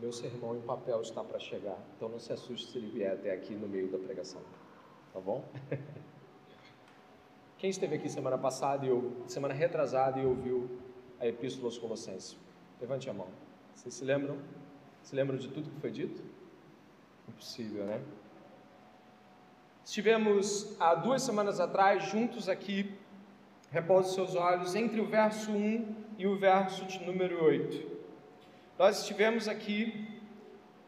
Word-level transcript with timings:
Meu 0.00 0.12
sermão 0.12 0.56
em 0.56 0.60
papel 0.60 1.02
está 1.02 1.24
para 1.24 1.40
chegar, 1.40 1.76
então 1.96 2.08
não 2.08 2.20
se 2.20 2.32
assuste 2.32 2.70
se 2.70 2.78
ele 2.78 2.86
vier 2.86 3.12
até 3.12 3.32
aqui 3.32 3.52
no 3.52 3.66
meio 3.66 3.88
da 3.88 3.98
pregação, 3.98 4.40
tá 5.12 5.18
bom? 5.18 5.44
Quem 7.58 7.68
esteve 7.68 7.96
aqui 7.96 8.08
semana 8.08 8.38
passada 8.38 8.86
e 8.86 8.90
semana 9.26 9.52
retrasada 9.52 10.20
e 10.20 10.24
ouviu 10.24 10.70
a 11.18 11.26
Epístola 11.26 11.66
aos 11.66 11.76
Colossenses? 11.76 12.36
Levante 12.80 13.10
a 13.10 13.12
mão. 13.12 13.26
Vocês 13.74 13.92
se 13.92 14.04
lembram? 14.04 14.38
Se 15.02 15.16
lembram 15.16 15.36
de 15.36 15.48
tudo 15.48 15.68
que 15.68 15.80
foi 15.80 15.90
dito? 15.90 16.22
Impossível, 17.28 17.84
né? 17.84 18.00
Estivemos 19.84 20.76
há 20.78 20.94
duas 20.94 21.22
semanas 21.22 21.58
atrás 21.58 22.04
juntos 22.04 22.48
aqui, 22.48 22.94
repouse 23.72 24.14
seus 24.14 24.36
olhos, 24.36 24.76
entre 24.76 25.00
o 25.00 25.06
verso 25.06 25.50
1 25.50 25.94
e 26.18 26.26
o 26.28 26.38
verso 26.38 26.84
de 26.84 27.04
número 27.04 27.42
8. 27.42 27.97
Nós 28.78 29.00
estivemos 29.00 29.48
aqui 29.48 30.06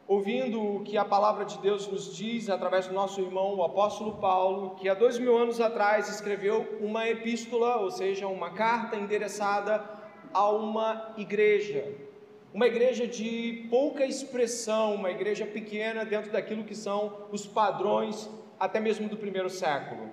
ouvindo 0.07 0.63
o 0.63 0.85
que 0.85 0.97
a 0.97 1.05
palavra 1.05 1.45
de 1.45 1.59
Deus 1.59 1.89
nos 1.89 2.15
diz 2.17 2.49
através 2.49 2.87
do 2.87 2.95
nosso 2.95 3.21
irmão, 3.21 3.57
o 3.57 3.65
apóstolo 3.65 4.13
Paulo, 4.19 4.77
que 4.77 4.89
há 4.89 4.95
dois 4.95 5.19
mil 5.19 5.37
anos 5.37 5.61
atrás 5.61 6.09
escreveu 6.09 6.79
uma 6.81 7.09
epístola, 7.09 7.79
ou 7.79 7.91
seja, 7.91 8.29
uma 8.29 8.53
carta 8.53 8.95
endereçada 8.95 9.85
a 10.33 10.49
uma 10.51 11.15
igreja. 11.17 11.85
Uma 12.55 12.69
igreja 12.69 13.09
de 13.09 13.67
pouca 13.69 14.07
expressão, 14.07 14.95
uma 14.95 15.11
igreja 15.11 15.45
pequena 15.45 16.05
dentro 16.05 16.31
daquilo 16.31 16.63
que 16.63 16.77
são 16.77 17.27
os 17.33 17.45
padrões 17.45 18.31
até 18.61 18.79
mesmo 18.79 19.09
do 19.09 19.17
primeiro 19.17 19.51
século. 19.51 20.11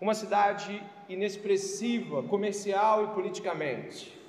Uma 0.00 0.14
cidade 0.14 0.80
inexpressiva, 1.08 2.22
comercial 2.22 3.06
e 3.06 3.08
politicamente 3.08 4.19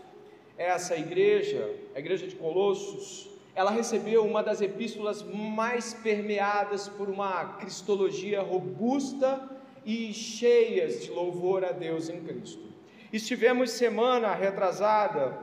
essa 0.61 0.95
igreja, 0.95 1.69
a 1.95 1.99
igreja 1.99 2.27
de 2.27 2.35
Colossos, 2.35 3.29
ela 3.53 3.71
recebeu 3.71 4.25
uma 4.25 4.41
das 4.41 4.61
epístolas 4.61 5.23
mais 5.23 5.93
permeadas 5.93 6.87
por 6.87 7.09
uma 7.09 7.57
cristologia 7.59 8.41
robusta 8.41 9.49
e 9.85 10.13
cheias 10.13 11.03
de 11.03 11.11
louvor 11.11 11.65
a 11.65 11.71
Deus 11.71 12.09
em 12.09 12.21
Cristo. 12.21 12.71
Estivemos 13.11 13.71
semana 13.71 14.33
retrasada 14.33 15.37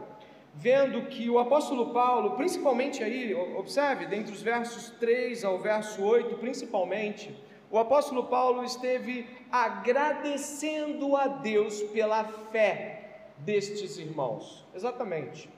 vendo 0.55 1.03
que 1.03 1.29
o 1.29 1.39
apóstolo 1.39 1.93
Paulo, 1.93 2.33
principalmente 2.33 3.03
aí, 3.03 3.35
observe, 3.35 4.07
dentre 4.07 4.33
os 4.33 4.43
versos 4.43 4.91
3 4.99 5.45
ao 5.45 5.59
verso 5.59 6.03
8, 6.03 6.37
principalmente, 6.37 7.35
o 7.71 7.79
apóstolo 7.79 8.25
Paulo 8.25 8.65
esteve 8.65 9.27
agradecendo 9.53 11.15
a 11.15 11.29
Deus 11.29 11.83
pela 11.83 12.25
fé 12.25 12.98
destes 13.41 13.99
irmãos? 13.99 14.65
Exatamente, 14.75 15.49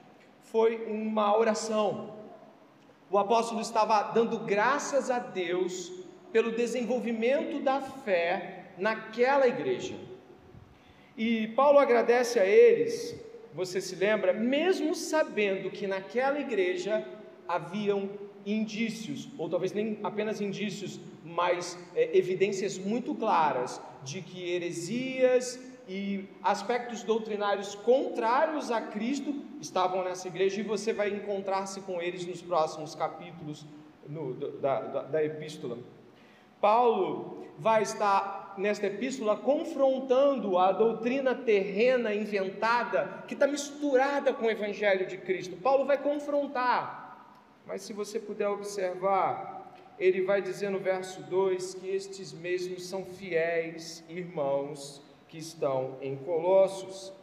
foi 0.41 0.85
uma 0.85 1.37
oração. 1.37 2.15
O 3.09 3.17
apóstolo 3.17 3.61
estava 3.61 4.03
dando 4.13 4.39
graças 4.39 5.09
a 5.09 5.19
Deus 5.19 5.91
pelo 6.31 6.51
desenvolvimento 6.51 7.61
da 7.61 7.81
fé 7.81 8.71
naquela 8.77 9.47
igreja. 9.47 9.95
E 11.17 11.49
Paulo 11.49 11.77
agradece 11.77 12.39
a 12.39 12.45
eles, 12.45 13.15
você 13.53 13.81
se 13.81 13.95
lembra, 13.95 14.31
mesmo 14.31 14.95
sabendo 14.95 15.69
que 15.69 15.85
naquela 15.87 16.39
igreja 16.39 17.05
haviam 17.47 18.09
indícios, 18.45 19.27
ou 19.37 19.49
talvez 19.49 19.73
nem 19.73 19.99
apenas 20.03 20.41
indícios, 20.41 20.99
mas 21.23 21.77
é, 21.95 22.17
evidências 22.17 22.77
muito 22.77 23.13
claras 23.13 23.81
de 24.03 24.21
que 24.21 24.49
heresias 24.51 25.59
e 25.93 26.29
aspectos 26.41 27.03
doutrinários 27.03 27.75
contrários 27.75 28.71
a 28.71 28.79
Cristo 28.79 29.35
estavam 29.59 30.05
nessa 30.05 30.25
igreja 30.29 30.61
e 30.61 30.63
você 30.63 30.93
vai 30.93 31.09
encontrar-se 31.09 31.81
com 31.81 32.01
eles 32.01 32.25
nos 32.25 32.41
próximos 32.41 32.95
capítulos 32.95 33.65
no, 34.07 34.33
da, 34.33 34.79
da, 34.79 35.01
da 35.03 35.21
epístola. 35.21 35.77
Paulo 36.61 37.45
vai 37.59 37.83
estar 37.83 38.55
nesta 38.57 38.87
epístola 38.87 39.35
confrontando 39.35 40.57
a 40.57 40.71
doutrina 40.71 41.35
terrena 41.35 42.15
inventada 42.15 43.25
que 43.27 43.33
está 43.33 43.45
misturada 43.45 44.33
com 44.33 44.45
o 44.45 44.49
evangelho 44.49 45.05
de 45.05 45.17
Cristo. 45.17 45.57
Paulo 45.57 45.83
vai 45.83 45.97
confrontar, 45.97 47.35
mas 47.67 47.81
se 47.81 47.91
você 47.91 48.17
puder 48.17 48.47
observar, 48.47 49.75
ele 49.99 50.21
vai 50.21 50.41
dizer 50.41 50.69
no 50.69 50.79
verso 50.79 51.21
2 51.23 51.73
que 51.75 51.89
estes 51.89 52.31
mesmos 52.31 52.85
são 52.85 53.03
fiéis 53.03 54.05
irmãos 54.07 55.10
que 55.31 55.37
estão 55.37 55.97
em 56.01 56.17
Colossos. 56.17 57.13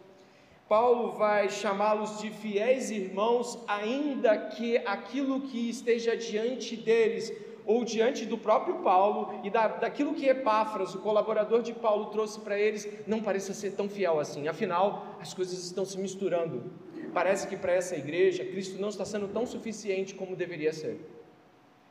Paulo 0.66 1.12
vai 1.12 1.50
chamá-los 1.50 2.20
de 2.20 2.30
fiéis 2.30 2.90
irmãos, 2.90 3.58
ainda 3.68 4.36
que 4.36 4.78
aquilo 4.78 5.42
que 5.42 5.68
esteja 5.68 6.16
diante 6.16 6.74
deles, 6.74 7.30
ou 7.66 7.84
diante 7.84 8.24
do 8.24 8.38
próprio 8.38 8.76
Paulo 8.76 9.40
e 9.44 9.50
da, 9.50 9.68
daquilo 9.68 10.14
que 10.14 10.26
Epáfras, 10.26 10.94
o 10.94 11.00
colaborador 11.00 11.60
de 11.60 11.74
Paulo, 11.74 12.06
trouxe 12.06 12.40
para 12.40 12.58
eles, 12.58 12.88
não 13.06 13.22
pareça 13.22 13.52
ser 13.52 13.72
tão 13.72 13.90
fiel 13.90 14.18
assim. 14.18 14.48
Afinal, 14.48 15.18
as 15.20 15.34
coisas 15.34 15.62
estão 15.62 15.84
se 15.84 15.98
misturando. 15.98 16.72
Parece 17.12 17.46
que 17.46 17.58
para 17.58 17.72
essa 17.72 17.94
igreja, 17.94 18.42
Cristo 18.42 18.80
não 18.80 18.88
está 18.88 19.04
sendo 19.04 19.28
tão 19.28 19.46
suficiente 19.46 20.14
como 20.14 20.34
deveria 20.34 20.72
ser. 20.72 20.98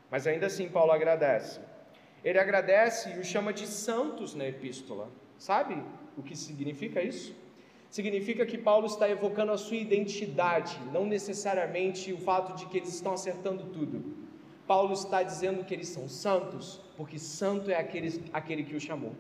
Mas 0.10 0.26
ainda 0.26 0.48
assim, 0.48 0.68
Paulo 0.68 0.92
agradece. 0.92 1.60
Ele 2.24 2.40
agradece 2.40 3.12
e 3.12 3.20
o 3.20 3.24
chama 3.24 3.54
de 3.54 3.68
santos 3.68 4.34
na 4.34 4.48
epístola. 4.48 5.10
Sabe 5.38 5.84
o 6.18 6.24
que 6.24 6.36
significa 6.36 7.02
isso? 7.02 7.36
Significa 7.90 8.46
que 8.46 8.58
Paulo 8.58 8.88
está 8.88 9.10
evocando 9.10 9.52
a 9.52 9.58
sua 9.58 9.78
identidade, 9.78 10.78
não 10.92 11.06
necessariamente 11.06 12.12
o 12.12 12.18
fato 12.18 12.58
de 12.58 12.66
que 12.66 12.78
eles 12.78 12.94
estão 12.94 13.14
acertando 13.14 13.66
tudo. 13.66 14.18
Paulo 14.68 14.94
está 14.94 15.24
dizendo 15.24 15.64
que 15.64 15.74
eles 15.74 15.88
são 15.88 16.10
santos, 16.10 16.82
porque 16.98 17.18
santo 17.18 17.72
é 17.72 17.78
aquele, 17.78 18.26
aquele 18.34 18.64
que 18.64 18.76
o 18.76 18.82
chamou. 18.82 19.14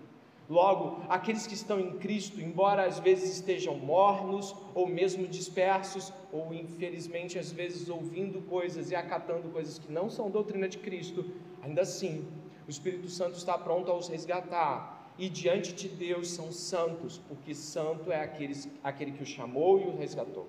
Logo, 0.50 1.02
aqueles 1.09 1.46
que 1.46 1.53
estão 1.53 1.80
em 1.80 1.97
Cristo, 1.97 2.41
embora 2.41 2.86
às 2.86 3.00
vezes 3.00 3.31
estejam 3.31 3.78
mornos, 3.78 4.56
ou 4.74 4.88
mesmo 4.88 5.28
dispersos, 5.28 6.13
ou 6.31 6.53
infelizmente 6.53 7.38
às 7.38 7.52
vezes 7.52 7.90
ouvindo 7.90 8.41
coisas 8.47 8.91
e 8.91 8.96
acatando 8.96 9.50
coisas 9.50 9.78
que 9.78 9.91
não 9.91 10.09
são 10.09 10.30
doutrina 10.30 10.68
de 10.68 10.78
Cristo, 10.78 11.25
ainda 11.62 11.81
assim, 11.81 12.25
o 12.66 12.69
Espírito 12.69 13.09
Santo 13.09 13.38
está 13.38 13.57
pronto 13.57 13.91
a 13.91 13.97
os 13.97 14.07
resgatar, 14.07 14.97
e 15.18 15.30
diante 15.30 15.74
de 15.74 15.88
Deus 15.90 16.30
são 16.30 16.52
santos, 16.52 17.18
porque 17.28 17.54
santo 17.54 18.12
é 18.12 18.22
aqueles, 18.22 18.70
aquele 18.84 19.12
que 19.12 19.24
o 19.24 19.26
chamou 19.26 19.80
e 19.80 19.86
o 19.86 19.98
resgatou. 19.98 20.48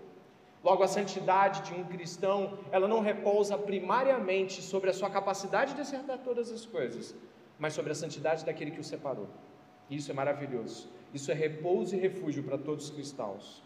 Logo, 0.62 0.82
a 0.82 0.88
santidade 0.88 1.62
de 1.62 1.74
um 1.74 1.84
cristão, 1.84 2.58
ela 2.70 2.88
não 2.88 3.00
repousa 3.00 3.56
primariamente 3.56 4.60
sobre 4.60 4.90
a 4.90 4.92
sua 4.92 5.08
capacidade 5.08 5.74
de 5.74 5.80
acertar 5.80 6.18
todas 6.18 6.50
as 6.50 6.66
coisas, 6.66 7.14
mas 7.58 7.72
sobre 7.72 7.92
a 7.92 7.94
santidade 7.94 8.44
daquele 8.44 8.72
que 8.72 8.80
o 8.80 8.84
separou. 8.84 9.28
Isso 9.88 10.10
é 10.10 10.14
maravilhoso. 10.14 10.88
Isso 11.14 11.30
é 11.30 11.34
repouso 11.34 11.94
e 11.94 11.98
refúgio 11.98 12.42
para 12.42 12.58
todos 12.58 12.86
os 12.86 12.90
cristãos. 12.90 13.62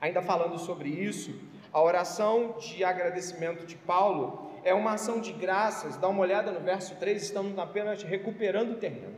Ainda 0.00 0.22
falando 0.22 0.58
sobre 0.58 0.88
isso, 0.88 1.34
a 1.72 1.82
oração 1.82 2.56
de 2.58 2.84
agradecimento 2.84 3.66
de 3.66 3.76
Paulo 3.76 4.50
é 4.64 4.72
uma 4.72 4.92
ação 4.92 5.20
de 5.20 5.32
graças. 5.32 5.96
Dá 5.96 6.08
uma 6.08 6.20
olhada 6.20 6.50
no 6.52 6.60
verso 6.60 6.94
3, 6.96 7.22
estamos 7.22 7.58
apenas 7.58 8.02
recuperando 8.02 8.72
o 8.72 8.76
terreno. 8.76 9.16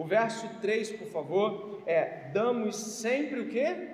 O 0.00 0.04
verso 0.06 0.48
3, 0.62 0.92
por 0.92 1.08
favor, 1.08 1.82
é: 1.84 2.30
damos 2.32 2.74
sempre 2.74 3.40
o 3.40 3.48
que? 3.48 3.90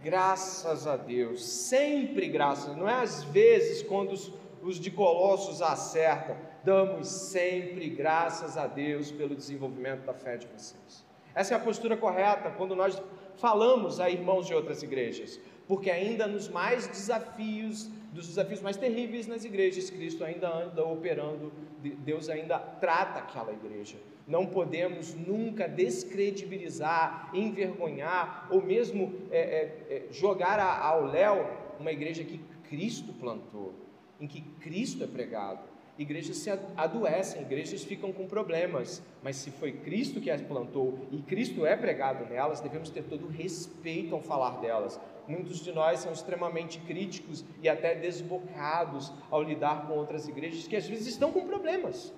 Graças 0.00 0.86
a 0.86 0.96
Deus, 0.96 1.44
sempre 1.44 2.28
graças, 2.28 2.76
não 2.76 2.88
é 2.88 3.02
às 3.02 3.24
vezes 3.24 3.82
quando 3.82 4.12
os, 4.12 4.32
os 4.62 4.78
de 4.78 4.92
Colossos 4.92 5.60
acertam, 5.60 6.36
damos 6.62 7.08
sempre 7.08 7.90
graças 7.90 8.56
a 8.56 8.68
Deus 8.68 9.10
pelo 9.10 9.34
desenvolvimento 9.34 10.04
da 10.04 10.14
fé 10.14 10.36
de 10.36 10.46
vocês. 10.46 11.04
Essa 11.34 11.54
é 11.54 11.56
a 11.56 11.60
postura 11.60 11.96
correta 11.96 12.52
quando 12.52 12.76
nós 12.76 13.02
falamos 13.38 13.98
a 13.98 14.08
irmãos 14.08 14.46
de 14.46 14.54
outras 14.54 14.84
igrejas, 14.84 15.40
porque 15.66 15.90
ainda 15.90 16.28
nos 16.28 16.48
mais 16.48 16.86
desafios 16.86 17.90
dos 18.12 18.28
desafios 18.28 18.60
mais 18.60 18.76
terríveis 18.76 19.26
nas 19.26 19.44
igrejas, 19.44 19.90
Cristo 19.90 20.22
ainda 20.22 20.48
anda 20.48 20.84
operando, 20.84 21.52
Deus 21.80 22.28
ainda 22.28 22.56
trata 22.56 23.18
aquela 23.18 23.52
igreja. 23.52 23.96
Não 24.28 24.46
podemos 24.46 25.14
nunca 25.14 25.66
descredibilizar, 25.66 27.30
envergonhar 27.34 28.46
ou 28.50 28.62
mesmo 28.62 29.12
é, 29.30 29.38
é, 29.38 29.62
é, 29.90 30.12
jogar 30.12 30.60
ao 30.60 31.06
léu 31.06 31.44
uma 31.80 31.90
igreja 31.90 32.22
que 32.22 32.38
Cristo 32.68 33.12
plantou, 33.14 33.74
em 34.20 34.28
que 34.28 34.42
Cristo 34.60 35.02
é 35.02 35.06
pregado. 35.06 35.66
Igrejas 35.98 36.36
se 36.36 36.50
adoecem, 36.76 37.42
igrejas 37.42 37.82
ficam 37.82 38.12
com 38.12 38.28
problemas, 38.28 39.02
mas 39.20 39.34
se 39.34 39.50
foi 39.50 39.72
Cristo 39.72 40.20
que 40.20 40.30
as 40.30 40.40
plantou 40.40 41.08
e 41.10 41.20
Cristo 41.22 41.66
é 41.66 41.74
pregado 41.76 42.24
nelas, 42.26 42.60
devemos 42.60 42.90
ter 42.90 43.02
todo 43.02 43.26
o 43.26 43.30
respeito 43.30 44.14
ao 44.14 44.20
falar 44.20 44.60
delas, 44.60 45.00
Muitos 45.28 45.60
de 45.62 45.72
nós 45.72 46.00
são 46.00 46.10
extremamente 46.10 46.80
críticos 46.80 47.44
e 47.62 47.68
até 47.68 47.94
desbocados 47.94 49.12
ao 49.30 49.42
lidar 49.42 49.86
com 49.86 49.92
outras 49.92 50.26
igrejas 50.26 50.66
que 50.66 50.74
às 50.74 50.86
vezes 50.86 51.06
estão 51.06 51.30
com 51.30 51.46
problemas, 51.46 52.14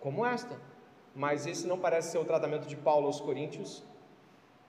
como 0.00 0.24
esta. 0.24 0.60
Mas 1.14 1.46
esse 1.46 1.66
não 1.66 1.78
parece 1.78 2.12
ser 2.12 2.18
o 2.18 2.24
tratamento 2.24 2.66
de 2.66 2.76
Paulo 2.76 3.06
aos 3.06 3.20
Coríntios 3.20 3.82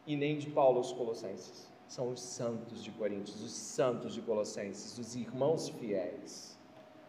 e 0.05 0.15
nem 0.15 0.37
de 0.37 0.49
Paulo 0.49 0.77
aos 0.77 0.91
Colossenses. 0.91 1.71
São 1.87 2.09
os 2.09 2.21
santos 2.21 2.83
de 2.83 2.91
Coríntios, 2.91 3.41
os 3.41 3.51
santos 3.51 4.13
de 4.13 4.21
Colossenses, 4.21 4.97
os 4.97 5.15
irmãos 5.15 5.69
fiéis. 5.69 6.57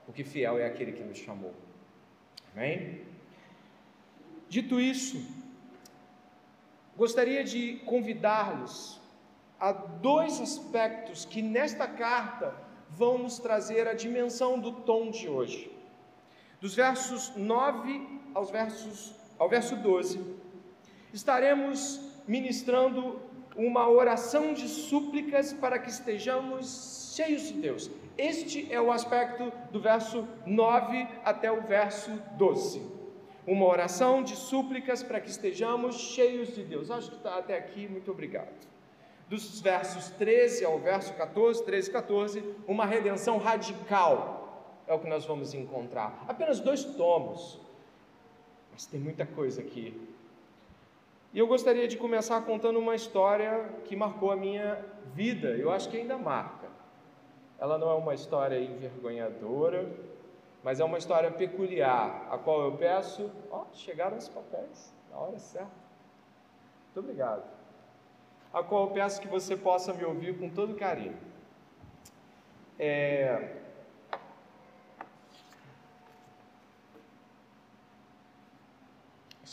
porque 0.07 0.23
fiel 0.23 0.59
é 0.59 0.67
aquele 0.67 0.93
que 0.93 1.03
nos 1.03 1.17
chamou. 1.17 1.55
Amém? 2.53 3.03
Dito 4.49 4.79
isso, 4.79 5.17
gostaria 6.97 7.43
de 7.43 7.77
convidá-los 7.87 9.01
a 9.59 9.73
dois 9.73 10.41
aspectos 10.41 11.25
que 11.25 11.41
nesta 11.41 11.89
carta 11.89 12.55
vão 12.91 13.19
nos 13.19 13.39
trazer 13.39 13.89
a 13.89 13.95
dimensão 13.95 14.59
do 14.59 14.73
tom 14.73 15.11
de 15.11 15.29
hoje. 15.29 15.73
Dos 16.61 16.75
versos 16.75 17.35
9 17.35 18.21
aos 18.35 18.51
versos, 18.51 19.15
ao 19.45 19.49
verso 19.51 19.77
12, 19.77 20.19
estaremos 21.13 22.01
ministrando 22.27 23.21
uma 23.55 23.87
oração 23.91 24.55
de 24.55 24.67
súplicas 24.67 25.53
para 25.53 25.79
que 25.79 25.91
estejamos 25.91 27.13
cheios 27.15 27.43
de 27.43 27.53
Deus. 27.53 27.91
Este 28.17 28.73
é 28.73 28.81
o 28.81 28.91
aspecto 28.91 29.53
do 29.71 29.79
verso 29.79 30.27
9 30.47 31.07
até 31.23 31.53
o 31.53 31.61
verso 31.61 32.11
12. 32.39 32.81
Uma 33.47 33.67
oração 33.67 34.23
de 34.23 34.35
súplicas 34.35 35.03
para 35.03 35.21
que 35.21 35.29
estejamos 35.29 35.95
cheios 35.95 36.55
de 36.55 36.63
Deus. 36.63 36.91
Acho 36.91 37.11
que 37.11 37.17
está 37.17 37.37
até 37.37 37.59
aqui, 37.59 37.87
muito 37.87 38.11
obrigado. 38.11 38.67
Dos 39.29 39.61
versos 39.61 40.09
13 40.09 40.65
ao 40.65 40.79
verso 40.79 41.13
14, 41.13 41.63
13 41.63 41.91
e 41.91 41.93
14, 41.93 42.45
uma 42.67 42.87
redenção 42.87 43.37
radical 43.37 44.81
é 44.87 44.95
o 44.95 44.99
que 44.99 45.09
nós 45.09 45.27
vamos 45.27 45.53
encontrar. 45.53 46.25
Apenas 46.27 46.61
dois 46.61 46.83
tomos, 46.83 47.61
mas 48.75 48.87
tem 48.87 48.99
muita 48.99 49.25
coisa 49.25 49.61
aqui. 49.61 49.97
E 51.33 51.39
eu 51.39 51.47
gostaria 51.47 51.87
de 51.87 51.97
começar 51.97 52.41
contando 52.43 52.77
uma 52.77 52.97
história 52.97 53.69
que 53.85 53.95
marcou 53.95 54.33
a 54.33 54.37
minha 54.37 54.85
vida, 55.15 55.51
eu 55.51 55.71
acho 55.71 55.89
que 55.89 55.97
ainda 55.97 56.19
marca. 56.19 56.67
Ela 57.57 57.79
não 57.79 57.89
é 57.89 57.95
uma 57.95 58.15
história 58.15 58.59
envergonhadora, 58.59 59.89
mas 60.65 60.81
é 60.81 60.85
uma 60.85 60.99
história 60.99 61.31
peculiar, 61.31 62.27
a 62.33 62.37
qual 62.37 62.63
eu 62.63 62.73
peço, 62.77 63.31
ó, 63.49 63.65
chegaram 63.73 64.17
os 64.17 64.29
papéis 64.29 64.93
na 65.09 65.19
hora 65.19 65.39
certa. 65.39 65.71
Muito 66.87 66.99
obrigado. 66.99 67.45
A 68.53 68.61
qual 68.61 68.89
eu 68.89 68.91
peço 68.91 69.21
que 69.21 69.29
você 69.29 69.57
possa 69.57 69.93
me 69.93 70.05
ouvir 70.05 70.37
com 70.37 70.51
todo 70.51 70.75
carinho. 70.75 71.17
É, 72.77 73.57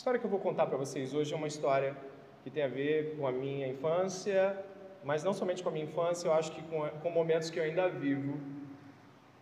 história 0.02 0.18
que 0.18 0.26
eu 0.26 0.30
vou 0.30 0.40
contar 0.40 0.66
para 0.66 0.76
vocês 0.76 1.14
hoje 1.14 1.32
é 1.32 1.36
uma 1.36 1.46
história 1.46 1.96
que 2.42 2.50
tem 2.50 2.64
a 2.64 2.66
ver 2.66 3.14
com 3.16 3.24
a 3.24 3.30
minha 3.30 3.68
infância, 3.68 4.58
mas 5.04 5.22
não 5.22 5.32
somente 5.32 5.62
com 5.62 5.68
a 5.68 5.72
minha 5.72 5.84
infância, 5.84 6.26
eu 6.26 6.32
acho 6.32 6.50
que 6.50 6.60
com, 6.62 6.80
com 7.00 7.08
momentos 7.08 7.50
que 7.50 7.60
eu 7.60 7.62
ainda 7.62 7.88
vivo. 7.88 8.36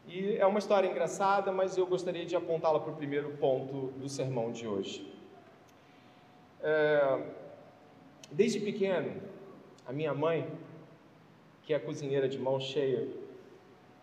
E 0.06 0.36
é 0.36 0.44
uma 0.44 0.58
história 0.58 0.86
engraçada, 0.86 1.50
mas 1.50 1.78
eu 1.78 1.86
gostaria 1.86 2.26
de 2.26 2.36
apontá-la 2.36 2.78
para 2.78 2.92
o 2.92 2.94
primeiro 2.94 3.30
ponto 3.38 3.86
do 3.98 4.06
sermão 4.06 4.52
de 4.52 4.66
hoje. 4.68 5.10
É, 6.62 7.22
desde 8.30 8.60
pequeno, 8.60 9.14
a 9.86 9.94
minha 9.94 10.12
mãe, 10.12 10.46
que 11.62 11.72
é 11.72 11.78
cozinheira 11.78 12.28
de 12.28 12.38
mão 12.38 12.60
cheia, 12.60 13.08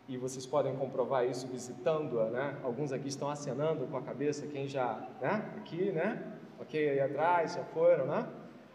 e 0.08 0.18
vocês 0.18 0.48
podem 0.48 0.76
comprovar 0.76 1.24
isso 1.24 1.46
visitando-a, 1.46 2.32
né? 2.32 2.58
Alguns 2.64 2.92
aqui 2.92 3.10
estão 3.10 3.30
acenando 3.30 3.86
com 3.86 3.98
a 3.98 4.02
cabeça, 4.02 4.48
quem 4.48 4.68
já, 4.68 5.08
né? 5.22 5.54
Aqui, 5.58 5.92
né? 5.92 6.34
Ok? 6.60 6.90
Aí 6.90 7.00
atrás, 7.00 7.54
já 7.56 7.64
foram, 7.64 8.06
né? 8.06 8.28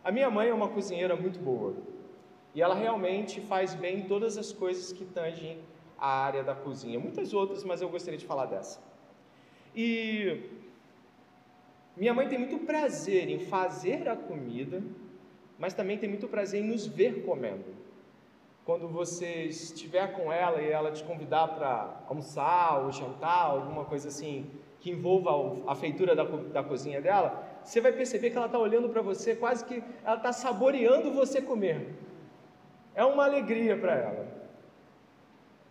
A 0.05 0.11
minha 0.11 0.31
mãe 0.31 0.49
é 0.49 0.55
uma 0.55 0.69
cozinheira 0.69 1.15
muito 1.17 1.39
boa. 1.39 1.75
E 2.55 2.61
ela 2.61 2.75
realmente 2.75 3.41
faz 3.41 3.75
bem 3.75 4.03
todas 4.03 4.37
as 4.37 4.53
coisas 4.53 4.93
que 4.93 5.05
tangem 5.05 5.59
a 5.99 6.09
área 6.09 6.43
da 6.43 6.55
cozinha. 6.55 6.99
Muitas 6.99 7.33
outras, 7.33 7.65
mas 7.65 7.81
eu 7.81 7.89
gostaria 7.89 8.19
de 8.19 8.27
falar 8.27 8.47
dessa. 8.47 8.81
E 9.75 10.51
minha 11.97 12.13
mãe 12.13 12.29
tem 12.29 12.39
muito 12.39 12.59
prazer 12.59 13.29
em 13.29 13.39
fazer 13.39 14.09
a 14.09 14.17
comida, 14.17 14.83
mas 15.59 15.75
também 15.75 15.97
tem 15.97 16.09
muito 16.09 16.27
prazer 16.27 16.61
em 16.63 16.67
nos 16.67 16.87
ver 16.87 17.25
comendo. 17.25 17.83
Quando 18.65 18.89
você 18.89 19.45
estiver 19.45 20.13
com 20.13 20.33
ela 20.33 20.61
e 20.61 20.71
ela 20.71 20.91
te 20.91 21.03
convidar 21.05 21.49
para 21.49 22.03
almoçar 22.09 22.85
ou 22.85 22.93
jantar, 22.93 23.47
alguma 23.47 23.85
coisa 23.85 24.09
assim 24.09 24.51
que 24.81 24.91
envolva 24.91 25.71
a 25.71 25.75
feitura 25.75 26.15
da, 26.15 26.25
da 26.25 26.63
cozinha 26.63 27.01
dela, 27.01 27.52
você 27.65 27.81
vai 27.81 27.93
perceber 27.93 28.31
que 28.31 28.37
ela 28.37 28.47
está 28.47 28.59
olhando 28.59 28.89
para 28.89 29.03
você, 29.03 29.35
quase 29.35 29.65
que 29.65 29.83
ela 30.05 30.17
está 30.17 30.33
saboreando 30.33 31.13
você 31.13 31.41
comer. 31.41 31.95
É 32.95 33.05
uma 33.05 33.25
alegria 33.25 33.77
para 33.77 33.95
ela. 33.95 34.27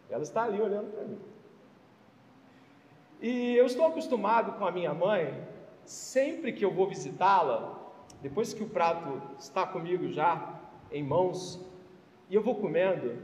Ela 0.09 0.23
está 0.23 0.43
ali 0.43 0.61
olhando 0.61 0.91
para 0.91 1.03
mim. 1.03 1.19
E 3.21 3.55
eu 3.55 3.65
estou 3.65 3.85
acostumado 3.85 4.53
com 4.53 4.65
a 4.65 4.71
minha 4.71 4.93
mãe, 4.93 5.47
sempre 5.85 6.51
que 6.51 6.65
eu 6.65 6.71
vou 6.71 6.87
visitá-la, 6.87 7.79
depois 8.21 8.53
que 8.53 8.63
o 8.63 8.69
prato 8.69 9.21
está 9.37 9.65
comigo 9.65 10.07
já 10.09 10.59
em 10.91 11.03
mãos, 11.03 11.59
e 12.29 12.35
eu 12.35 12.41
vou 12.41 12.55
comendo, 12.55 13.23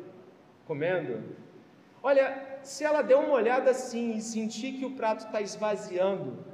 comendo. 0.66 1.36
Olha, 2.04 2.60
se 2.62 2.84
ela 2.84 3.02
der 3.02 3.16
uma 3.16 3.34
olhada 3.34 3.72
assim 3.72 4.16
e 4.16 4.22
sentir 4.22 4.74
que 4.74 4.86
o 4.86 4.92
prato 4.92 5.26
está 5.26 5.42
esvaziando, 5.42 6.46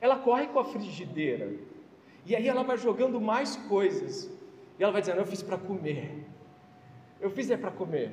ela 0.00 0.16
corre 0.16 0.46
com 0.46 0.58
a 0.58 0.64
frigideira. 0.64 1.52
E 2.24 2.36
aí 2.36 2.46
ela 2.46 2.62
vai 2.62 2.76
jogando 2.76 3.20
mais 3.20 3.56
coisas. 3.56 4.30
E 4.78 4.82
ela 4.82 4.92
vai 4.92 5.00
dizendo: 5.00 5.18
Eu 5.18 5.26
fiz 5.26 5.42
para 5.42 5.58
comer. 5.58 6.24
Eu 7.20 7.30
fiz 7.30 7.50
é 7.50 7.56
para 7.56 7.70
comer. 7.70 8.10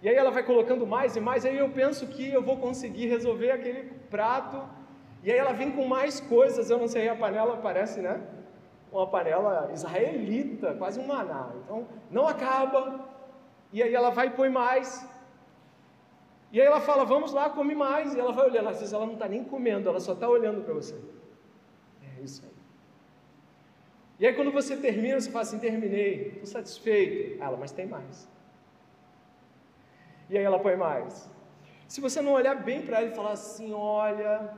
E 0.00 0.08
aí 0.08 0.14
ela 0.14 0.30
vai 0.30 0.44
colocando 0.44 0.86
mais 0.86 1.16
e 1.16 1.20
mais. 1.20 1.44
Aí 1.44 1.58
eu 1.58 1.70
penso 1.70 2.06
que 2.06 2.30
eu 2.30 2.42
vou 2.42 2.56
conseguir 2.56 3.06
resolver 3.06 3.50
aquele 3.50 3.90
prato. 4.08 4.62
E 5.24 5.32
aí 5.32 5.38
ela 5.38 5.52
vem 5.52 5.72
com 5.72 5.84
mais 5.86 6.20
coisas. 6.20 6.70
Eu 6.70 6.78
não 6.78 6.86
sei, 6.86 7.08
a 7.08 7.16
panela 7.16 7.56
parece, 7.56 8.00
né? 8.00 8.20
Uma 8.92 9.06
panela 9.06 9.70
israelita, 9.72 10.74
quase 10.74 11.00
um 11.00 11.06
maná. 11.06 11.50
Então 11.64 11.86
não 12.10 12.28
acaba. 12.28 13.08
E 13.72 13.82
aí 13.82 13.92
ela 13.92 14.10
vai 14.10 14.28
e 14.28 14.30
põe 14.30 14.48
mais. 14.48 15.06
E 16.50 16.60
aí 16.60 16.66
ela 16.66 16.80
fala, 16.80 17.04
vamos 17.04 17.32
lá, 17.32 17.50
come 17.50 17.74
mais. 17.74 18.14
E 18.14 18.20
ela 18.20 18.32
vai 18.32 18.46
olhando, 18.46 18.68
às 18.68 18.78
vezes 18.78 18.92
ela 18.92 19.06
não 19.06 19.14
está 19.14 19.28
nem 19.28 19.44
comendo, 19.44 19.88
ela 19.88 20.00
só 20.00 20.12
está 20.12 20.28
olhando 20.28 20.62
para 20.62 20.74
você. 20.74 20.96
É 22.02 22.22
isso 22.22 22.42
aí. 22.44 22.58
E 24.18 24.26
aí 24.26 24.34
quando 24.34 24.50
você 24.50 24.76
termina, 24.76 25.20
você 25.20 25.30
fala 25.30 25.42
assim, 25.42 25.58
terminei, 25.58 26.28
estou 26.28 26.46
satisfeito. 26.46 27.42
Ela, 27.42 27.56
mas 27.56 27.70
tem 27.70 27.86
mais. 27.86 28.28
E 30.28 30.36
aí 30.36 30.44
ela 30.44 30.58
põe 30.58 30.76
mais. 30.76 31.30
Se 31.86 32.00
você 32.00 32.20
não 32.20 32.32
olhar 32.32 32.54
bem 32.54 32.82
para 32.82 32.98
ela 32.98 33.08
e 33.08 33.14
falar 33.14 33.32
assim, 33.32 33.72
olha, 33.72 34.52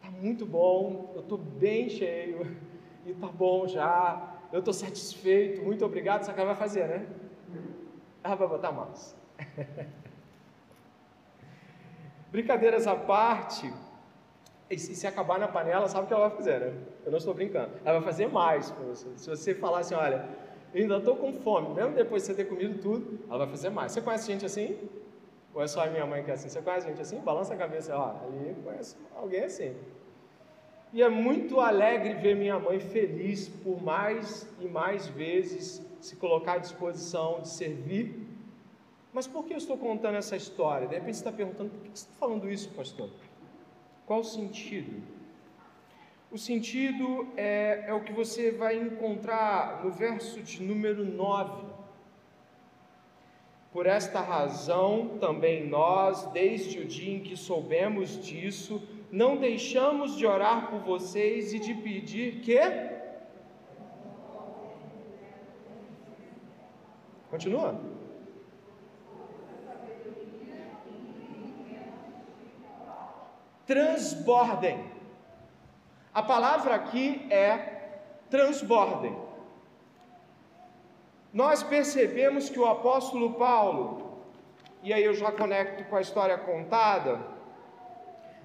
tá 0.00 0.10
muito 0.10 0.46
bom, 0.46 1.12
eu 1.14 1.20
estou 1.20 1.36
bem 1.36 1.88
cheio, 1.88 2.56
e 3.04 3.12
tá 3.12 3.26
bom 3.26 3.66
já, 3.66 4.38
eu 4.52 4.60
estou 4.60 4.72
satisfeito, 4.72 5.62
muito 5.62 5.84
obrigado, 5.84 6.22
o 6.22 6.32
que 6.32 6.40
ela 6.40 6.46
vai 6.46 6.56
fazer, 6.56 6.88
né? 6.88 7.06
Ela 8.24 8.34
vai 8.36 8.48
botar 8.48 8.72
mais. 8.72 9.14
Brincadeiras 12.30 12.86
à 12.86 12.94
parte, 12.94 13.72
e 14.68 14.78
se 14.78 15.06
acabar 15.06 15.38
na 15.38 15.46
panela, 15.46 15.86
sabe 15.86 16.04
o 16.04 16.08
que 16.08 16.14
ela 16.14 16.28
vai 16.28 16.36
fazer, 16.36 16.60
né? 16.60 16.74
Eu 17.04 17.10
não 17.12 17.18
estou 17.18 17.32
brincando. 17.32 17.70
Ela 17.84 18.00
vai 18.00 18.02
fazer 18.02 18.26
mais 18.26 18.70
você. 18.70 19.06
Se 19.16 19.30
você 19.30 19.54
falar 19.54 19.80
assim, 19.80 19.94
olha, 19.94 20.28
ainda 20.74 20.96
estou 20.96 21.16
com 21.16 21.32
fome, 21.32 21.72
mesmo 21.74 21.94
depois 21.94 22.22
de 22.22 22.28
você 22.28 22.34
ter 22.34 22.46
comido 22.46 22.80
tudo, 22.82 23.20
ela 23.28 23.38
vai 23.38 23.48
fazer 23.48 23.70
mais. 23.70 23.92
Você 23.92 24.00
conhece 24.00 24.26
gente 24.26 24.44
assim? 24.44 24.76
Ou 25.54 25.62
é 25.62 25.68
só 25.68 25.84
a 25.84 25.86
minha 25.86 26.04
mãe 26.04 26.24
que 26.24 26.30
é 26.30 26.34
assim? 26.34 26.48
Você 26.48 26.60
conhece 26.60 26.88
gente 26.88 27.00
assim? 27.00 27.20
Balança 27.20 27.54
a 27.54 27.56
cabeça, 27.56 27.96
ó, 27.96 28.16
ali 28.24 28.56
conhece 28.64 28.96
alguém 29.14 29.44
assim. 29.44 29.74
E 30.92 31.02
é 31.02 31.08
muito 31.08 31.60
alegre 31.60 32.14
ver 32.14 32.34
minha 32.34 32.58
mãe 32.58 32.80
feliz 32.80 33.48
por 33.48 33.80
mais 33.80 34.52
e 34.60 34.66
mais 34.66 35.06
vezes 35.06 35.80
se 36.00 36.16
colocar 36.16 36.54
à 36.54 36.58
disposição 36.58 37.40
de 37.40 37.48
servir 37.48 38.25
mas 39.16 39.26
por 39.26 39.46
que 39.46 39.54
eu 39.54 39.56
estou 39.56 39.78
contando 39.78 40.16
essa 40.16 40.36
história? 40.36 40.86
De 40.86 40.94
repente 40.94 41.14
você 41.14 41.20
está 41.20 41.32
perguntando, 41.32 41.70
por 41.70 41.80
que 41.80 41.88
você 41.88 42.04
está 42.04 42.12
falando 42.20 42.50
isso, 42.50 42.68
pastor? 42.72 43.08
Qual 44.04 44.20
o 44.20 44.24
sentido? 44.24 45.02
O 46.30 46.36
sentido 46.36 47.26
é, 47.34 47.84
é 47.86 47.94
o 47.94 48.04
que 48.04 48.12
você 48.12 48.50
vai 48.50 48.76
encontrar 48.76 49.82
no 49.82 49.90
verso 49.90 50.42
de 50.42 50.62
número 50.62 51.02
9. 51.02 51.64
Por 53.72 53.86
esta 53.86 54.20
razão, 54.20 55.16
também 55.18 55.66
nós, 55.66 56.26
desde 56.32 56.80
o 56.80 56.84
dia 56.84 57.16
em 57.16 57.20
que 57.20 57.38
soubemos 57.38 58.22
disso, 58.22 58.86
não 59.10 59.38
deixamos 59.38 60.14
de 60.18 60.26
orar 60.26 60.68
por 60.68 60.80
vocês 60.80 61.54
e 61.54 61.58
de 61.58 61.72
pedir 61.72 62.40
que. 62.42 62.60
Continua. 67.30 67.95
Transbordem. 73.66 74.84
A 76.14 76.22
palavra 76.22 76.74
aqui 76.74 77.26
é 77.30 78.00
transbordem. 78.30 79.16
Nós 81.32 81.62
percebemos 81.62 82.48
que 82.48 82.58
o 82.58 82.64
apóstolo 82.66 83.34
Paulo, 83.34 84.22
e 84.82 84.92
aí 84.92 85.04
eu 85.04 85.14
já 85.14 85.30
conecto 85.30 85.84
com 85.84 85.96
a 85.96 86.00
história 86.00 86.38
contada, 86.38 87.20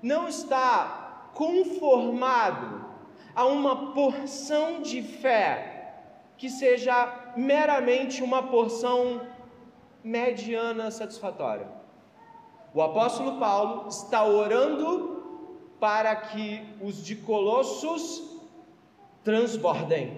não 0.02 0.28
está 0.28 1.30
conformado 1.34 2.86
a 3.34 3.46
uma 3.46 3.94
porção 3.94 4.82
de 4.82 5.02
fé 5.02 5.94
que 6.38 6.50
seja 6.50 7.34
meramente 7.38 8.22
uma 8.22 8.44
porção 8.44 9.22
mediana 10.04 10.90
satisfatória. 10.90 11.81
O 12.74 12.82
apóstolo 12.82 13.38
Paulo 13.38 13.90
está 13.90 14.24
orando 14.24 15.12
para 15.80 16.16
que 16.16 16.62
os 16.82 17.04
de 17.04 17.16
Colossos 17.18 18.40
transbordem. 19.24 20.18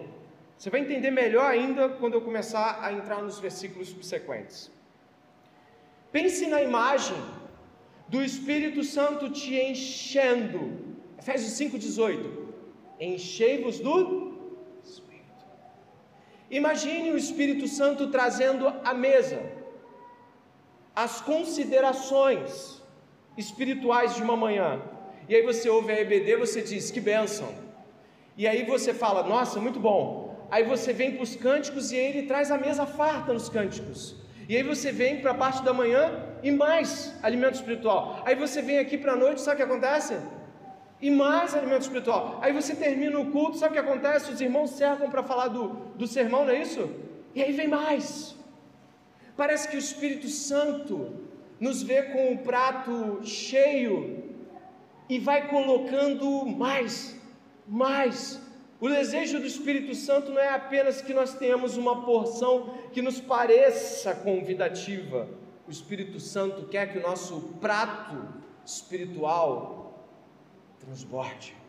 Você 0.57 0.69
vai 0.69 0.81
entender 0.81 1.09
melhor 1.09 1.49
ainda 1.49 1.89
quando 1.89 2.13
eu 2.13 2.21
começar 2.21 2.79
a 2.81 2.93
entrar 2.93 3.21
nos 3.23 3.39
versículos 3.39 3.89
subsequentes. 3.89 4.71
Pense 6.11 6.45
na 6.45 6.61
imagem 6.61 7.17
do 8.07 8.23
Espírito 8.23 8.83
Santo 8.83 9.31
te 9.31 9.55
enchendo. 9.59 10.95
Efésios 11.17 11.53
5,18. 11.53 12.29
Enchei-vos 12.99 13.79
do 13.79 14.37
Espírito. 14.83 15.43
Imagine 16.51 17.11
o 17.11 17.17
Espírito 17.17 17.67
Santo 17.67 18.11
trazendo 18.11 18.67
à 18.85 18.93
mesa 18.93 19.41
as 20.95 21.21
considerações 21.21 22.81
espirituais 23.37 24.15
de 24.15 24.21
uma 24.21 24.37
manhã. 24.37 24.81
E 25.27 25.35
aí 25.35 25.41
você 25.41 25.69
ouve 25.69 25.91
a 25.91 25.99
EBD, 25.99 26.35
você 26.35 26.61
diz, 26.61 26.91
que 26.91 26.99
bênção. 26.99 27.49
E 28.37 28.47
aí 28.47 28.63
você 28.63 28.93
fala, 28.93 29.23
nossa, 29.23 29.59
muito 29.59 29.79
bom. 29.79 30.47
Aí 30.51 30.63
você 30.63 30.93
vem 30.93 31.13
para 31.13 31.23
os 31.23 31.35
cânticos 31.35 31.91
e 31.91 31.95
ele 31.95 32.23
traz 32.23 32.51
a 32.51 32.57
mesa 32.57 32.85
farta 32.85 33.33
nos 33.33 33.49
cânticos. 33.49 34.15
E 34.47 34.55
aí 34.55 34.63
você 34.63 34.91
vem 34.91 35.21
para 35.21 35.31
a 35.31 35.33
parte 35.33 35.63
da 35.63 35.73
manhã 35.73 36.19
e 36.43 36.51
mais 36.51 37.15
alimento 37.23 37.55
espiritual. 37.55 38.21
Aí 38.25 38.35
você 38.35 38.61
vem 38.61 38.77
aqui 38.77 38.97
para 38.97 39.13
a 39.13 39.15
noite, 39.15 39.41
sabe 39.41 39.55
o 39.55 39.65
que 39.65 39.71
acontece? 39.71 40.17
E 41.01 41.09
mais 41.09 41.55
alimento 41.55 41.81
espiritual. 41.81 42.39
Aí 42.41 42.51
você 42.51 42.75
termina 42.75 43.19
o 43.19 43.31
culto, 43.31 43.57
sabe 43.57 43.71
o 43.71 43.73
que 43.73 43.89
acontece? 43.89 44.31
Os 44.31 44.41
irmãos 44.41 44.71
cercam 44.71 45.09
para 45.09 45.23
falar 45.23 45.47
do, 45.47 45.69
do 45.95 46.05
sermão, 46.05 46.45
não 46.45 46.51
é 46.51 46.61
isso? 46.61 46.89
E 47.33 47.41
aí 47.41 47.51
vem 47.51 47.67
mais. 47.67 48.35
Parece 49.35 49.67
que 49.67 49.75
o 49.75 49.79
Espírito 49.79 50.27
Santo 50.27 51.11
nos 51.59 51.81
vê 51.81 52.03
com 52.03 52.33
o 52.33 52.37
prato 52.39 53.19
cheio 53.23 54.23
e 55.09 55.19
vai 55.19 55.47
colocando 55.47 56.45
mais, 56.45 57.19
mais, 57.67 58.39
o 58.79 58.89
desejo 58.89 59.39
do 59.39 59.45
Espírito 59.45 59.95
Santo 59.95 60.31
não 60.31 60.41
é 60.41 60.49
apenas 60.49 61.01
que 61.01 61.13
nós 61.13 61.33
tenhamos 61.33 61.77
uma 61.77 62.03
porção 62.03 62.77
que 62.91 63.01
nos 63.01 63.19
pareça 63.19 64.13
convidativa. 64.13 65.29
O 65.65 65.71
Espírito 65.71 66.19
Santo 66.19 66.67
quer 66.67 66.91
que 66.91 66.97
o 66.97 67.01
nosso 67.01 67.39
prato 67.61 68.17
espiritual 68.65 70.05
transborde. 70.79 71.62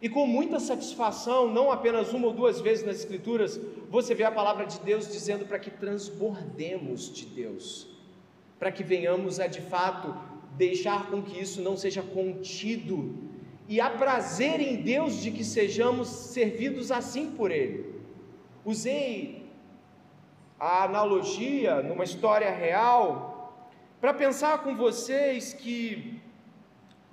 E 0.00 0.08
com 0.08 0.26
muita 0.26 0.60
satisfação, 0.60 1.52
não 1.52 1.70
apenas 1.70 2.12
uma 2.12 2.26
ou 2.26 2.32
duas 2.32 2.60
vezes 2.60 2.84
nas 2.84 2.96
Escrituras, 2.96 3.58
você 3.88 4.14
vê 4.14 4.24
a 4.24 4.30
palavra 4.30 4.66
de 4.66 4.78
Deus 4.80 5.10
dizendo 5.10 5.46
para 5.46 5.58
que 5.58 5.70
transbordemos 5.70 7.12
de 7.12 7.24
Deus, 7.26 7.88
para 8.58 8.70
que 8.70 8.84
venhamos 8.84 9.40
a 9.40 9.46
de 9.46 9.62
fato 9.62 10.14
deixar 10.56 11.10
com 11.10 11.22
que 11.22 11.40
isso 11.40 11.62
não 11.62 11.76
seja 11.76 12.02
contido, 12.02 13.14
e 13.68 13.80
há 13.80 13.90
prazer 13.90 14.60
em 14.60 14.76
Deus 14.76 15.20
de 15.20 15.30
que 15.30 15.42
sejamos 15.42 16.08
servidos 16.08 16.92
assim 16.92 17.30
por 17.30 17.50
Ele. 17.50 17.94
Usei 18.64 19.46
a 20.58 20.84
analogia 20.84 21.82
numa 21.82 22.04
história 22.04 22.50
real 22.50 23.36
para 24.00 24.14
pensar 24.14 24.62
com 24.62 24.76
vocês 24.76 25.52
que 25.52 26.20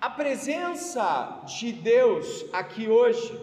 a 0.04 0.10
presença 0.10 1.40
de 1.46 1.72
Deus 1.72 2.46
aqui 2.52 2.90
hoje 2.90 3.40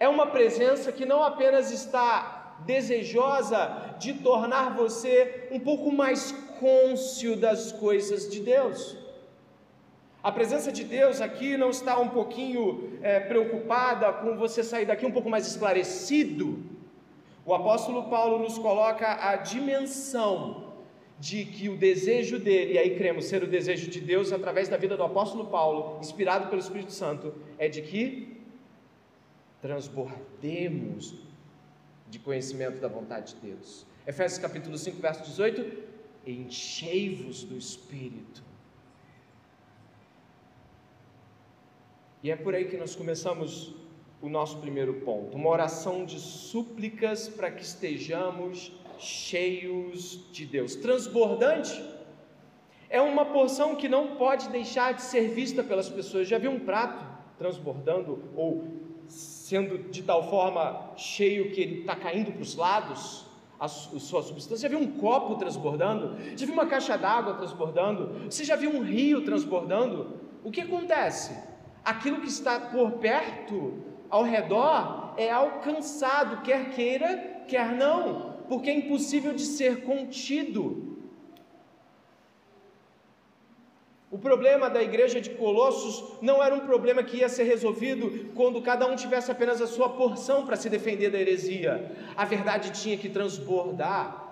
é 0.00 0.08
uma 0.08 0.26
presença 0.28 0.90
que 0.90 1.04
não 1.04 1.22
apenas 1.22 1.70
está 1.70 2.56
desejosa 2.64 3.60
de 3.98 4.14
tornar 4.14 4.74
você 4.74 5.46
um 5.50 5.60
pouco 5.60 5.92
mais 5.92 6.32
cônscio 6.58 7.36
das 7.36 7.72
coisas 7.72 8.30
de 8.30 8.40
Deus. 8.40 8.96
A 10.22 10.32
presença 10.32 10.72
de 10.72 10.82
Deus 10.82 11.20
aqui 11.20 11.58
não 11.58 11.68
está 11.68 11.98
um 11.98 12.08
pouquinho 12.08 12.98
é, 13.02 13.20
preocupada 13.20 14.10
com 14.10 14.34
você 14.34 14.64
sair 14.64 14.86
daqui 14.86 15.04
um 15.04 15.12
pouco 15.12 15.28
mais 15.28 15.46
esclarecido. 15.46 16.64
O 17.44 17.52
apóstolo 17.52 18.08
Paulo 18.08 18.38
nos 18.38 18.56
coloca 18.56 19.18
a 19.30 19.36
dimensão 19.36 20.67
de 21.18 21.44
que 21.44 21.68
o 21.68 21.76
desejo 21.76 22.38
dele, 22.38 22.74
e 22.74 22.78
aí 22.78 22.96
cremos 22.96 23.24
ser 23.24 23.42
o 23.42 23.46
desejo 23.46 23.90
de 23.90 24.00
Deus 24.00 24.32
através 24.32 24.68
da 24.68 24.76
vida 24.76 24.96
do 24.96 25.02
apóstolo 25.02 25.46
Paulo, 25.46 25.98
inspirado 26.00 26.48
pelo 26.48 26.60
Espírito 26.60 26.92
Santo, 26.92 27.34
é 27.58 27.68
de 27.68 27.82
que 27.82 28.40
transbordemos 29.60 31.14
de 32.08 32.18
conhecimento 32.18 32.80
da 32.80 32.88
vontade 32.88 33.34
de 33.34 33.40
Deus. 33.48 33.84
Efésios 34.06 34.40
capítulo 34.40 34.78
5, 34.78 35.00
verso 35.00 35.24
18: 35.24 35.82
enchei-vos 36.26 37.42
do 37.42 37.56
Espírito. 37.56 38.42
E 42.22 42.30
é 42.30 42.36
por 42.36 42.54
aí 42.54 42.66
que 42.66 42.76
nós 42.76 42.94
começamos 42.94 43.74
o 44.20 44.28
nosso 44.28 44.58
primeiro 44.58 44.94
ponto, 44.94 45.36
uma 45.36 45.48
oração 45.48 46.04
de 46.04 46.18
súplicas 46.18 47.28
para 47.28 47.50
que 47.50 47.62
estejamos 47.62 48.72
cheios 48.98 50.30
de 50.32 50.44
Deus. 50.46 50.74
Transbordante 50.74 51.82
é 52.90 53.00
uma 53.00 53.24
porção 53.24 53.74
que 53.74 53.88
não 53.88 54.16
pode 54.16 54.48
deixar 54.48 54.92
de 54.92 55.02
ser 55.02 55.28
vista 55.28 55.62
pelas 55.62 55.88
pessoas. 55.88 56.28
Já 56.28 56.38
viu 56.38 56.50
um 56.50 56.60
prato 56.60 57.04
transbordando 57.38 58.30
ou 58.34 58.64
sendo 59.06 59.90
de 59.90 60.02
tal 60.02 60.28
forma 60.28 60.92
cheio 60.96 61.50
que 61.52 61.60
ele 61.60 61.80
está 61.80 61.96
caindo 61.96 62.32
para 62.32 62.42
os 62.42 62.56
lados? 62.56 63.28
a, 63.58 63.66
sua 63.66 64.22
substância. 64.22 64.68
Já 64.68 64.76
viu 64.76 64.78
um 64.78 64.92
copo 64.98 65.34
transbordando? 65.34 66.16
Já 66.36 66.46
viu 66.46 66.54
uma 66.54 66.66
caixa 66.66 66.96
d'água 66.96 67.34
transbordando? 67.34 68.30
Você 68.30 68.44
já 68.44 68.56
viu 68.56 68.70
um 68.70 68.82
rio 68.82 69.24
transbordando? 69.24 70.20
O 70.44 70.50
que 70.50 70.60
acontece? 70.60 71.36
Aquilo 71.84 72.20
que 72.20 72.28
está 72.28 72.60
por 72.60 72.92
perto, 72.92 73.82
ao 74.08 74.22
redor, 74.22 75.14
é 75.16 75.30
alcançado, 75.30 76.42
quer 76.42 76.70
queira, 76.70 77.42
quer 77.48 77.72
não, 77.72 78.37
porque 78.48 78.70
é 78.70 78.74
impossível 78.74 79.32
de 79.32 79.44
ser 79.44 79.82
contido. 79.82 80.98
O 84.10 84.16
problema 84.16 84.70
da 84.70 84.82
igreja 84.82 85.20
de 85.20 85.30
Colossos 85.30 86.18
não 86.22 86.42
era 86.42 86.54
um 86.54 86.60
problema 86.60 87.02
que 87.02 87.18
ia 87.18 87.28
ser 87.28 87.42
resolvido 87.42 88.32
quando 88.34 88.62
cada 88.62 88.86
um 88.86 88.96
tivesse 88.96 89.30
apenas 89.30 89.60
a 89.60 89.66
sua 89.66 89.90
porção 89.90 90.46
para 90.46 90.56
se 90.56 90.70
defender 90.70 91.10
da 91.10 91.18
heresia. 91.18 91.94
A 92.16 92.24
verdade 92.24 92.70
tinha 92.70 92.96
que 92.96 93.10
transbordar. 93.10 94.24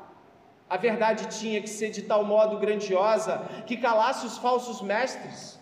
A 0.68 0.78
verdade 0.78 1.38
tinha 1.38 1.61
que 1.61 1.68
ser 1.68 1.90
de 1.90 2.02
tal 2.02 2.25
modo 2.25 2.58
grandiosa 2.58 3.46
que 3.66 3.76
calasse 3.76 4.26
os 4.26 4.38
falsos 4.38 4.80
mestres. 4.80 5.61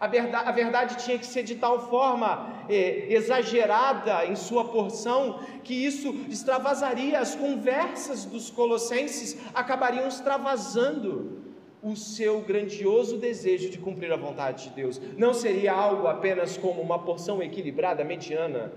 A 0.00 0.06
verdade, 0.06 0.48
a 0.48 0.52
verdade 0.52 1.04
tinha 1.04 1.18
que 1.18 1.26
ser 1.26 1.42
de 1.42 1.56
tal 1.56 1.90
forma 1.90 2.64
eh, 2.70 3.06
exagerada 3.10 4.24
em 4.24 4.34
sua 4.34 4.64
porção 4.64 5.40
que 5.62 5.74
isso 5.74 6.08
extravasaria 6.26 7.20
as 7.20 7.34
conversas 7.34 8.24
dos 8.24 8.48
colossenses, 8.48 9.38
acabariam 9.54 10.08
extravasando 10.08 11.38
o 11.82 11.94
seu 11.96 12.40
grandioso 12.40 13.18
desejo 13.18 13.68
de 13.68 13.78
cumprir 13.78 14.10
a 14.10 14.16
vontade 14.16 14.64
de 14.64 14.70
Deus. 14.70 14.98
Não 15.18 15.34
seria 15.34 15.74
algo 15.74 16.06
apenas 16.06 16.56
como 16.56 16.80
uma 16.80 16.98
porção 16.98 17.42
equilibrada, 17.42 18.02
mediana, 18.02 18.72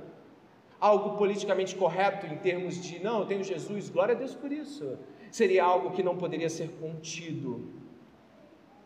algo 0.77 1.17
politicamente 1.17 1.73
correto 1.73 2.25
em 2.25 2.35
termos 2.35 2.81
de, 2.81 3.01
não, 3.01 3.19
eu 3.19 3.25
tenho 3.25 3.43
Jesus, 3.45 3.89
glória 3.89 4.13
a 4.13 4.17
Deus 4.17 4.35
por 4.35 4.51
isso. 4.51 4.97
Seria 5.31 5.63
algo 5.63 5.91
que 5.91 6.03
não 6.03 6.17
poderia 6.17 6.49
ser 6.49 6.69
contido. 6.81 7.82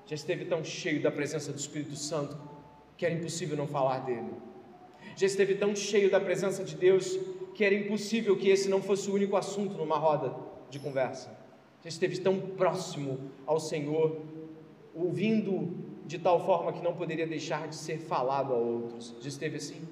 Já 0.07 0.15
esteve 0.15 0.45
tão 0.45 0.63
cheio 0.63 1.01
da 1.01 1.11
presença 1.11 1.53
do 1.53 1.59
Espírito 1.59 1.95
Santo 1.95 2.35
que 2.97 3.05
era 3.05 3.13
impossível 3.13 3.55
não 3.55 3.67
falar 3.67 3.99
dele. 3.99 4.31
Já 5.15 5.27
esteve 5.27 5.53
tão 5.53 5.75
cheio 5.75 6.09
da 6.09 6.19
presença 6.19 6.63
de 6.63 6.75
Deus 6.75 7.15
que 7.53 7.63
era 7.63 7.75
impossível 7.75 8.35
que 8.35 8.49
esse 8.49 8.67
não 8.67 8.81
fosse 8.81 9.09
o 9.09 9.13
único 9.13 9.35
assunto 9.35 9.77
numa 9.77 9.97
roda 9.97 10.35
de 10.69 10.79
conversa 10.79 11.37
já 11.87 11.89
esteve 11.89 12.19
tão 12.19 12.39
próximo 12.39 13.31
ao 13.45 13.59
Senhor, 13.59 14.21
ouvindo 14.93 15.85
de 16.05 16.17
tal 16.17 16.45
forma 16.45 16.73
que 16.73 16.81
não 16.81 16.93
poderia 16.93 17.27
deixar 17.27 17.67
de 17.67 17.75
ser 17.75 17.99
falado 17.99 18.53
a 18.53 18.57
outros. 18.57 19.15
Já 19.21 19.29
esteve 19.29 19.55
assim? 19.57 19.87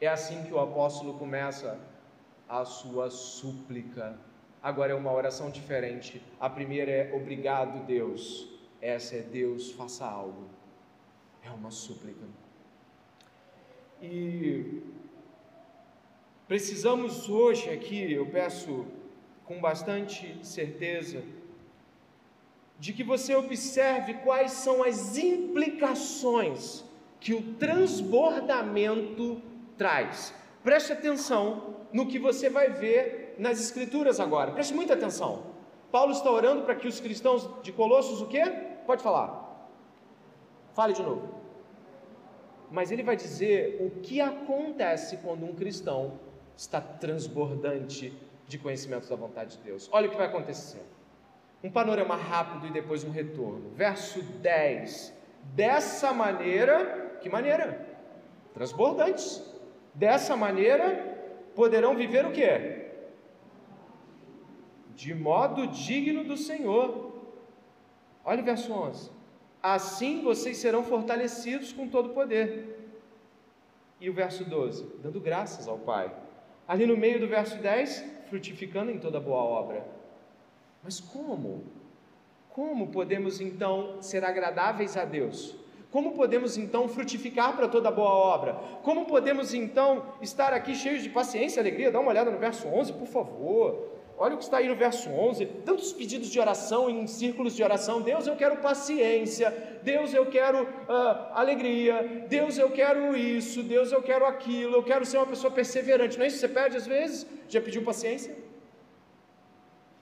É 0.00 0.06
assim 0.06 0.42
que 0.44 0.52
o 0.52 0.58
apóstolo 0.58 1.14
começa 1.14 1.78
a 2.46 2.64
sua 2.64 3.10
súplica. 3.10 4.18
Agora 4.64 4.92
é 4.92 4.94
uma 4.94 5.12
oração 5.12 5.50
diferente. 5.50 6.22
A 6.40 6.48
primeira 6.48 6.90
é 6.90 7.14
obrigado, 7.14 7.84
Deus. 7.84 8.48
Essa 8.80 9.16
é 9.16 9.20
Deus, 9.20 9.72
faça 9.72 10.06
algo. 10.06 10.48
É 11.42 11.50
uma 11.50 11.70
súplica. 11.70 12.24
E 14.00 14.80
precisamos 16.48 17.28
hoje 17.28 17.68
aqui, 17.68 18.10
eu 18.10 18.24
peço 18.30 18.86
com 19.44 19.60
bastante 19.60 20.38
certeza 20.42 21.22
de 22.78 22.94
que 22.94 23.04
você 23.04 23.34
observe 23.34 24.14
quais 24.14 24.52
são 24.52 24.82
as 24.82 25.18
implicações 25.18 26.82
que 27.20 27.34
o 27.34 27.54
transbordamento 27.56 29.42
traz. 29.76 30.34
Preste 30.62 30.90
atenção 30.90 31.84
no 31.92 32.06
que 32.06 32.18
você 32.18 32.48
vai 32.48 32.70
ver 32.70 33.23
nas 33.38 33.60
Escrituras 33.60 34.20
agora. 34.20 34.52
Preste 34.52 34.74
muita 34.74 34.94
atenção. 34.94 35.54
Paulo 35.90 36.12
está 36.12 36.30
orando 36.30 36.62
para 36.62 36.74
que 36.74 36.88
os 36.88 36.98
cristãos 36.98 37.48
de 37.62 37.70
Colossos 37.70 38.20
o 38.20 38.26
quê? 38.26 38.42
Pode 38.86 39.02
falar. 39.02 39.68
Fale 40.74 40.92
de 40.92 41.02
novo. 41.02 41.42
Mas 42.70 42.90
ele 42.90 43.02
vai 43.02 43.16
dizer 43.16 43.78
o 43.80 44.00
que 44.00 44.20
acontece 44.20 45.18
quando 45.18 45.44
um 45.44 45.54
cristão 45.54 46.18
está 46.56 46.80
transbordante 46.80 48.12
de 48.48 48.58
conhecimento 48.58 49.08
da 49.08 49.16
vontade 49.16 49.56
de 49.56 49.62
Deus. 49.62 49.88
Olha 49.92 50.08
o 50.08 50.10
que 50.10 50.16
vai 50.16 50.26
acontecer. 50.26 50.82
Um 51.62 51.70
panorama 51.70 52.16
rápido 52.16 52.66
e 52.66 52.72
depois 52.72 53.04
um 53.04 53.10
retorno. 53.10 53.70
Verso 53.74 54.20
10. 54.22 55.14
Dessa 55.54 56.12
maneira, 56.12 57.18
que 57.20 57.28
maneira? 57.28 57.86
Transbordantes. 58.52 59.42
Dessa 59.94 60.36
maneira 60.36 61.14
poderão 61.54 61.94
viver 61.94 62.26
o 62.26 62.32
quê? 62.32 62.83
De 64.94 65.14
modo 65.14 65.66
digno 65.66 66.24
do 66.24 66.36
Senhor. 66.36 67.12
Olha 68.24 68.42
o 68.42 68.44
verso 68.44 68.72
11. 68.72 69.10
Assim 69.62 70.22
vocês 70.22 70.58
serão 70.58 70.84
fortalecidos 70.84 71.72
com 71.72 71.88
todo 71.88 72.10
o 72.10 72.14
poder. 72.14 72.74
E 74.00 74.10
o 74.10 74.12
verso 74.12 74.44
12, 74.44 74.86
dando 75.02 75.20
graças 75.20 75.66
ao 75.66 75.78
Pai. 75.78 76.14
Ali 76.66 76.86
no 76.86 76.96
meio 76.96 77.20
do 77.20 77.28
verso 77.28 77.56
10, 77.58 78.04
frutificando 78.28 78.90
em 78.90 78.98
toda 78.98 79.20
boa 79.20 79.42
obra. 79.42 79.86
Mas 80.82 81.00
como? 81.00 81.64
Como 82.50 82.88
podemos 82.88 83.40
então 83.40 84.00
ser 84.00 84.24
agradáveis 84.24 84.96
a 84.96 85.04
Deus? 85.04 85.56
Como 85.90 86.12
podemos 86.12 86.56
então 86.58 86.88
frutificar 86.88 87.56
para 87.56 87.68
toda 87.68 87.90
boa 87.90 88.10
obra? 88.10 88.54
Como 88.82 89.06
podemos 89.06 89.54
então 89.54 90.04
estar 90.20 90.52
aqui 90.52 90.74
cheios 90.74 91.02
de 91.02 91.08
paciência 91.08 91.58
e 91.58 91.62
alegria? 91.62 91.90
Dá 91.90 92.00
uma 92.00 92.10
olhada 92.10 92.30
no 92.30 92.38
verso 92.38 92.66
11, 92.68 92.92
por 92.94 93.06
favor. 93.06 93.94
Olha 94.16 94.34
o 94.34 94.38
que 94.38 94.44
está 94.44 94.58
aí 94.58 94.68
no 94.68 94.76
verso 94.76 95.10
11, 95.10 95.46
tantos 95.64 95.92
pedidos 95.92 96.28
de 96.28 96.38
oração 96.38 96.88
em 96.88 97.04
círculos 97.06 97.56
de 97.56 97.62
oração. 97.64 98.00
Deus, 98.00 98.26
eu 98.26 98.36
quero 98.36 98.58
paciência. 98.58 99.50
Deus, 99.82 100.14
eu 100.14 100.26
quero 100.26 100.62
uh, 100.62 101.32
alegria. 101.32 102.26
Deus, 102.28 102.56
eu 102.56 102.70
quero 102.70 103.16
isso. 103.16 103.62
Deus, 103.62 103.90
eu 103.90 104.02
quero 104.02 104.24
aquilo. 104.24 104.76
Eu 104.76 104.84
quero 104.84 105.04
ser 105.04 105.16
uma 105.16 105.26
pessoa 105.26 105.52
perseverante. 105.52 106.16
Não 106.16 106.24
é 106.24 106.28
isso 106.28 106.36
que 106.36 106.46
você 106.46 106.48
pede 106.48 106.76
às 106.76 106.86
vezes? 106.86 107.26
Já 107.48 107.60
pediu 107.60 107.82
paciência? 107.82 108.36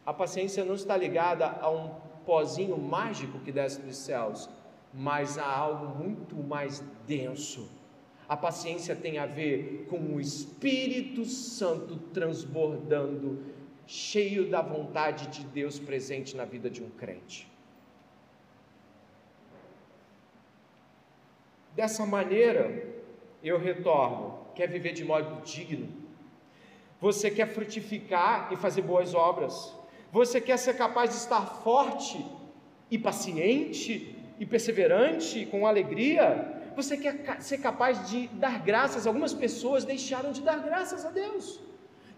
A 0.05 0.13
paciência 0.13 0.63
não 0.65 0.75
está 0.75 0.95
ligada 0.97 1.47
a 1.61 1.71
um 1.71 1.91
pozinho 2.27 2.77
mágico 2.77 3.39
que 3.39 3.51
desce 3.51 3.81
dos 3.81 3.97
céus, 3.97 4.49
mas 4.93 5.39
a 5.39 5.47
algo 5.47 5.87
muito 5.87 6.37
mais 6.37 6.85
denso. 7.07 7.71
A 8.29 8.37
paciência 8.37 8.95
tem 8.95 9.19
a 9.19 9.27
ver 9.27 9.87
com 9.89 9.99
o 9.99 10.21
Espírito 10.21 11.25
Santo 11.25 11.97
transbordando 12.13 13.52
cheio 13.87 14.49
da 14.49 14.61
vontade 14.61 15.27
de 15.29 15.45
Deus 15.45 15.79
presente 15.79 16.37
na 16.37 16.45
vida 16.45 16.71
de 16.71 16.83
um 16.83 16.91
crente. 16.91 17.51
Dessa 21.75 22.05
maneira, 22.05 22.87
eu 23.43 23.59
retorno. 23.59 24.41
Quer 24.55 24.69
viver 24.69 24.93
de 24.93 25.05
modo 25.05 25.43
digno? 25.43 25.89
Você 27.01 27.31
quer 27.31 27.49
frutificar 27.49 28.53
e 28.53 28.57
fazer 28.57 28.83
boas 28.83 29.15
obras? 29.15 29.75
Você 30.13 30.41
quer 30.41 30.59
ser 30.59 30.77
capaz 30.77 31.11
de 31.11 31.17
estar 31.17 31.45
forte 31.63 32.25
e 32.91 32.99
paciente 32.99 34.15
e 34.39 34.45
perseverante 34.45 35.47
com 35.47 35.67
alegria? 35.67 36.71
Você 36.77 36.97
quer 36.97 37.41
ser 37.41 37.59
capaz 37.59 38.09
de 38.11 38.29
dar 38.29 38.63
graças? 38.63 39.07
Algumas 39.07 39.33
pessoas 39.33 39.85
deixaram 39.85 40.33
de 40.33 40.43
dar 40.43 40.59
graças 40.61 41.05
a 41.05 41.11
Deus 41.11 41.72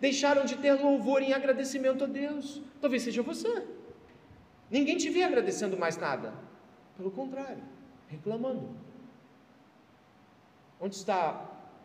deixaram 0.05 0.45
de 0.45 0.57
ter 0.57 0.75
louvor 0.75 1.23
em 1.23 1.33
agradecimento 1.33 2.05
a 2.05 2.07
Deus. 2.07 2.61
Talvez 2.79 3.03
seja 3.03 3.23
você. 3.23 3.67
Ninguém 4.71 4.99
te 4.99 5.09
vê 5.09 5.23
agradecendo 5.23 5.79
mais 5.79 5.97
nada. 5.97 6.35
Pelo 6.95 7.11
contrário, 7.11 7.65
reclamando. 8.09 8.69
Onde 10.79 10.95
está, 10.95 11.23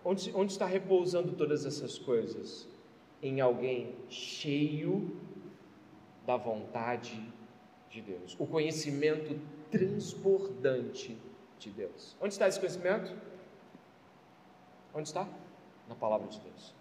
onde, 0.04 0.36
onde 0.36 0.52
está 0.52 0.66
repousando 0.66 1.32
todas 1.32 1.66
essas 1.66 1.98
coisas? 1.98 2.68
Em 3.24 3.40
alguém 3.40 3.96
cheio 4.10 5.18
da 6.28 6.36
vontade 6.36 7.18
de 7.90 8.02
Deus. 8.02 8.36
O 8.38 8.46
conhecimento 8.46 9.40
transbordante 9.72 11.18
de 11.58 11.70
Deus. 11.70 12.18
Onde 12.20 12.34
está 12.34 12.50
esse 12.50 12.60
conhecimento? 12.60 13.16
Onde 14.94 15.08
está? 15.08 15.26
Na 15.88 15.96
palavra 15.96 16.28
de 16.28 16.40
Deus. 16.42 16.79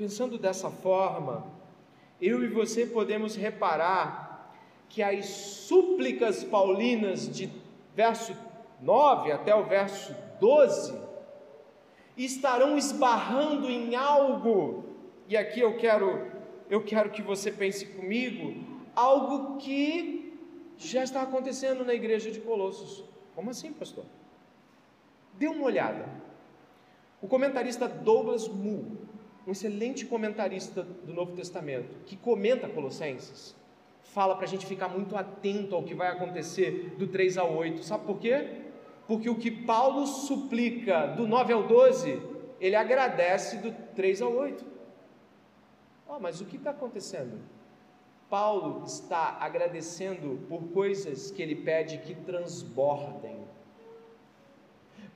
Pensando 0.00 0.38
dessa 0.38 0.70
forma, 0.70 1.44
eu 2.18 2.42
e 2.42 2.48
você 2.48 2.86
podemos 2.86 3.36
reparar 3.36 4.50
que 4.88 5.02
as 5.02 5.26
súplicas 5.26 6.42
paulinas 6.42 7.28
de 7.28 7.50
verso 7.94 8.34
9 8.80 9.30
até 9.30 9.54
o 9.54 9.64
verso 9.64 10.16
12 10.40 10.98
estarão 12.16 12.78
esbarrando 12.78 13.68
em 13.68 13.94
algo, 13.94 14.86
e 15.28 15.36
aqui 15.36 15.60
eu 15.60 15.76
quero 15.76 16.30
eu 16.70 16.82
quero 16.82 17.10
que 17.10 17.20
você 17.20 17.52
pense 17.52 17.84
comigo, 17.84 18.64
algo 18.96 19.58
que 19.58 20.34
já 20.78 21.04
está 21.04 21.20
acontecendo 21.20 21.84
na 21.84 21.92
igreja 21.92 22.30
de 22.30 22.40
Colossos. 22.40 23.04
Como 23.34 23.50
assim, 23.50 23.70
pastor? 23.70 24.06
Dê 25.34 25.46
uma 25.46 25.66
olhada. 25.66 26.08
O 27.20 27.28
comentarista 27.28 27.86
Douglas 27.86 28.48
Moo, 28.48 28.99
um 28.99 28.99
excelente 29.52 30.06
comentarista 30.06 30.82
do 30.82 31.12
Novo 31.12 31.32
Testamento, 31.32 31.96
que 32.06 32.16
comenta 32.16 32.68
Colossenses, 32.68 33.56
fala 34.02 34.34
para 34.34 34.44
a 34.44 34.48
gente 34.48 34.66
ficar 34.66 34.88
muito 34.88 35.16
atento 35.16 35.74
ao 35.74 35.82
que 35.82 35.94
vai 35.94 36.08
acontecer 36.08 36.94
do 36.98 37.06
3 37.06 37.38
ao 37.38 37.54
8. 37.54 37.82
Sabe 37.84 38.04
por 38.04 38.18
quê? 38.18 38.62
Porque 39.06 39.30
o 39.30 39.36
que 39.36 39.50
Paulo 39.50 40.06
suplica 40.06 41.06
do 41.06 41.26
9 41.26 41.52
ao 41.52 41.62
12, 41.64 42.20
ele 42.60 42.76
agradece 42.76 43.58
do 43.58 43.72
3 43.94 44.22
ao 44.22 44.32
8. 44.32 44.64
Oh, 46.08 46.18
mas 46.18 46.40
o 46.40 46.44
que 46.44 46.56
está 46.56 46.70
acontecendo? 46.70 47.38
Paulo 48.28 48.84
está 48.84 49.38
agradecendo 49.40 50.40
por 50.48 50.68
coisas 50.68 51.30
que 51.30 51.42
ele 51.42 51.56
pede 51.56 51.98
que 51.98 52.14
transbordem. 52.14 53.38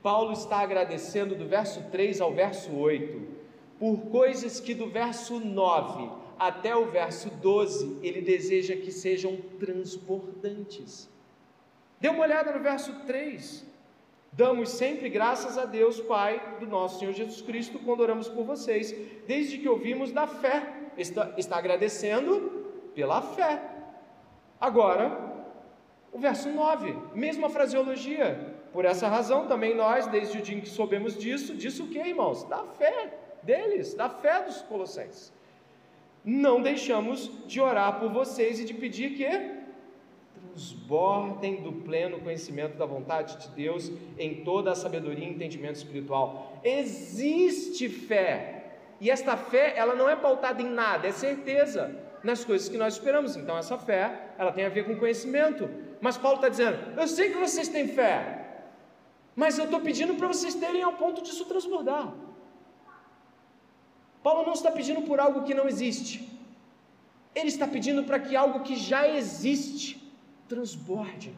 Paulo 0.03 0.33
está 0.33 0.59
agradecendo 0.59 1.35
do 1.35 1.47
verso 1.47 1.83
3 1.91 2.21
ao 2.21 2.33
verso 2.33 2.77
8 2.77 3.34
por 3.85 3.99
coisas 4.07 4.61
que 4.61 4.73
do 4.73 4.89
verso 4.89 5.39
9 5.39 6.09
até 6.39 6.75
o 6.75 6.87
verso 6.87 7.29
12 7.29 7.99
ele 8.03 8.23
deseja 8.23 8.75
que 8.75 8.91
sejam 8.91 9.37
transbordantes. 9.61 11.07
Dê 12.01 12.09
uma 12.09 12.23
olhada 12.23 12.51
no 12.51 12.63
verso 12.63 12.95
3. 13.01 13.63
Damos 14.33 14.71
sempre 14.71 15.11
graças 15.11 15.59
a 15.59 15.67
Deus, 15.67 16.01
Pai 16.01 16.57
do 16.59 16.67
nosso 16.67 16.99
Senhor 16.99 17.13
Jesus 17.13 17.43
Cristo, 17.43 17.79
quando 17.79 18.01
oramos 18.01 18.27
por 18.27 18.47
vocês, 18.47 18.91
desde 19.27 19.59
que 19.59 19.69
ouvimos 19.69 20.11
da 20.13 20.27
fé. 20.27 20.67
Está, 20.97 21.35
está 21.37 21.59
agradecendo 21.59 22.65
pela 22.95 23.21
fé. 23.21 23.63
Agora, 24.59 25.45
o 26.11 26.19
verso 26.19 26.49
9, 26.49 26.97
mesma 27.15 27.51
fraseologia. 27.51 28.55
Por 28.73 28.87
essa 28.87 29.09
razão, 29.09 29.47
também 29.47 29.77
nós, 29.77 30.07
desde 30.07 30.39
o 30.39 30.41
dia 30.41 30.57
em 30.57 30.63
que 30.63 30.71
soubemos 30.71 31.19
disso, 31.19 31.55
disso 31.55 31.85
o 31.85 31.89
que, 31.89 31.99
irmãos? 31.99 32.45
Da 32.45 32.65
fé 32.65 33.24
deles, 33.45 33.95
da 33.95 34.09
fé 34.09 34.43
dos 34.43 34.63
colossenses. 34.63 35.33
Não 36.25 36.63
deixamos 36.63 37.31
de 37.47 37.61
orar 37.61 38.01
por 38.01 38.11
vocês 38.11 38.59
e 38.59 38.65
de 38.65 38.75
pedir 38.75 39.15
que 39.15 39.65
transbordem 40.55 41.63
do 41.63 41.73
pleno 41.73 42.21
conhecimento 42.21 42.77
da 42.77 42.87
vontade 42.87 43.37
de 43.37 43.49
Deus 43.49 43.91
em 44.19 44.43
toda 44.45 44.71
a 44.71 44.75
sabedoria 44.75 45.27
e 45.27 45.31
entendimento 45.31 45.77
espiritual. 45.77 46.61
Existe 46.63 47.89
fé, 47.89 48.65
e 49.01 49.11
esta 49.11 49.37
fé, 49.37 49.75
ela 49.77 49.95
não 49.95 50.09
é 50.09 50.17
pautada 50.17 50.63
em 50.63 50.69
nada, 50.69 51.09
é 51.09 51.13
certeza 51.13 51.95
nas 52.23 52.45
coisas 52.45 52.69
que 52.69 52.77
nós 52.77 52.95
esperamos. 52.95 53.37
Então, 53.37 53.59
essa 53.59 53.77
fé, 53.77 54.31
ela 54.39 54.53
tem 54.53 54.65
a 54.65 54.69
ver 54.69 54.87
com 54.87 54.97
conhecimento. 54.97 55.69
Mas 56.01 56.17
Paulo 56.17 56.37
está 56.37 56.49
dizendo: 56.49 56.79
Eu 56.99 57.07
sei 57.07 57.31
que 57.31 57.39
vocês 57.39 57.69
têm 57.69 57.89
fé, 57.89 58.63
mas 59.35 59.59
eu 59.59 59.65
estou 59.65 59.81
pedindo 59.81 60.15
para 60.15 60.29
vocês 60.29 60.55
terem 60.55 60.83
ao 60.83 60.95
ponto 60.95 61.23
disso 61.23 61.45
transbordar. 61.45 62.15
Paulo 64.25 64.47
não 64.47 64.55
está 64.55 64.71
pedindo 64.71 65.03
por 65.03 65.21
algo 65.21 65.43
que 65.43 65.53
não 65.53 65.69
existe, 65.69 66.27
ele 67.35 67.49
está 67.49 67.67
pedindo 67.69 68.05
para 68.05 68.19
que 68.19 68.35
algo 68.35 68.61
que 68.61 68.75
já 68.75 69.07
existe 69.07 70.03
transborde. 70.49 71.31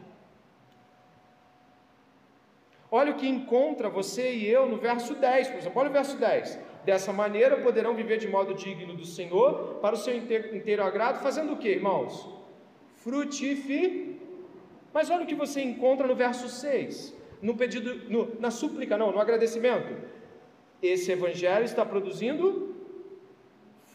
Olha 2.89 3.11
o 3.11 3.17
que 3.17 3.27
encontra 3.27 3.89
você 3.89 4.33
e 4.33 4.47
eu 4.47 4.69
no 4.69 4.77
verso 4.77 5.15
10, 5.15 5.49
por 5.49 5.59
exemplo, 5.59 5.81
olha 5.81 5.91
o 5.91 5.93
verso 5.93 6.17
10. 6.17 6.61
Dessa 6.85 7.13
maneira 7.13 7.57
poderão 7.57 7.97
viver 7.97 8.19
de 8.19 8.29
modo 8.29 8.55
digno 8.55 8.95
do 8.95 9.05
Senhor, 9.05 9.81
para 9.83 9.97
o 9.97 9.99
seu 9.99 10.17
inteiro, 10.17 10.55
inteiro 10.57 10.85
agrado, 10.85 11.21
fazendo 11.21 11.55
o 11.55 11.57
que, 11.57 11.69
irmãos? 11.69 12.29
Frutifi. 13.03 14.21
Mas 14.95 15.11
olha 15.11 15.25
o 15.25 15.27
que 15.27 15.35
você 15.35 15.61
encontra 15.61 16.07
no 16.07 16.15
verso 16.15 16.49
6, 16.49 17.13
no 17.43 17.57
pedido, 17.57 18.09
no, 18.09 18.41
na 18.41 18.53
súplica, 18.53 18.97
não, 18.97 19.11
no 19.11 19.19
agradecimento. 19.19 19.93
Esse 20.81 21.11
evangelho 21.11 21.65
está 21.65 21.85
produzindo 21.85 22.76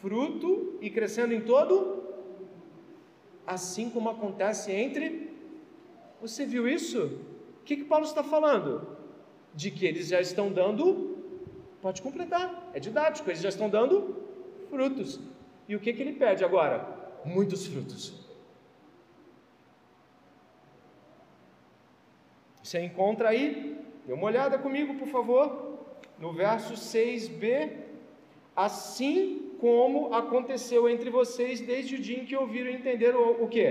fruto 0.02 0.76
e 0.82 0.90
crescendo 0.90 1.32
em 1.32 1.40
todo, 1.40 2.02
assim 3.46 3.88
como 3.88 4.10
acontece 4.10 4.70
entre. 4.70 5.32
Você 6.20 6.44
viu 6.44 6.68
isso? 6.68 7.20
O 7.60 7.64
que, 7.64 7.76
que 7.78 7.84
Paulo 7.84 8.04
está 8.04 8.22
falando? 8.22 8.86
De 9.54 9.70
que 9.70 9.86
eles 9.86 10.08
já 10.08 10.20
estão 10.20 10.52
dando 10.52 11.12
Pode 11.82 12.00
completar, 12.00 12.70
é 12.72 12.78
didático, 12.78 13.28
eles 13.28 13.42
já 13.42 13.48
estão 13.48 13.68
dando 13.68 14.24
frutos. 14.70 15.18
E 15.66 15.74
o 15.74 15.80
que, 15.80 15.92
que 15.92 16.00
ele 16.00 16.12
pede 16.12 16.44
agora? 16.44 16.76
Muitos 17.24 17.66
frutos. 17.66 18.24
Você 22.62 22.78
encontra 22.78 23.30
aí, 23.30 23.84
dê 24.06 24.12
uma 24.12 24.26
olhada 24.26 24.56
comigo, 24.58 24.94
por 24.94 25.08
favor, 25.08 25.80
no 26.20 26.32
verso 26.32 26.74
6b. 26.74 27.78
Assim 28.54 29.51
como 29.62 30.12
aconteceu 30.12 30.88
entre 30.88 31.08
vocês 31.08 31.60
desde 31.60 31.94
o 31.94 32.00
dia 32.00 32.18
em 32.20 32.24
que 32.24 32.34
ouviram 32.34 32.68
e 32.68 32.74
entenderam 32.74 33.20
o, 33.20 33.44
o 33.44 33.48
que? 33.48 33.66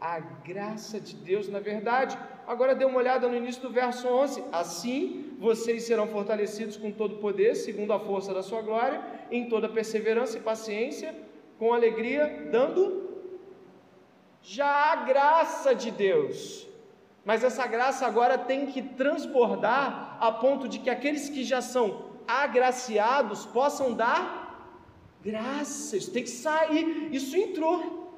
A 0.00 0.20
graça 0.20 1.00
de 1.00 1.16
Deus 1.16 1.48
na 1.48 1.58
verdade. 1.58 2.16
Agora 2.46 2.72
dê 2.72 2.84
uma 2.84 2.98
olhada 2.98 3.26
no 3.26 3.34
início 3.34 3.60
do 3.60 3.70
verso 3.70 4.06
11. 4.06 4.44
Assim 4.52 5.34
vocês 5.40 5.82
serão 5.82 6.06
fortalecidos 6.06 6.76
com 6.76 6.92
todo 6.92 7.16
poder, 7.16 7.56
segundo 7.56 7.92
a 7.92 7.98
força 7.98 8.32
da 8.32 8.44
sua 8.44 8.62
glória, 8.62 9.02
em 9.28 9.48
toda 9.48 9.68
perseverança 9.68 10.38
e 10.38 10.40
paciência, 10.40 11.12
com 11.58 11.74
alegria, 11.74 12.48
dando 12.52 12.82
já 14.40 14.92
a 14.92 14.96
graça 15.04 15.74
de 15.74 15.90
Deus. 15.90 16.68
Mas 17.24 17.42
essa 17.42 17.66
graça 17.66 18.06
agora 18.06 18.38
tem 18.38 18.66
que 18.66 18.82
transbordar 18.82 20.16
a 20.20 20.30
ponto 20.30 20.68
de 20.68 20.78
que 20.78 20.88
aqueles 20.88 21.28
que 21.28 21.42
já 21.42 21.60
são 21.60 22.04
agraciados 22.28 23.44
possam 23.46 23.92
dar 23.92 24.47
graça. 25.22 25.96
Isso 25.96 26.10
tem 26.10 26.22
que 26.22 26.30
sair. 26.30 27.08
Isso 27.12 27.36
entrou. 27.36 28.10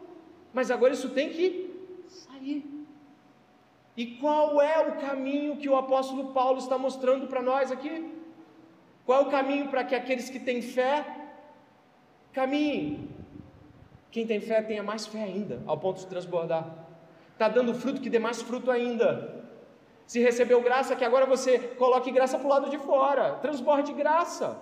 Mas 0.52 0.70
agora 0.70 0.92
isso 0.92 1.10
tem 1.10 1.30
que 1.30 1.70
sair. 2.08 2.64
E 3.96 4.06
qual 4.16 4.60
é 4.60 4.78
o 4.88 4.96
caminho 4.96 5.56
que 5.56 5.68
o 5.68 5.76
apóstolo 5.76 6.32
Paulo 6.32 6.58
está 6.58 6.78
mostrando 6.78 7.26
para 7.26 7.42
nós 7.42 7.70
aqui? 7.70 8.12
Qual 9.04 9.22
é 9.22 9.24
o 9.26 9.30
caminho 9.30 9.68
para 9.68 9.84
que 9.84 9.94
aqueles 9.94 10.30
que 10.30 10.38
têm 10.38 10.62
fé 10.62 11.04
caminhem? 12.32 13.08
Quem 14.10 14.26
tem 14.26 14.40
fé 14.40 14.62
tenha 14.62 14.82
mais 14.82 15.06
fé 15.06 15.22
ainda, 15.22 15.62
ao 15.66 15.78
ponto 15.78 16.00
de 16.00 16.06
transbordar. 16.06 16.86
Está 17.32 17.48
dando 17.48 17.74
fruto 17.74 18.00
que 18.00 18.10
dê 18.10 18.18
mais 18.18 18.42
fruto 18.42 18.70
ainda. 18.70 19.44
Se 20.06 20.20
recebeu 20.20 20.60
graça, 20.60 20.96
que 20.96 21.04
agora 21.04 21.26
você 21.26 21.58
coloque 21.58 22.10
graça 22.10 22.36
para 22.38 22.46
o 22.46 22.50
lado 22.50 22.68
de 22.68 22.78
fora, 22.78 23.34
transborde 23.36 23.92
graça. 23.92 24.60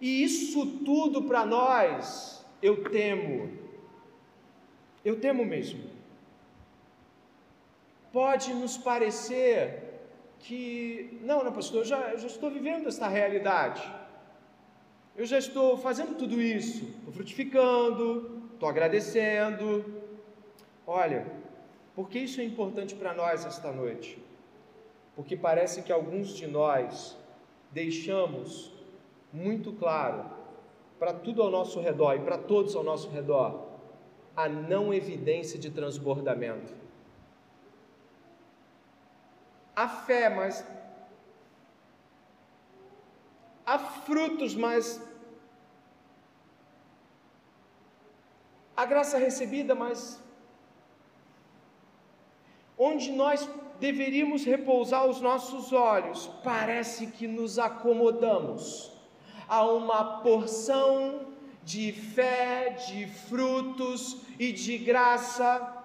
E 0.00 0.22
isso 0.22 0.66
tudo 0.84 1.22
para 1.22 1.46
nós, 1.46 2.44
eu 2.62 2.84
temo, 2.90 3.50
eu 5.04 5.18
temo 5.18 5.44
mesmo 5.44 5.96
pode 8.16 8.54
nos 8.54 8.78
parecer 8.78 9.82
que, 10.38 11.20
não, 11.20 11.44
não, 11.44 11.52
pastor, 11.52 11.80
eu 11.80 11.84
já, 11.84 12.12
eu 12.12 12.18
já 12.18 12.28
estou 12.28 12.50
vivendo 12.50 12.88
esta 12.88 13.06
realidade, 13.06 13.82
eu 15.14 15.26
já 15.26 15.36
estou 15.36 15.76
fazendo 15.76 16.16
tudo 16.16 16.40
isso, 16.40 16.84
estou 16.98 17.12
frutificando, 17.12 18.48
estou 18.54 18.70
agradecendo. 18.70 19.84
Olha, 20.86 21.26
por 21.94 22.08
que 22.08 22.20
isso 22.20 22.40
é 22.40 22.44
importante 22.44 22.94
para 22.94 23.12
nós 23.12 23.44
esta 23.44 23.70
noite? 23.70 24.18
Porque 25.14 25.36
parece 25.36 25.82
que 25.82 25.92
alguns 25.92 26.30
de 26.30 26.46
nós 26.46 27.18
deixamos 27.70 28.72
muito 29.36 29.72
claro 29.72 30.24
para 30.98 31.12
tudo 31.12 31.42
ao 31.42 31.50
nosso 31.50 31.78
redor 31.80 32.14
e 32.14 32.20
para 32.20 32.38
todos 32.38 32.74
ao 32.74 32.82
nosso 32.82 33.10
redor 33.10 33.66
a 34.34 34.48
não 34.48 34.92
evidência 34.92 35.58
de 35.58 35.70
transbordamento. 35.70 36.72
Há 39.74 39.88
fé, 39.88 40.30
mas 40.30 40.66
há 43.66 43.78
frutos, 43.78 44.54
mas 44.54 45.02
a 48.74 48.86
graça 48.86 49.18
recebida, 49.18 49.74
mas 49.74 50.22
onde 52.78 53.12
nós 53.12 53.46
deveríamos 53.78 54.44
repousar 54.44 55.06
os 55.06 55.20
nossos 55.20 55.74
olhos, 55.74 56.26
parece 56.42 57.08
que 57.08 57.26
nos 57.26 57.58
acomodamos 57.58 58.95
a 59.48 59.64
uma 59.64 60.20
porção 60.20 61.26
de 61.64 61.92
fé, 61.92 62.70
de 62.88 63.06
frutos 63.06 64.22
e 64.38 64.52
de 64.52 64.78
graça 64.78 65.84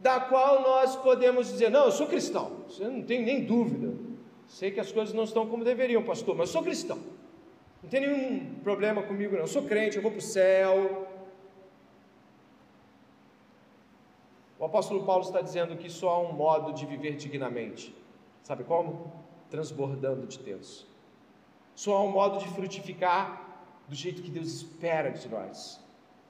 da 0.00 0.20
qual 0.20 0.60
nós 0.62 0.96
podemos 0.96 1.48
dizer: 1.48 1.70
não, 1.70 1.86
eu 1.86 1.92
sou 1.92 2.06
cristão, 2.06 2.64
você 2.68 2.84
não 2.84 3.02
tem 3.02 3.24
nem 3.24 3.44
dúvida. 3.44 3.94
Sei 4.46 4.70
que 4.70 4.80
as 4.80 4.92
coisas 4.92 5.14
não 5.14 5.24
estão 5.24 5.46
como 5.48 5.64
deveriam, 5.64 6.02
pastor, 6.02 6.36
mas 6.36 6.48
eu 6.48 6.52
sou 6.52 6.62
cristão. 6.62 6.98
Não 7.82 7.88
tem 7.88 8.00
nenhum 8.00 8.54
problema 8.62 9.02
comigo, 9.02 9.32
não. 9.32 9.40
Eu 9.40 9.46
sou 9.46 9.62
crente, 9.62 9.96
eu 9.96 10.02
vou 10.02 10.10
para 10.10 10.18
o 10.18 10.22
céu. 10.22 11.08
O 14.58 14.64
apóstolo 14.64 15.04
Paulo 15.04 15.24
está 15.24 15.40
dizendo 15.40 15.76
que 15.76 15.90
só 15.90 16.10
há 16.10 16.18
um 16.20 16.32
modo 16.32 16.72
de 16.72 16.86
viver 16.86 17.16
dignamente. 17.16 17.94
Sabe 18.42 18.64
como? 18.64 19.12
Transbordando 19.50 20.26
de 20.26 20.38
Deus. 20.38 20.86
Só 21.74 21.96
há 21.96 22.02
um 22.02 22.10
modo 22.10 22.38
de 22.38 22.48
frutificar 22.54 23.44
do 23.88 23.94
jeito 23.94 24.22
que 24.22 24.30
Deus 24.30 24.48
espera 24.48 25.10
de 25.10 25.28
nós, 25.28 25.80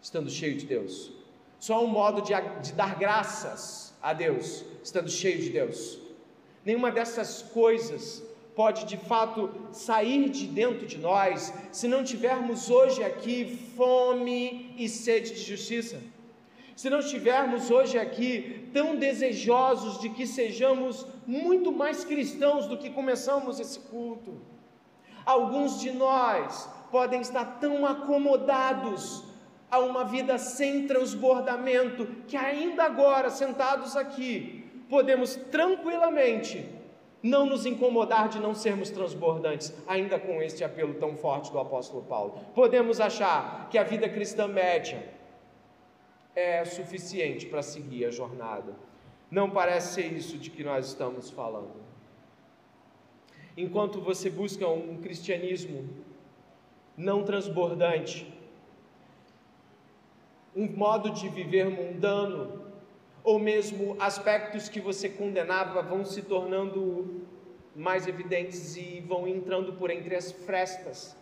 estando 0.01 0.31
cheio 0.31 0.57
de 0.57 0.67
Deus. 0.67 1.13
Só 1.59 1.83
um 1.83 1.87
modo 1.87 2.21
de, 2.23 2.33
de 2.63 2.73
dar 2.73 2.99
graças 2.99 3.95
a 4.03 4.13
Deus, 4.13 4.65
estando 4.83 5.11
cheio 5.11 5.41
de 5.41 5.51
Deus. 5.51 5.99
Nenhuma 6.65 6.91
dessas 6.91 7.43
coisas 7.43 8.23
pode 8.55 8.85
de 8.87 8.97
fato 8.97 9.51
sair 9.73 10.29
de 10.31 10.47
dentro 10.47 10.87
de 10.87 10.99
nós 10.99 11.53
se 11.73 11.89
não 11.89 12.05
tivermos 12.05 12.71
hoje 12.71 13.03
aqui 13.03 13.59
fome 13.77 14.75
e 14.79 14.89
sede 14.89 15.35
de 15.35 15.43
justiça. 15.43 16.01
Se 16.77 16.91
não 16.91 16.99
estivermos 16.99 17.71
hoje 17.71 17.99
aqui 17.99 18.69
tão 18.73 18.97
desejosos 18.97 20.01
de 20.01 20.09
que 20.09 20.27
sejamos 20.27 21.07
muito 21.27 21.71
mais 21.71 22.05
cristãos 22.05 22.67
do 22.67 22.77
que 22.77 22.91
começamos 22.91 23.61
esse 23.61 23.79
culto. 23.79 24.41
Alguns 25.25 25.81
de 25.81 25.91
nós 25.91 26.69
podem 26.91 27.21
estar 27.21 27.59
tão 27.59 27.87
acomodados 27.87 29.25
a 29.71 29.79
uma 29.79 30.05
vida 30.05 30.39
sem 30.39 30.87
transbordamento, 30.87 32.07
que 32.29 32.37
ainda 32.37 32.85
agora, 32.85 33.31
sentados 33.31 33.97
aqui, 33.97 34.85
podemos 34.89 35.35
tranquilamente 35.35 36.69
não 37.23 37.47
nos 37.47 37.65
incomodar 37.65 38.29
de 38.29 38.39
não 38.39 38.55
sermos 38.55 38.91
transbordantes, 38.91 39.73
ainda 39.87 40.19
com 40.19 40.43
este 40.43 40.63
apelo 40.63 40.95
tão 40.95 41.17
forte 41.17 41.51
do 41.51 41.59
apóstolo 41.59 42.03
Paulo. 42.03 42.39
Podemos 42.55 43.01
achar 43.01 43.69
que 43.71 43.79
a 43.79 43.83
vida 43.83 44.09
cristã 44.09 44.47
média 44.47 45.03
é 46.37 46.65
suficiente 46.65 47.47
para 47.47 47.63
seguir 47.63 48.05
a 48.05 48.11
jornada. 48.11 48.75
Não 49.31 49.51
parece 49.51 49.95
ser 49.95 50.13
isso 50.13 50.37
de 50.37 50.51
que 50.51 50.63
nós 50.63 50.87
estamos 50.87 51.31
falando. 51.31 51.84
Enquanto 53.57 54.01
você 54.01 54.29
busca 54.29 54.69
um 54.69 54.97
cristianismo 55.01 55.89
não 56.97 57.23
transbordante, 57.23 58.33
um 60.55 60.67
modo 60.67 61.11
de 61.11 61.29
viver 61.29 61.69
mundano, 61.69 62.65
ou 63.23 63.39
mesmo 63.39 63.97
aspectos 64.01 64.69
que 64.69 64.81
você 64.81 65.09
condenava 65.09 65.83
vão 65.83 66.05
se 66.05 66.23
tornando 66.23 67.23
mais 67.75 68.07
evidentes 68.07 68.77
e 68.77 69.01
vão 69.01 69.27
entrando 69.27 69.73
por 69.73 69.91
entre 69.91 70.15
as 70.15 70.31
frestas 70.31 71.17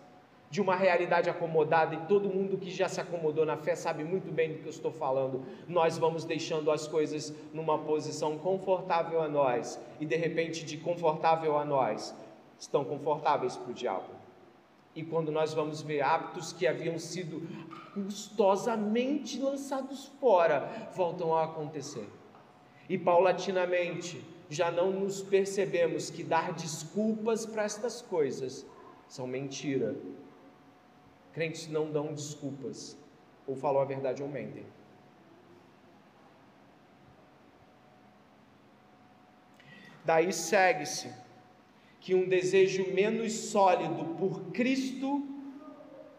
de 0.52 0.60
uma 0.60 0.76
realidade 0.76 1.30
acomodada, 1.30 1.94
e 1.94 2.06
todo 2.06 2.28
mundo 2.28 2.58
que 2.58 2.70
já 2.70 2.86
se 2.86 3.00
acomodou 3.00 3.46
na 3.46 3.56
fé 3.56 3.74
sabe 3.74 4.04
muito 4.04 4.30
bem 4.30 4.52
do 4.52 4.58
que 4.58 4.66
eu 4.66 4.70
estou 4.70 4.92
falando. 4.92 5.46
Nós 5.66 5.96
vamos 5.96 6.26
deixando 6.26 6.70
as 6.70 6.86
coisas 6.86 7.34
numa 7.54 7.78
posição 7.78 8.36
confortável 8.36 9.22
a 9.22 9.28
nós, 9.28 9.80
e 9.98 10.04
de 10.04 10.14
repente, 10.14 10.62
de 10.62 10.76
confortável 10.76 11.56
a 11.56 11.64
nós, 11.64 12.14
estão 12.58 12.84
confortáveis 12.84 13.56
para 13.56 13.70
o 13.70 13.72
diabo. 13.72 14.10
E 14.94 15.02
quando 15.02 15.32
nós 15.32 15.54
vamos 15.54 15.80
ver 15.80 16.02
hábitos 16.02 16.52
que 16.52 16.66
haviam 16.66 16.98
sido 16.98 17.48
custosamente 17.94 19.40
lançados 19.40 20.12
fora, 20.20 20.90
voltam 20.94 21.34
a 21.34 21.44
acontecer. 21.44 22.06
E 22.90 22.98
paulatinamente, 22.98 24.22
já 24.50 24.70
não 24.70 24.90
nos 24.90 25.22
percebemos 25.22 26.10
que 26.10 26.22
dar 26.22 26.52
desculpas 26.52 27.46
para 27.46 27.62
estas 27.62 28.02
coisas 28.02 28.66
são 29.08 29.26
mentira. 29.26 29.96
Crentes 31.32 31.68
não 31.68 31.90
dão 31.90 32.12
desculpas, 32.12 32.96
ou 33.46 33.56
falam 33.56 33.80
a 33.80 33.84
verdade 33.84 34.22
ou 34.22 34.28
mentem. 34.28 34.64
Daí 40.04 40.32
segue-se 40.32 41.12
que 42.00 42.14
um 42.14 42.28
desejo 42.28 42.92
menos 42.92 43.32
sólido 43.32 44.16
por 44.16 44.50
Cristo, 44.50 45.24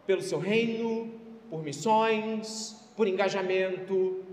pelo 0.08 0.21
seu 0.21 0.39
reino, 0.39 1.13
por 1.49 1.62
missões, 1.62 2.89
por 2.95 3.08
engajamento, 3.08 4.23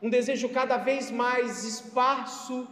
um 0.00 0.08
desejo 0.08 0.48
cada 0.48 0.78
vez 0.78 1.10
mais 1.10 1.64
esparso, 1.64 2.66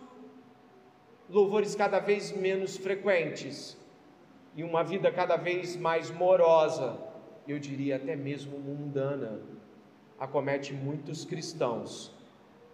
louvores 1.29 1.75
cada 1.75 1.99
vez 1.99 2.33
menos 2.33 2.77
frequentes 2.77 3.77
e 4.55 4.63
uma 4.63 4.83
vida 4.83 5.13
cada 5.13 5.37
vez 5.37 5.77
mais 5.77 6.11
morosa, 6.11 6.99
eu 7.47 7.59
diria 7.59 7.97
até 7.97 8.17
mesmo 8.17 8.59
mundana, 8.59 9.41
acomete 10.19 10.73
muitos 10.73 11.25
cristãos 11.25 12.13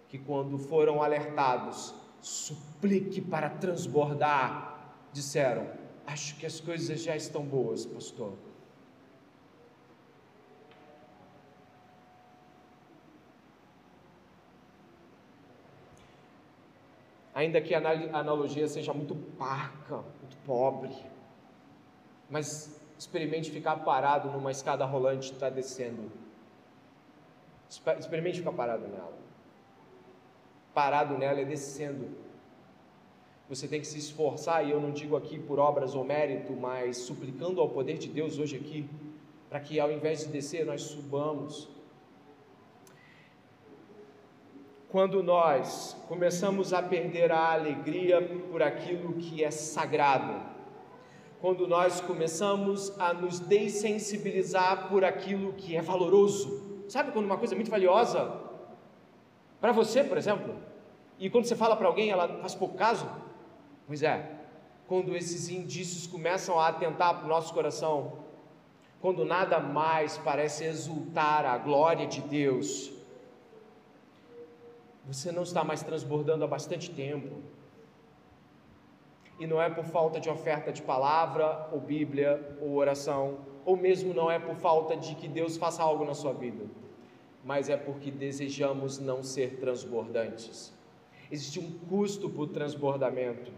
que, 0.09 0.19
quando 0.19 0.59
foram 0.59 1.03
alertados, 1.03 1.95
suplique 2.21 3.21
para 3.21 3.51
transbordar 3.51 4.73
disseram: 5.13 5.69
Acho 6.07 6.37
que 6.37 6.47
as 6.47 6.61
coisas 6.61 7.03
já 7.03 7.15
estão 7.15 7.45
boas, 7.45 7.85
pastor. 7.87 8.35
Ainda 17.35 17.61
que 17.63 17.75
a 17.75 17.79
analogia 18.19 18.69
seja 18.69 18.93
muito 18.93 19.15
parca, 19.39 19.97
muito 20.21 20.37
pobre, 20.45 20.95
mas 22.29 22.82
experimente 23.03 23.51
ficar 23.51 23.77
parado 23.77 24.31
numa 24.31 24.51
escada 24.51 24.85
rolante 24.85 25.29
que 25.29 25.35
está 25.35 25.51
descendo. 25.51 26.11
Experimente 27.99 28.39
ficar 28.39 28.53
parado 28.53 28.87
nela. 28.87 29.19
Parado 30.75 31.19
nela 31.19 31.41
e 31.41 31.45
descendo 31.45 32.23
você 33.55 33.69
tem 33.69 33.81
que 33.83 33.87
se 33.87 33.99
esforçar, 33.99 34.67
e 34.67 34.71
eu 34.71 34.81
não 34.81 34.91
digo 34.91 35.15
aqui 35.15 35.39
por 35.39 35.59
obras 35.59 35.95
ou 35.95 36.03
mérito, 36.03 36.55
mas 36.55 36.97
suplicando 36.97 37.61
ao 37.61 37.69
poder 37.69 37.99
de 37.99 38.09
Deus 38.09 38.39
hoje 38.39 38.57
aqui, 38.57 38.89
para 39.51 39.61
que 39.61 39.79
ao 39.79 39.93
invés 39.93 40.21
de 40.21 40.29
descer, 40.29 40.65
nós 40.65 40.81
subamos. 40.81 41.69
Quando 44.89 45.23
nós 45.23 45.95
começamos 46.09 46.73
a 46.73 46.83
perder 46.83 47.31
a 47.31 47.53
alegria 47.53 48.23
por 48.51 48.63
aquilo 48.63 49.15
que 49.15 49.45
é 49.45 49.51
sagrado, 49.51 50.41
quando 51.43 51.69
nós 51.69 52.01
começamos 52.01 52.99
a 52.99 53.13
nos 53.13 53.39
dessensibilizar 53.39 54.89
por 54.89 55.05
aquilo 55.05 55.53
que 55.53 55.77
é 55.77 55.83
valoroso, 55.83 56.85
sabe 56.89 57.13
quando 57.13 57.27
uma 57.27 57.37
coisa 57.37 57.55
é 57.55 57.57
muito 57.57 57.71
valiosa? 57.71 58.41
Para 59.61 59.73
você, 59.73 60.03
por 60.03 60.17
exemplo, 60.17 60.55
e 61.19 61.29
quando 61.29 61.45
você 61.45 61.55
fala 61.55 61.77
para 61.77 61.87
alguém, 61.87 62.09
ela 62.11 62.27
faz 62.39 62.55
pouco 62.55 62.77
caso, 62.77 63.07
Pois 63.87 64.03
é, 64.03 64.39
quando 64.87 65.15
esses 65.17 65.49
indícios 65.49 66.07
começam 66.07 66.59
a 66.59 66.69
atentar 66.69 67.17
para 67.17 67.27
o 67.27 67.29
nosso 67.29 67.53
coração, 67.53 68.21
quando 69.01 69.25
nada 69.25 69.59
mais 69.59 70.17
parece 70.19 70.65
exultar 70.65 71.45
a 71.45 71.59
glória 71.59 72.07
de 72.07 72.21
Deus, 72.21 72.93
você 75.07 75.33
não 75.33 75.43
está 75.43 75.65
mais 75.65 75.83
transbordando 75.83 76.45
há 76.45 76.47
bastante 76.47 76.91
tempo. 76.91 77.43
E 79.43 79.47
não 79.49 79.61
é 79.61 79.69
por 79.69 79.85
falta 79.85 80.21
de 80.21 80.31
oferta 80.31 80.71
de 80.71 80.81
palavra, 80.81 81.69
ou 81.73 81.81
Bíblia, 81.81 82.57
ou 82.61 82.77
oração, 82.77 83.39
ou 83.65 83.77
mesmo 83.77 84.15
não 84.15 84.31
é 84.31 84.39
por 84.39 84.55
falta 84.55 84.97
de 84.97 85.17
que 85.17 85.27
Deus 85.27 85.57
faça 85.57 85.83
algo 85.83 86.05
na 86.05 86.15
sua 86.15 86.33
vida, 86.33 86.65
mas 87.45 87.69
é 87.69 87.77
porque 87.77 88.09
desejamos 88.09 89.01
não 89.01 89.21
ser 89.25 89.59
transbordantes. 89.59 90.73
Existe 91.29 91.59
um 91.59 91.73
custo 91.89 92.31
para 92.31 92.43
o 92.43 92.47
transbordamento. 92.47 93.51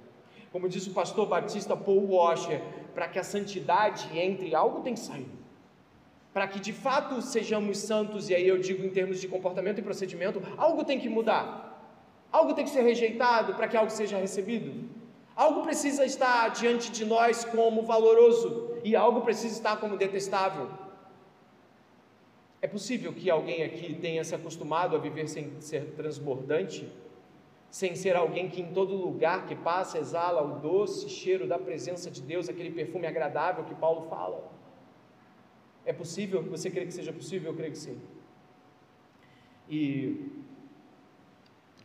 Como 0.50 0.70
disse 0.70 0.88
o 0.88 0.94
pastor 0.94 1.26
batista 1.26 1.76
Paul 1.76 2.14
Washer, 2.14 2.62
para 2.94 3.06
que 3.06 3.18
a 3.18 3.22
santidade 3.22 4.08
entre, 4.18 4.54
algo 4.54 4.80
tem 4.80 4.94
que 4.94 5.00
sair. 5.00 5.28
Para 6.32 6.48
que 6.48 6.60
de 6.60 6.72
fato 6.72 7.20
sejamos 7.20 7.76
santos, 7.76 8.30
e 8.30 8.34
aí 8.34 8.48
eu 8.48 8.56
digo 8.56 8.82
em 8.86 8.88
termos 8.88 9.20
de 9.20 9.28
comportamento 9.28 9.80
e 9.80 9.82
procedimento, 9.82 10.40
algo 10.56 10.82
tem 10.82 10.98
que 10.98 11.10
mudar. 11.10 11.98
Algo 12.32 12.54
tem 12.54 12.64
que 12.64 12.70
ser 12.70 12.80
rejeitado 12.80 13.52
para 13.52 13.68
que 13.68 13.76
algo 13.76 13.90
seja 13.90 14.16
recebido. 14.16 15.03
Algo 15.36 15.62
precisa 15.62 16.04
estar 16.04 16.48
diante 16.50 16.90
de 16.90 17.04
nós 17.04 17.44
como 17.44 17.82
valoroso 17.82 18.78
e 18.84 18.94
algo 18.94 19.22
precisa 19.22 19.54
estar 19.54 19.76
como 19.78 19.96
detestável. 19.96 20.70
É 22.62 22.66
possível 22.66 23.12
que 23.12 23.28
alguém 23.28 23.62
aqui 23.62 23.94
tenha 23.94 24.22
se 24.24 24.34
acostumado 24.34 24.94
a 24.96 24.98
viver 24.98 25.28
sem 25.28 25.60
ser 25.60 25.92
transbordante? 25.96 26.90
sem 27.78 27.96
ser 27.96 28.14
alguém 28.14 28.48
que 28.48 28.62
em 28.62 28.72
todo 28.72 28.94
lugar 28.94 29.46
que 29.46 29.56
passa 29.56 29.98
exala 29.98 30.40
o 30.42 30.60
doce 30.60 31.08
cheiro 31.08 31.44
da 31.44 31.58
presença 31.58 32.08
de 32.08 32.22
Deus, 32.22 32.48
aquele 32.48 32.70
perfume 32.70 33.04
agradável 33.04 33.64
que 33.64 33.74
Paulo 33.74 34.02
fala. 34.02 34.48
É 35.84 35.92
possível? 35.92 36.40
Você 36.44 36.70
crê 36.70 36.86
que 36.86 36.94
seja 36.94 37.12
possível? 37.12 37.50
Eu 37.50 37.56
creio 37.56 37.72
que 37.72 37.78
sim. 37.78 38.00
E 39.68 40.30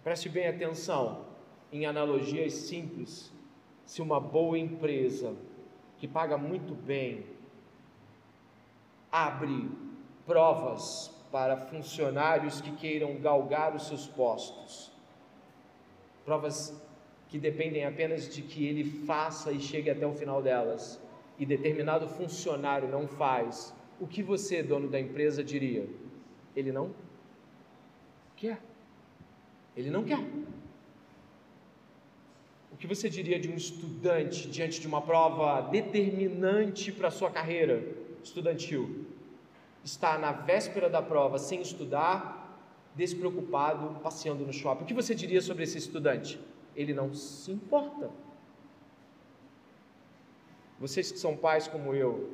preste 0.03 0.29
bem 0.29 0.47
atenção 0.47 1.25
em 1.71 1.87
analogias 1.87 2.53
simples. 2.53 3.33
Se 3.89 4.03
uma 4.03 4.19
boa 4.19 4.55
empresa 4.55 5.35
que 5.97 6.07
paga 6.07 6.37
muito 6.37 6.75
bem 6.75 7.25
abre 9.11 9.67
provas 10.27 11.09
para 11.31 11.57
funcionários 11.57 12.61
que 12.61 12.71
queiram 12.73 13.19
galgar 13.19 13.75
os 13.75 13.87
seus 13.87 14.05
postos, 14.05 14.91
provas 16.23 16.79
que 17.29 17.39
dependem 17.39 17.83
apenas 17.83 18.29
de 18.29 18.43
que 18.43 18.63
ele 18.63 18.83
faça 19.07 19.51
e 19.51 19.59
chegue 19.59 19.89
até 19.89 20.05
o 20.05 20.13
final 20.13 20.39
delas, 20.39 21.01
e 21.39 21.43
determinado 21.43 22.07
funcionário 22.07 22.87
não 22.87 23.07
faz, 23.07 23.73
o 23.99 24.05
que 24.05 24.21
você, 24.21 24.61
dono 24.61 24.87
da 24.87 24.99
empresa, 24.99 25.43
diria? 25.43 25.89
Ele 26.55 26.71
não 26.71 26.93
quer. 28.35 28.61
Ele 29.75 29.89
não 29.89 30.03
quer. 30.03 30.23
Que 32.79 32.87
você 32.87 33.09
diria 33.09 33.37
de 33.37 33.49
um 33.49 33.55
estudante 33.55 34.47
diante 34.47 34.79
de 34.79 34.87
uma 34.87 35.01
prova 35.01 35.61
determinante 35.69 36.93
para 36.93 37.09
a 37.09 37.11
sua 37.11 37.29
carreira 37.29 37.85
estudantil? 38.23 39.05
Está 39.83 40.17
na 40.17 40.31
véspera 40.31 40.89
da 40.89 41.01
prova 41.01 41.37
sem 41.37 41.61
estudar, 41.61 42.57
despreocupado, 42.95 43.99
passeando 43.99 44.45
no 44.45 44.53
shopping. 44.53 44.83
O 44.83 44.87
que 44.87 44.93
você 44.93 45.13
diria 45.13 45.41
sobre 45.41 45.63
esse 45.63 45.77
estudante? 45.77 46.39
Ele 46.73 46.93
não 46.93 47.13
se 47.13 47.51
importa. 47.51 48.09
Vocês 50.79 51.11
que 51.11 51.19
são 51.19 51.35
pais 51.35 51.67
como 51.67 51.93
eu, 51.93 52.31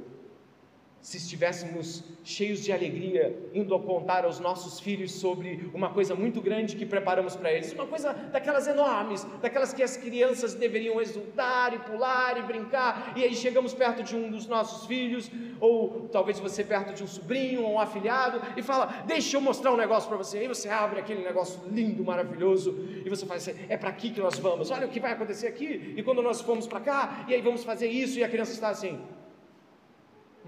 se 1.05 1.17
estivéssemos 1.17 2.03
cheios 2.23 2.63
de 2.63 2.71
alegria, 2.71 3.37
indo 3.53 3.75
a 3.75 3.79
contar 3.79 4.25
aos 4.25 4.39
nossos 4.39 4.79
filhos 4.79 5.11
sobre 5.11 5.69
uma 5.71 5.91
coisa 5.91 6.15
muito 6.15 6.41
grande 6.41 6.75
que 6.75 6.83
preparamos 6.83 7.35
para 7.35 7.53
eles, 7.53 7.71
uma 7.73 7.85
coisa 7.85 8.11
daquelas 8.11 8.65
enormes, 8.65 9.23
daquelas 9.39 9.71
que 9.71 9.83
as 9.83 9.95
crianças 9.95 10.55
deveriam 10.55 10.99
exultar 10.99 11.75
e 11.75 11.77
pular 11.77 12.39
e 12.39 12.41
brincar, 12.41 13.13
e 13.15 13.23
aí 13.23 13.35
chegamos 13.35 13.71
perto 13.71 14.01
de 14.01 14.15
um 14.15 14.31
dos 14.31 14.47
nossos 14.47 14.87
filhos, 14.87 15.29
ou 15.61 16.09
talvez 16.11 16.39
você 16.39 16.63
perto 16.63 16.91
de 16.91 17.03
um 17.03 17.07
sobrinho 17.07 17.61
ou 17.61 17.73
um 17.73 17.79
afilhado, 17.79 18.41
e 18.57 18.63
fala: 18.63 19.03
Deixa 19.05 19.37
eu 19.37 19.41
mostrar 19.41 19.71
um 19.71 19.77
negócio 19.77 20.09
para 20.09 20.17
você. 20.17 20.39
Aí 20.39 20.47
você 20.47 20.69
abre 20.69 20.99
aquele 20.99 21.21
negócio 21.23 21.61
lindo, 21.71 22.03
maravilhoso, 22.03 22.75
e 23.05 23.07
você 23.07 23.27
fala 23.27 23.37
assim: 23.37 23.53
É 23.69 23.77
para 23.77 23.89
aqui 23.89 24.09
que 24.09 24.19
nós 24.19 24.39
vamos, 24.39 24.71
olha 24.71 24.87
o 24.87 24.89
que 24.89 24.99
vai 24.99 25.11
acontecer 25.11 25.45
aqui, 25.45 25.93
e 25.95 26.01
quando 26.01 26.23
nós 26.23 26.41
formos 26.41 26.65
para 26.65 26.79
cá, 26.79 27.25
e 27.27 27.35
aí 27.35 27.41
vamos 27.41 27.63
fazer 27.63 27.89
isso, 27.89 28.17
e 28.17 28.23
a 28.23 28.27
criança 28.27 28.53
está 28.53 28.69
assim. 28.69 28.99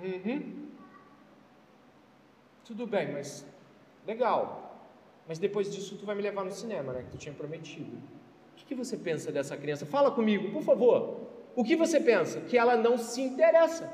Uhum. 0.01 0.67
Tudo 2.65 2.85
bem, 2.85 3.11
mas 3.11 3.45
legal. 4.05 4.67
Mas 5.27 5.39
depois 5.39 5.73
disso 5.73 5.97
tu 5.97 6.05
vai 6.05 6.15
me 6.15 6.21
levar 6.21 6.43
no 6.43 6.51
cinema, 6.51 6.93
né? 6.93 7.03
Que 7.03 7.11
tu 7.11 7.17
tinha 7.17 7.33
prometido. 7.33 7.95
O 8.53 8.55
que, 8.55 8.65
que 8.65 8.75
você 8.75 8.97
pensa 8.97 9.31
dessa 9.31 9.55
criança? 9.55 9.85
Fala 9.85 10.11
comigo, 10.11 10.51
por 10.51 10.63
favor. 10.63 11.27
O 11.55 11.63
que 11.63 11.75
você 11.75 11.99
pensa? 11.99 12.41
Que 12.41 12.57
ela 12.57 12.75
não 12.75 12.97
se 12.97 13.21
interessa. 13.21 13.91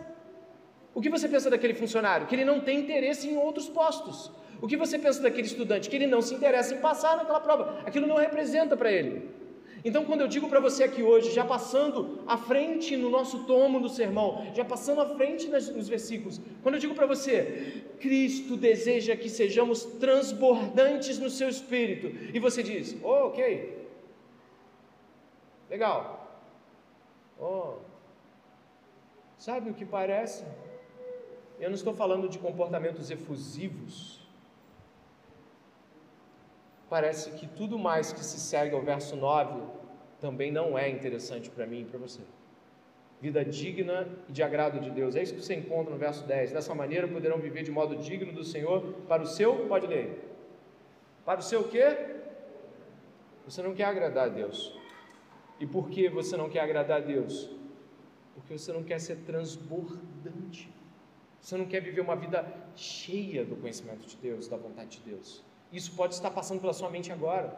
O 0.94 1.02
que 1.02 1.10
você 1.10 1.28
pensa 1.28 1.50
daquele 1.50 1.74
funcionário? 1.74 2.28
Que 2.28 2.36
ele 2.36 2.46
não 2.46 2.60
tem 2.60 2.80
interesse 2.80 3.28
em 3.30 3.38
outros 3.38 3.68
postos. 3.70 4.32
O 4.62 4.68
que 4.68 4.78
você 4.78 4.98
pensa 5.00 5.22
daquele 5.22 5.48
estudante? 5.48 5.90
Que 5.90 5.96
ele 5.96 6.08
não 6.08 6.22
se 6.22 6.34
interessa 6.36 6.74
em 6.74 6.80
passar 6.80 7.18
naquela 7.18 7.40
prova. 7.40 7.82
Aquilo 7.86 8.08
não 8.08 8.18
representa 8.18 8.78
para 8.78 8.92
ele. 8.92 9.30
Então, 9.86 10.06
quando 10.06 10.22
eu 10.22 10.28
digo 10.28 10.48
para 10.48 10.60
você 10.60 10.84
aqui 10.84 11.04
hoje, 11.04 11.32
já 11.32 11.44
passando 11.44 12.20
à 12.26 12.38
frente 12.38 12.96
no 12.96 13.10
nosso 13.10 13.44
tomo 13.44 13.80
do 13.80 13.90
sermão, 13.90 14.48
já 14.54 14.64
passando 14.64 15.02
à 15.02 15.06
frente 15.16 15.48
nos 15.48 15.90
versículos, 15.90 16.40
quando 16.62 16.76
eu 16.76 16.82
digo 16.82 16.96
para 16.96 17.06
você, 17.06 17.84
Cristo 18.00 18.56
deseja 18.56 19.16
que 19.16 19.30
sejamos 19.30 19.84
transbordantes 19.84 21.20
no 21.20 21.30
seu 21.30 21.50
espírito, 21.50 22.08
e 22.34 22.40
você 22.40 22.64
diz, 22.64 22.96
oh, 23.04 23.28
ok, 23.28 23.88
legal, 25.70 26.42
oh, 27.38 27.74
Sabe 29.44 29.70
o 29.70 29.74
que 29.74 29.84
parece? 29.86 30.46
Eu 31.60 31.70
não 31.70 31.76
estou 31.76 31.94
falando 31.94 32.30
de 32.30 32.40
comportamentos 32.40 33.12
efusivos. 33.12 34.23
Parece 36.94 37.32
que 37.32 37.48
tudo 37.48 37.80
mais 37.80 38.14
que 38.14 38.24
se 38.24 38.40
segue 38.40 38.76
ao 38.76 38.84
verso 38.84 39.16
9 39.16 39.64
também 40.22 40.52
não 40.52 40.78
é 40.78 40.88
interessante 40.88 41.50
para 41.50 41.66
mim 41.66 41.82
e 41.82 41.86
para 41.86 41.98
você. 41.98 42.22
Vida 43.20 43.44
digna 43.44 44.08
e 44.30 44.32
de 44.32 44.44
agrado 44.44 44.80
de 44.80 44.92
Deus. 44.92 45.16
É 45.16 45.24
isso 45.24 45.34
que 45.34 45.42
você 45.42 45.56
encontra 45.56 45.92
no 45.92 45.98
verso 45.98 46.24
10. 46.28 46.52
Dessa 46.52 46.76
maneira 46.76 47.08
poderão 47.08 47.40
viver 47.40 47.64
de 47.64 47.72
modo 47.72 47.96
digno 47.96 48.32
do 48.32 48.44
Senhor 48.44 48.94
para 49.08 49.24
o 49.24 49.26
seu, 49.26 49.66
pode 49.66 49.88
ler. 49.88 50.24
Para 51.26 51.40
o 51.40 51.42
seu 51.44 51.68
quê? 51.68 51.98
Você 53.48 53.64
não 53.64 53.74
quer 53.74 53.86
agradar 53.86 54.26
a 54.26 54.30
Deus. 54.30 54.80
E 55.60 55.66
por 55.66 55.90
que 55.90 56.08
você 56.10 56.38
não 56.38 56.48
quer 56.48 56.60
agradar 56.60 56.98
a 57.02 57.04
Deus? 57.04 57.50
Porque 58.36 58.56
você 58.56 58.72
não 58.72 58.84
quer 58.84 59.00
ser 59.00 59.16
transbordante. 59.26 60.72
Você 61.42 61.58
não 61.58 61.66
quer 61.66 61.82
viver 61.82 62.02
uma 62.02 62.16
vida 62.16 62.46
cheia 62.76 63.44
do 63.44 63.56
conhecimento 63.56 64.06
de 64.06 64.16
Deus, 64.18 64.48
da 64.48 64.58
vontade 64.58 65.00
de 65.00 65.10
Deus. 65.10 65.44
Isso 65.74 65.92
pode 65.94 66.14
estar 66.14 66.30
passando 66.30 66.62
pela 66.62 66.72
sua 66.72 66.90
mente 66.90 67.12
agora. 67.12 67.54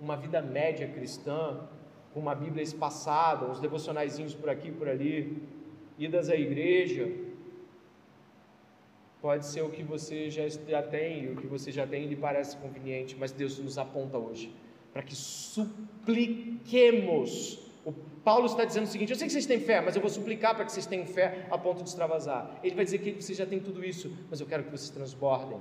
Uma 0.00 0.16
vida 0.16 0.40
média 0.40 0.88
cristã, 0.88 1.60
com 2.14 2.20
uma 2.20 2.34
Bíblia 2.34 2.62
espaçada, 2.62 3.46
uns 3.46 3.60
devocionaizinhos 3.60 4.34
por 4.34 4.48
aqui 4.48 4.72
por 4.72 4.88
ali, 4.88 5.46
idas 5.98 6.30
à 6.30 6.34
igreja. 6.34 7.12
Pode 9.20 9.44
ser 9.44 9.60
o 9.60 9.68
que 9.68 9.82
você 9.82 10.30
já, 10.30 10.48
já 10.48 10.82
tem, 10.82 11.30
o 11.30 11.36
que 11.36 11.46
você 11.46 11.70
já 11.70 11.86
tem 11.86 12.06
lhe 12.06 12.16
parece 12.16 12.56
conveniente, 12.56 13.14
mas 13.20 13.30
Deus 13.30 13.58
nos 13.58 13.76
aponta 13.76 14.16
hoje 14.16 14.50
para 14.92 15.02
que 15.02 15.14
supliquemos. 15.14 17.58
O 17.84 17.92
Paulo 18.24 18.46
está 18.46 18.64
dizendo 18.64 18.84
o 18.84 18.88
seguinte: 18.88 19.10
eu 19.10 19.16
sei 19.16 19.26
que 19.26 19.32
vocês 19.32 19.46
têm 19.46 19.60
fé, 19.60 19.80
mas 19.80 19.94
eu 19.94 20.00
vou 20.00 20.10
suplicar 20.10 20.54
para 20.54 20.64
que 20.64 20.72
vocês 20.72 20.86
tenham 20.86 21.06
fé 21.06 21.46
a 21.50 21.58
ponto 21.58 21.82
de 21.82 21.88
extravasar. 21.88 22.58
Ele 22.62 22.74
vai 22.74 22.84
dizer 22.84 22.98
que 22.98 23.12
vocês 23.12 23.36
já 23.36 23.46
têm 23.46 23.60
tudo 23.60 23.84
isso, 23.84 24.12
mas 24.28 24.40
eu 24.40 24.46
quero 24.46 24.64
que 24.64 24.70
vocês 24.70 24.90
transbordem, 24.90 25.58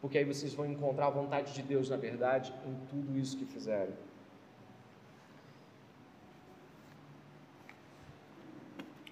porque 0.00 0.18
aí 0.18 0.24
vocês 0.24 0.54
vão 0.54 0.66
encontrar 0.66 1.06
a 1.06 1.10
vontade 1.10 1.52
de 1.52 1.62
Deus, 1.62 1.90
na 1.90 1.96
verdade, 1.96 2.52
em 2.66 2.74
tudo 2.86 3.18
isso 3.18 3.36
que 3.36 3.44
fizerem. 3.44 3.94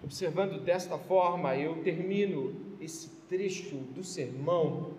Observando 0.02 0.62
desta 0.62 0.98
forma, 0.98 1.56
eu 1.56 1.82
termino 1.82 2.76
esse 2.80 3.08
trecho 3.28 3.76
do 3.76 4.04
sermão 4.04 4.92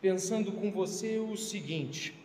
pensando 0.00 0.52
com 0.52 0.70
você 0.70 1.18
o 1.18 1.36
seguinte: 1.36 2.16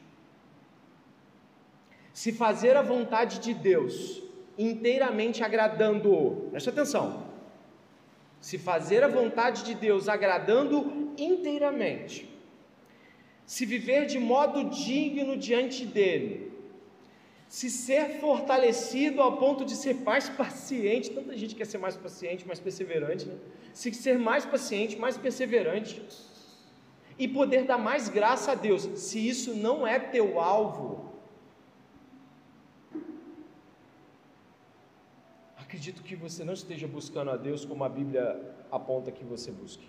se 2.13 2.31
fazer 2.31 2.77
a 2.77 2.81
vontade 2.81 3.39
de 3.39 3.53
Deus 3.53 4.21
inteiramente 4.57 5.43
agradando-o, 5.43 6.49
preste 6.51 6.69
atenção, 6.69 7.25
se 8.39 8.57
fazer 8.57 9.03
a 9.03 9.07
vontade 9.07 9.63
de 9.63 9.73
Deus 9.73 10.07
agradando 10.07 11.13
inteiramente, 11.17 12.29
se 13.45 13.65
viver 13.65 14.05
de 14.05 14.17
modo 14.17 14.69
digno 14.69 15.37
diante 15.37 15.85
dele, 15.85 16.51
se 17.47 17.69
ser 17.69 18.19
fortalecido 18.19 19.21
ao 19.21 19.37
ponto 19.37 19.63
de 19.63 19.75
ser 19.75 19.95
mais 19.95 20.27
paciente, 20.27 21.11
tanta 21.11 21.37
gente 21.37 21.55
quer 21.55 21.65
ser 21.65 21.77
mais 21.77 21.95
paciente, 21.95 22.47
mais 22.47 22.59
perseverante, 22.59 23.27
né? 23.27 23.37
se 23.73 23.93
ser 23.93 24.17
mais 24.17 24.45
paciente, 24.45 24.97
mais 24.97 25.17
perseverante, 25.17 26.01
e 27.17 27.27
poder 27.27 27.63
dar 27.63 27.77
mais 27.77 28.09
graça 28.09 28.51
a 28.51 28.55
Deus, 28.55 28.83
se 28.95 29.25
isso 29.25 29.53
não 29.53 29.87
é 29.87 29.99
teu 29.99 30.39
alvo, 30.39 31.13
acredito 35.57 36.03
que 36.03 36.15
você 36.15 36.43
não 36.43 36.53
esteja 36.53 36.87
buscando 36.87 37.31
a 37.31 37.37
Deus 37.37 37.63
como 37.63 37.83
a 37.83 37.89
Bíblia 37.89 38.41
aponta 38.71 39.11
que 39.11 39.23
você 39.23 39.51
busque. 39.51 39.87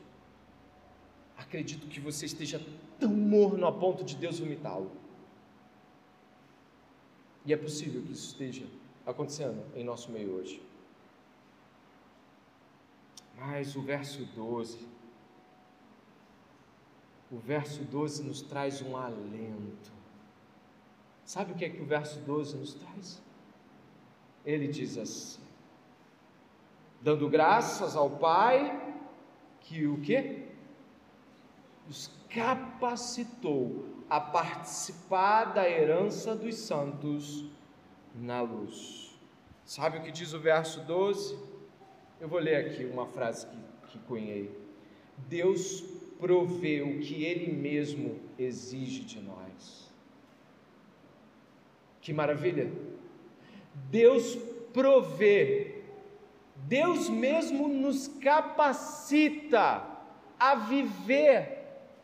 Acredito 1.37 1.87
que 1.87 2.01
você 2.01 2.27
esteja 2.27 2.61
tão 2.99 3.11
morno 3.11 3.67
a 3.67 3.73
ponto 3.73 4.03
de 4.03 4.17
Deus 4.17 4.39
vomitá-lo. 4.39 4.91
E 7.45 7.53
é 7.53 7.57
possível 7.57 8.03
que 8.03 8.13
isso 8.13 8.33
esteja 8.33 8.67
acontecendo 9.05 9.65
em 9.75 9.85
nosso 9.85 10.11
meio 10.11 10.33
hoje. 10.33 10.61
Mas 13.39 13.77
o 13.77 13.83
verso 13.83 14.25
12, 14.35 14.79
o 17.31 17.39
verso 17.39 17.85
12 17.85 18.25
nos 18.25 18.41
traz 18.43 18.81
um 18.81 18.97
alento. 18.97 19.93
Sabe 21.25 21.53
o 21.53 21.55
que 21.55 21.65
é 21.65 21.69
que 21.69 21.83
o 21.83 21.87
verso 21.87 22.19
12 22.21 22.57
nos 22.57 22.75
traz? 22.75 23.23
Ele 24.45 24.67
diz 24.67 24.97
assim: 24.97 25.41
dando 27.03 27.29
graças 27.29 27.95
ao 27.95 28.11
Pai 28.11 28.97
que 29.61 29.87
o 29.87 30.01
que? 30.01 30.46
Os 31.89 32.11
capacitou 32.29 33.87
a 34.09 34.21
participar 34.21 35.47
da 35.47 35.69
herança 35.69 36.35
dos 36.35 36.57
santos 36.57 37.45
na 38.15 38.41
luz. 38.43 39.19
Sabe 39.65 39.99
o 39.99 40.03
que 40.03 40.13
diz 40.13 40.33
o 40.33 40.39
verso 40.39 40.81
12? 40.81 41.39
Eu 42.21 42.29
vou 42.29 42.39
ler 42.39 42.57
aqui 42.57 42.85
uma 42.85 43.07
frase 43.07 43.47
que, 43.47 43.57
que 43.89 43.99
cunhei. 44.01 44.51
Deus 45.29 45.83
provê 46.19 46.83
o 46.83 47.01
que 47.01 47.25
Ele 47.25 47.53
mesmo 47.53 48.21
exige 48.39 49.03
de 49.03 49.21
nós. 49.21 49.91
Que 52.01 52.13
maravilha! 52.13 52.71
Deus 53.91 54.37
provê 54.73 55.77
Deus 56.69 57.09
mesmo 57.09 57.69
nos 57.69 58.09
capacita 58.09 59.85
a 60.39 60.55
viver 60.55 61.56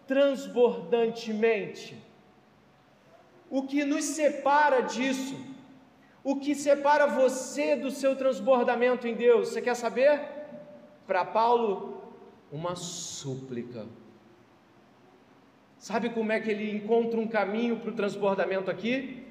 transbordantemente. 0.06 1.96
O 3.50 3.64
que 3.64 3.84
nos 3.84 4.04
separa 4.04 4.80
disso, 4.80 5.36
o 6.24 6.36
que 6.36 6.54
separa 6.54 7.06
você 7.06 7.76
do 7.76 7.90
seu 7.90 8.16
transbordamento 8.16 9.06
em 9.06 9.14
Deus, 9.14 9.48
você 9.48 9.60
quer 9.60 9.74
saber? 9.74 10.20
Para 11.06 11.24
Paulo, 11.24 12.02
uma 12.50 12.74
súplica. 12.76 13.86
Sabe 15.78 16.10
como 16.10 16.32
é 16.32 16.40
que 16.40 16.50
ele 16.50 16.70
encontra 16.70 17.18
um 17.18 17.26
caminho 17.26 17.80
para 17.80 17.90
o 17.90 17.94
transbordamento 17.94 18.70
aqui? 18.70 19.26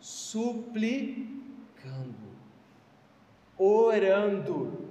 Suplicando 0.00 1.32
orando. 3.62 4.90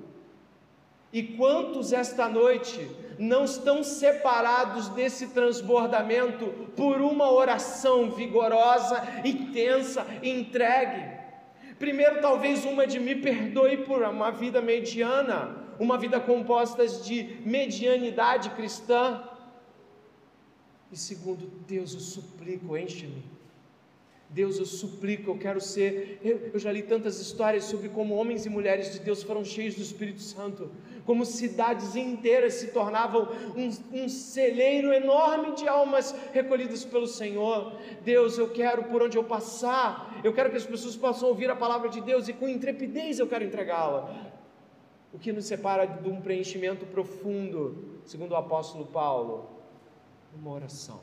E 1.11 1.23
quantos 1.23 1.91
esta 1.91 2.29
noite 2.29 2.89
não 3.21 3.45
estão 3.45 3.83
separados 3.83 4.89
desse 4.89 5.27
transbordamento 5.27 6.47
por 6.75 6.99
uma 7.01 7.31
oração 7.31 8.09
vigorosa, 8.09 8.99
intensa, 9.23 10.07
entregue? 10.23 11.19
Primeiro, 11.77 12.19
talvez 12.19 12.65
uma 12.65 12.87
de 12.87 12.99
me 12.99 13.13
perdoe 13.15 13.77
por 13.77 14.01
uma 14.01 14.31
vida 14.31 14.59
mediana, 14.59 15.55
uma 15.79 15.99
vida 15.99 16.19
composta 16.19 16.87
de 16.87 17.37
medianidade 17.45 18.49
cristã. 18.51 19.23
E 20.91 20.97
segundo, 20.97 21.45
Deus, 21.67 21.93
eu 21.93 21.99
suplico, 21.99 22.75
enche-me 22.75 23.23
Deus, 24.33 24.57
eu 24.57 24.65
suplico, 24.65 25.31
eu 25.31 25.37
quero 25.37 25.59
ser. 25.59 26.19
Eu, 26.23 26.51
eu, 26.53 26.59
já 26.59 26.71
li 26.71 26.81
tantas 26.81 27.19
histórias 27.19 27.65
sobre 27.65 27.89
como 27.89 28.15
homens 28.15 28.45
e 28.45 28.49
mulheres 28.49 28.93
de 28.93 28.99
Deus 28.99 29.21
foram 29.21 29.43
cheios 29.43 29.75
do 29.75 29.81
Espírito 29.81 30.21
Santo, 30.21 30.71
como 31.05 31.25
cidades 31.25 31.97
inteiras 31.97 32.53
se 32.53 32.67
tornavam 32.67 33.27
um, 33.57 34.03
um 34.03 34.07
celeiro 34.07 34.93
enorme 34.93 35.53
de 35.55 35.67
almas 35.67 36.15
recolhidas 36.31 36.85
pelo 36.85 37.07
Senhor. 37.07 37.73
Deus, 38.05 38.37
eu 38.37 38.49
quero 38.49 38.85
por 38.85 39.03
onde 39.03 39.17
eu 39.17 39.23
passar, 39.23 40.21
eu 40.23 40.31
quero 40.31 40.49
que 40.49 40.57
as 40.57 40.65
pessoas 40.65 40.95
possam 40.95 41.27
ouvir 41.27 41.49
a 41.51 41.55
palavra 41.55 41.89
de 41.89 41.99
Deus 41.99 42.29
e 42.29 42.33
com 42.33 42.47
intrepidez 42.47 43.19
eu 43.19 43.27
quero 43.27 43.43
entregá-la. 43.43 44.31
O 45.11 45.19
que 45.19 45.33
nos 45.33 45.43
separa 45.43 45.85
de 45.85 46.07
um 46.07 46.21
preenchimento 46.21 46.85
profundo, 46.85 47.99
segundo 48.05 48.31
o 48.31 48.37
apóstolo 48.37 48.85
Paulo? 48.85 49.49
Uma 50.33 50.51
oração, 50.51 51.01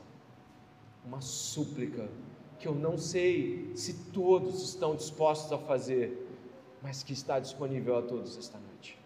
uma 1.05 1.21
súplica 1.21 2.09
que 2.59 2.67
eu 2.67 2.75
não 2.75 2.97
sei 2.97 3.71
se 3.75 4.11
todos 4.11 4.61
estão 4.61 4.95
dispostos 4.95 5.51
a 5.53 5.57
fazer, 5.57 6.27
mas 6.81 7.01
que 7.01 7.13
está 7.13 7.39
disponível 7.39 7.97
a 7.97 8.01
todos 8.01 8.37
esta 8.37 8.59
noite. 8.59 8.99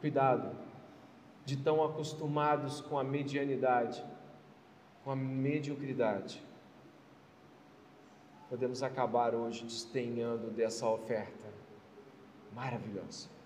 Cuidado 0.00 0.56
de 1.44 1.56
tão 1.56 1.84
acostumados 1.84 2.80
com 2.80 2.98
a 2.98 3.04
medianidade, 3.04 4.02
com 5.04 5.10
a 5.10 5.16
mediocridade. 5.16 6.42
Podemos 8.48 8.82
acabar 8.82 9.34
hoje 9.34 9.64
desdenhando 9.64 10.50
dessa 10.50 10.88
oferta 10.88 11.48
maravilhosa. 12.54 13.37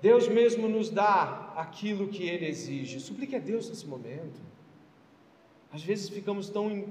Deus 0.00 0.28
mesmo 0.28 0.68
nos 0.68 0.90
dá 0.90 1.52
aquilo 1.56 2.08
que 2.08 2.22
Ele 2.22 2.46
exige. 2.46 3.00
Suplique 3.00 3.34
a 3.34 3.38
Deus 3.38 3.68
nesse 3.68 3.86
momento. 3.86 4.40
Às 5.72 5.82
vezes 5.82 6.08
ficamos 6.08 6.48
tão 6.48 6.86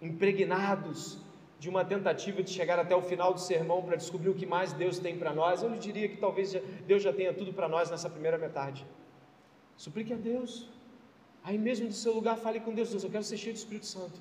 impregnados 0.00 1.18
de 1.58 1.68
uma 1.68 1.84
tentativa 1.84 2.42
de 2.42 2.50
chegar 2.50 2.78
até 2.78 2.94
o 2.94 3.02
final 3.02 3.32
do 3.32 3.38
sermão 3.40 3.82
para 3.82 3.94
descobrir 3.94 4.28
o 4.30 4.34
que 4.34 4.44
mais 4.44 4.72
Deus 4.72 4.98
tem 4.98 5.16
para 5.16 5.32
nós, 5.32 5.62
eu 5.62 5.68
lhe 5.68 5.78
diria 5.78 6.08
que 6.08 6.16
talvez 6.16 6.52
Deus 6.88 7.02
já 7.04 7.12
tenha 7.12 7.32
tudo 7.32 7.52
para 7.52 7.68
nós 7.68 7.88
nessa 7.88 8.10
primeira 8.10 8.36
metade. 8.36 8.84
Suplique 9.76 10.12
a 10.12 10.16
Deus. 10.16 10.68
Aí 11.44 11.56
mesmo 11.56 11.86
do 11.86 11.94
seu 11.94 12.12
lugar, 12.12 12.36
fale 12.36 12.58
com 12.58 12.74
Deus. 12.74 12.90
Deus, 12.90 13.04
eu 13.04 13.10
quero 13.10 13.22
ser 13.22 13.36
cheio 13.36 13.54
do 13.54 13.58
Espírito 13.58 13.86
Santo. 13.86 14.20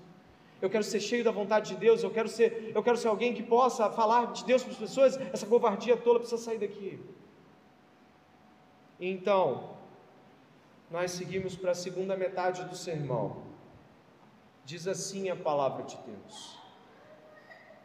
Eu 0.62 0.70
quero 0.70 0.84
ser 0.84 1.00
cheio 1.00 1.24
da 1.24 1.32
vontade 1.32 1.70
de 1.70 1.78
Deus. 1.78 2.04
Eu 2.04 2.12
quero 2.12 2.30
ser, 2.30 2.72
eu 2.76 2.84
quero 2.84 2.98
ser 2.98 3.08
alguém 3.08 3.34
que 3.34 3.42
possa 3.42 3.90
falar 3.90 4.34
de 4.34 4.46
Deus 4.46 4.64
para 4.64 4.74
as 4.74 4.78
pessoas. 4.78 5.18
Essa 5.34 5.48
covardia 5.48 5.98
toda 5.98 6.20
precisa 6.20 6.42
sair 6.42 6.60
daqui. 6.60 7.00
Então, 9.02 9.72
nós 10.92 11.12
seguimos 11.12 11.56
para 11.56 11.72
a 11.72 11.76
segunda 11.76 12.16
metade 12.16 12.64
do 12.66 12.76
sermão. 12.76 13.42
Diz 14.64 14.88
assim 14.88 15.28
a 15.30 15.36
palavra 15.36 15.84
de 15.84 15.98
Deus. 16.06 16.62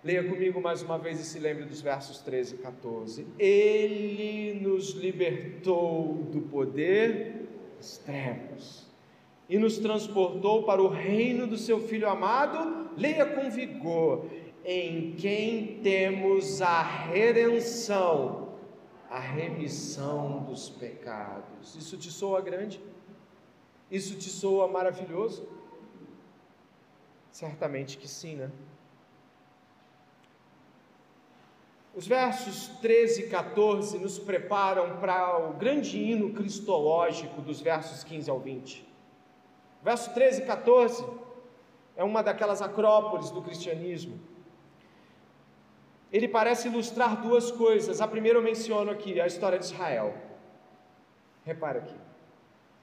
Leia 0.04 0.22
comigo 0.22 0.60
mais 0.60 0.82
uma 0.82 0.98
vez 0.98 1.18
e 1.18 1.24
se 1.24 1.38
lembre 1.38 1.64
dos 1.64 1.80
versos 1.80 2.18
13 2.18 2.56
e 2.56 2.58
14. 2.58 3.26
Ele 3.38 4.60
nos 4.60 4.90
libertou 4.90 6.28
do 6.30 6.42
poder 6.42 7.48
das 7.76 7.96
trevas 7.96 8.86
e 9.48 9.58
nos 9.58 9.78
transportou 9.78 10.64
para 10.64 10.82
o 10.82 10.88
reino 10.88 11.46
do 11.46 11.56
seu 11.56 11.80
Filho 11.80 12.08
amado. 12.08 12.90
Leia 12.96 13.24
com 13.24 13.50
vigor. 13.50 14.26
Em 14.64 15.12
quem 15.12 15.80
temos 15.82 16.60
a 16.60 16.82
redenção, 16.82 18.45
a 19.10 19.18
remissão 19.18 20.42
dos 20.44 20.68
pecados. 20.68 21.74
Isso 21.74 21.96
te 21.96 22.10
soa 22.10 22.40
grande? 22.40 22.80
Isso 23.90 24.16
te 24.16 24.28
soa 24.28 24.66
maravilhoso? 24.66 25.48
Certamente 27.30 27.98
que 27.98 28.08
sim, 28.08 28.36
né? 28.36 28.50
Os 31.94 32.06
versos 32.06 32.68
13 32.82 33.22
e 33.22 33.28
14 33.28 33.98
nos 33.98 34.18
preparam 34.18 34.98
para 34.98 35.48
o 35.48 35.54
grande 35.54 35.98
hino 35.98 36.34
cristológico 36.34 37.40
dos 37.40 37.60
versos 37.60 38.04
15 38.04 38.30
ao 38.30 38.38
20. 38.38 38.86
Verso 39.82 40.12
13 40.12 40.42
e 40.42 40.46
14 40.46 41.06
é 41.96 42.04
uma 42.04 42.22
daquelas 42.22 42.60
acrópolis 42.60 43.30
do 43.30 43.40
cristianismo. 43.40 44.20
Ele 46.12 46.28
parece 46.28 46.68
ilustrar 46.68 47.20
duas 47.20 47.50
coisas. 47.50 48.00
A 48.00 48.08
primeira 48.08 48.38
eu 48.38 48.42
menciono 48.42 48.90
aqui, 48.90 49.20
a 49.20 49.26
história 49.26 49.58
de 49.58 49.64
Israel. 49.64 50.14
Repara 51.44 51.78
aqui. 51.78 51.96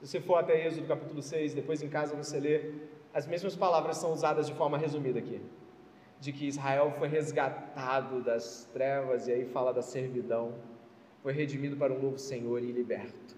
Se 0.00 0.08
você 0.08 0.20
for 0.20 0.36
até 0.36 0.66
Êxodo 0.66 0.86
capítulo 0.86 1.22
6, 1.22 1.54
depois 1.54 1.82
em 1.82 1.88
casa 1.88 2.14
você 2.14 2.38
lê, 2.38 2.72
as 3.12 3.26
mesmas 3.26 3.56
palavras 3.56 3.96
são 3.96 4.12
usadas 4.12 4.46
de 4.46 4.54
forma 4.54 4.76
resumida 4.76 5.18
aqui. 5.18 5.40
De 6.20 6.32
que 6.32 6.46
Israel 6.46 6.92
foi 6.98 7.08
resgatado 7.08 8.22
das 8.22 8.68
trevas, 8.72 9.26
e 9.26 9.32
aí 9.32 9.44
fala 9.46 9.72
da 9.72 9.82
servidão, 9.82 10.54
foi 11.22 11.32
redimido 11.32 11.76
para 11.76 11.92
um 11.92 12.00
novo 12.00 12.18
Senhor 12.18 12.62
e 12.62 12.70
liberto. 12.70 13.34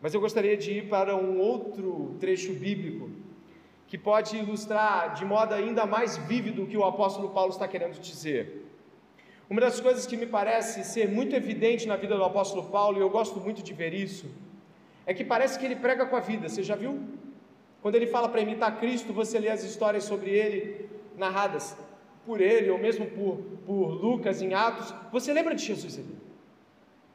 Mas 0.00 0.14
eu 0.14 0.20
gostaria 0.20 0.56
de 0.56 0.78
ir 0.78 0.88
para 0.88 1.16
um 1.16 1.38
outro 1.38 2.16
trecho 2.20 2.54
bíblico 2.54 3.10
que 3.88 3.96
pode 3.96 4.36
ilustrar 4.36 5.14
de 5.14 5.24
modo 5.24 5.54
ainda 5.54 5.86
mais 5.86 6.16
vívido 6.16 6.62
o 6.62 6.66
que 6.66 6.76
o 6.76 6.84
apóstolo 6.84 7.30
Paulo 7.30 7.52
está 7.52 7.66
querendo 7.66 7.98
dizer. 7.98 8.66
Uma 9.48 9.62
das 9.62 9.80
coisas 9.80 10.06
que 10.06 10.16
me 10.16 10.26
parece 10.26 10.84
ser 10.84 11.08
muito 11.08 11.34
evidente 11.34 11.88
na 11.88 11.96
vida 11.96 12.14
do 12.14 12.22
apóstolo 12.22 12.64
Paulo, 12.64 12.98
e 12.98 13.00
eu 13.00 13.08
gosto 13.08 13.40
muito 13.40 13.62
de 13.62 13.72
ver 13.72 13.94
isso, 13.94 14.26
é 15.06 15.14
que 15.14 15.24
parece 15.24 15.58
que 15.58 15.64
ele 15.64 15.76
prega 15.76 16.04
com 16.04 16.16
a 16.16 16.20
vida, 16.20 16.50
você 16.50 16.62
já 16.62 16.76
viu? 16.76 17.00
Quando 17.80 17.94
ele 17.94 18.06
fala 18.06 18.28
para 18.28 18.42
imitar 18.42 18.78
Cristo, 18.78 19.10
você 19.10 19.38
lê 19.38 19.48
as 19.48 19.64
histórias 19.64 20.04
sobre 20.04 20.30
ele, 20.30 20.90
narradas 21.16 21.74
por 22.26 22.42
ele, 22.42 22.68
ou 22.68 22.78
mesmo 22.78 23.06
por, 23.06 23.38
por 23.64 23.86
Lucas 23.88 24.42
em 24.42 24.52
Atos, 24.52 24.94
você 25.10 25.32
lembra 25.32 25.54
de 25.54 25.64
Jesus 25.64 25.98
ali. 25.98 26.18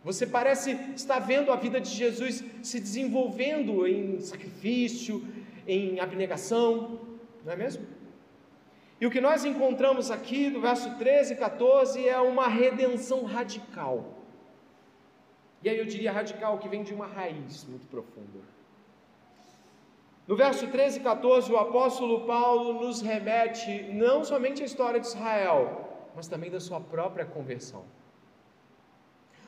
Você 0.03 0.25
parece 0.25 0.71
estar 0.95 1.19
vendo 1.19 1.51
a 1.51 1.55
vida 1.55 1.79
de 1.79 1.89
Jesus 1.89 2.43
se 2.63 2.79
desenvolvendo 2.79 3.85
em 3.87 4.19
sacrifício, 4.19 5.23
em 5.67 5.99
abnegação, 5.99 6.99
não 7.43 7.53
é 7.53 7.55
mesmo? 7.55 7.85
E 8.99 9.05
o 9.05 9.11
que 9.11 9.19
nós 9.19 9.43
encontramos 9.43 10.09
aqui 10.09 10.49
do 10.49 10.61
verso 10.61 10.97
13 10.97 11.33
e 11.33 11.37
14 11.37 12.07
é 12.07 12.19
uma 12.19 12.47
redenção 12.47 13.23
radical. 13.25 14.05
E 15.61 15.69
aí 15.69 15.77
eu 15.77 15.85
diria 15.85 16.11
radical, 16.11 16.57
que 16.57 16.69
vem 16.69 16.83
de 16.83 16.93
uma 16.93 17.07
raiz 17.07 17.65
muito 17.65 17.87
profunda. 17.87 18.39
No 20.27 20.35
verso 20.37 20.67
13 20.67 20.99
e 20.99 21.03
14, 21.03 21.51
o 21.51 21.57
apóstolo 21.57 22.25
Paulo 22.25 22.81
nos 22.81 23.01
remete 23.01 23.83
não 23.91 24.23
somente 24.23 24.61
à 24.61 24.65
história 24.65 24.99
de 24.99 25.07
Israel, 25.07 26.11
mas 26.15 26.27
também 26.27 26.49
da 26.49 26.59
sua 26.59 26.79
própria 26.79 27.25
conversão. 27.25 27.83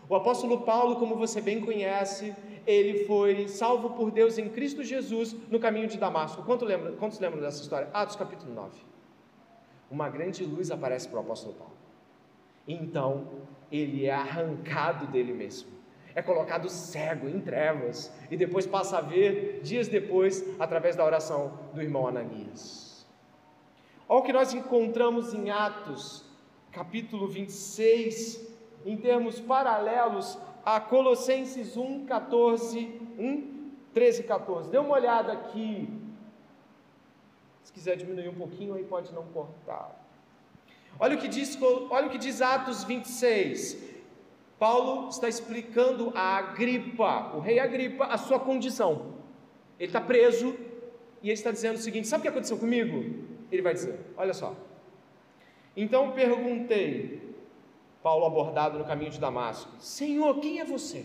O 0.07 0.15
apóstolo 0.15 0.61
Paulo, 0.61 0.97
como 0.97 1.15
você 1.15 1.41
bem 1.41 1.61
conhece, 1.61 2.35
ele 2.65 3.05
foi 3.05 3.47
salvo 3.47 3.91
por 3.91 4.11
Deus 4.11 4.37
em 4.37 4.49
Cristo 4.49 4.83
Jesus 4.83 5.35
no 5.49 5.59
caminho 5.59 5.87
de 5.87 5.97
Damasco. 5.97 6.43
Quantos 6.43 6.67
lembram, 6.67 6.95
quantos 6.95 7.19
lembram 7.19 7.41
dessa 7.41 7.61
história? 7.61 7.89
Atos 7.93 8.15
capítulo 8.15 8.53
9. 8.53 8.79
Uma 9.89 10.09
grande 10.09 10.43
luz 10.43 10.71
aparece 10.71 11.07
para 11.07 11.17
o 11.17 11.21
apóstolo 11.21 11.53
Paulo. 11.53 11.73
Então, 12.67 13.27
ele 13.71 14.05
é 14.05 14.13
arrancado 14.13 15.07
dele 15.07 15.33
mesmo 15.33 15.75
é 16.15 16.21
colocado 16.21 16.69
cego 16.69 17.27
em 17.27 17.41
trevas 17.41 18.11
e 18.31 18.37
depois 18.37 18.65
passa 18.65 18.97
a 18.97 19.01
ver 19.01 19.59
dias 19.61 19.89
depois 19.89 20.43
através 20.57 20.95
da 20.95 21.03
oração 21.03 21.59
do 21.73 21.81
irmão 21.81 22.07
Ananias. 22.07 23.05
Olha 24.07 24.19
o 24.19 24.23
que 24.23 24.31
nós 24.31 24.53
encontramos 24.53 25.33
em 25.33 25.49
Atos, 25.49 26.23
capítulo 26.71 27.27
26, 27.27 28.54
em 28.85 28.95
termos 28.95 29.39
paralelos 29.39 30.37
a 30.63 30.79
Colossenses 30.79 31.75
1, 31.75 32.05
14, 32.05 33.01
1, 33.17 33.71
13 33.93 34.21
e 34.21 34.23
14. 34.23 34.69
Dê 34.69 34.77
uma 34.77 34.93
olhada 34.93 35.33
aqui. 35.33 35.89
Se 37.63 37.73
quiser 37.73 37.95
diminuir 37.95 38.29
um 38.29 38.35
pouquinho, 38.35 38.75
aí 38.75 38.83
pode 38.83 39.11
não 39.13 39.23
cortar. 39.23 39.99
Olha 40.99 41.17
o 41.17 41.19
que 41.19 41.27
diz, 41.27 41.57
olha 41.89 42.07
o 42.07 42.09
que 42.09 42.17
diz 42.17 42.41
Atos 42.41 42.83
26. 42.83 43.95
Paulo 44.57 45.09
está 45.09 45.27
explicando 45.27 46.11
a 46.15 46.37
Agripa, 46.37 47.35
o 47.35 47.39
rei 47.39 47.59
Agripa, 47.59 48.05
a 48.05 48.17
sua 48.17 48.39
condição. 48.39 49.15
Ele 49.77 49.89
está 49.89 49.99
preso 49.99 50.55
e 51.21 51.27
ele 51.27 51.33
está 51.33 51.51
dizendo 51.51 51.75
o 51.75 51.79
seguinte: 51.79 52.07
sabe 52.07 52.19
o 52.19 52.23
que 52.23 52.29
aconteceu 52.29 52.57
comigo? 52.57 53.25
Ele 53.51 53.61
vai 53.61 53.73
dizer: 53.73 53.99
olha 54.15 54.33
só. 54.33 54.55
Então 55.75 56.11
perguntei, 56.11 57.24
Paulo 58.05 58.25
abordado 58.25 58.77
no 58.77 58.85
caminho 58.85 59.09
de 59.15 59.19
Damasco: 59.27 59.71
Senhor, 59.79 60.39
quem 60.39 60.59
é 60.59 60.65
você? 60.75 61.01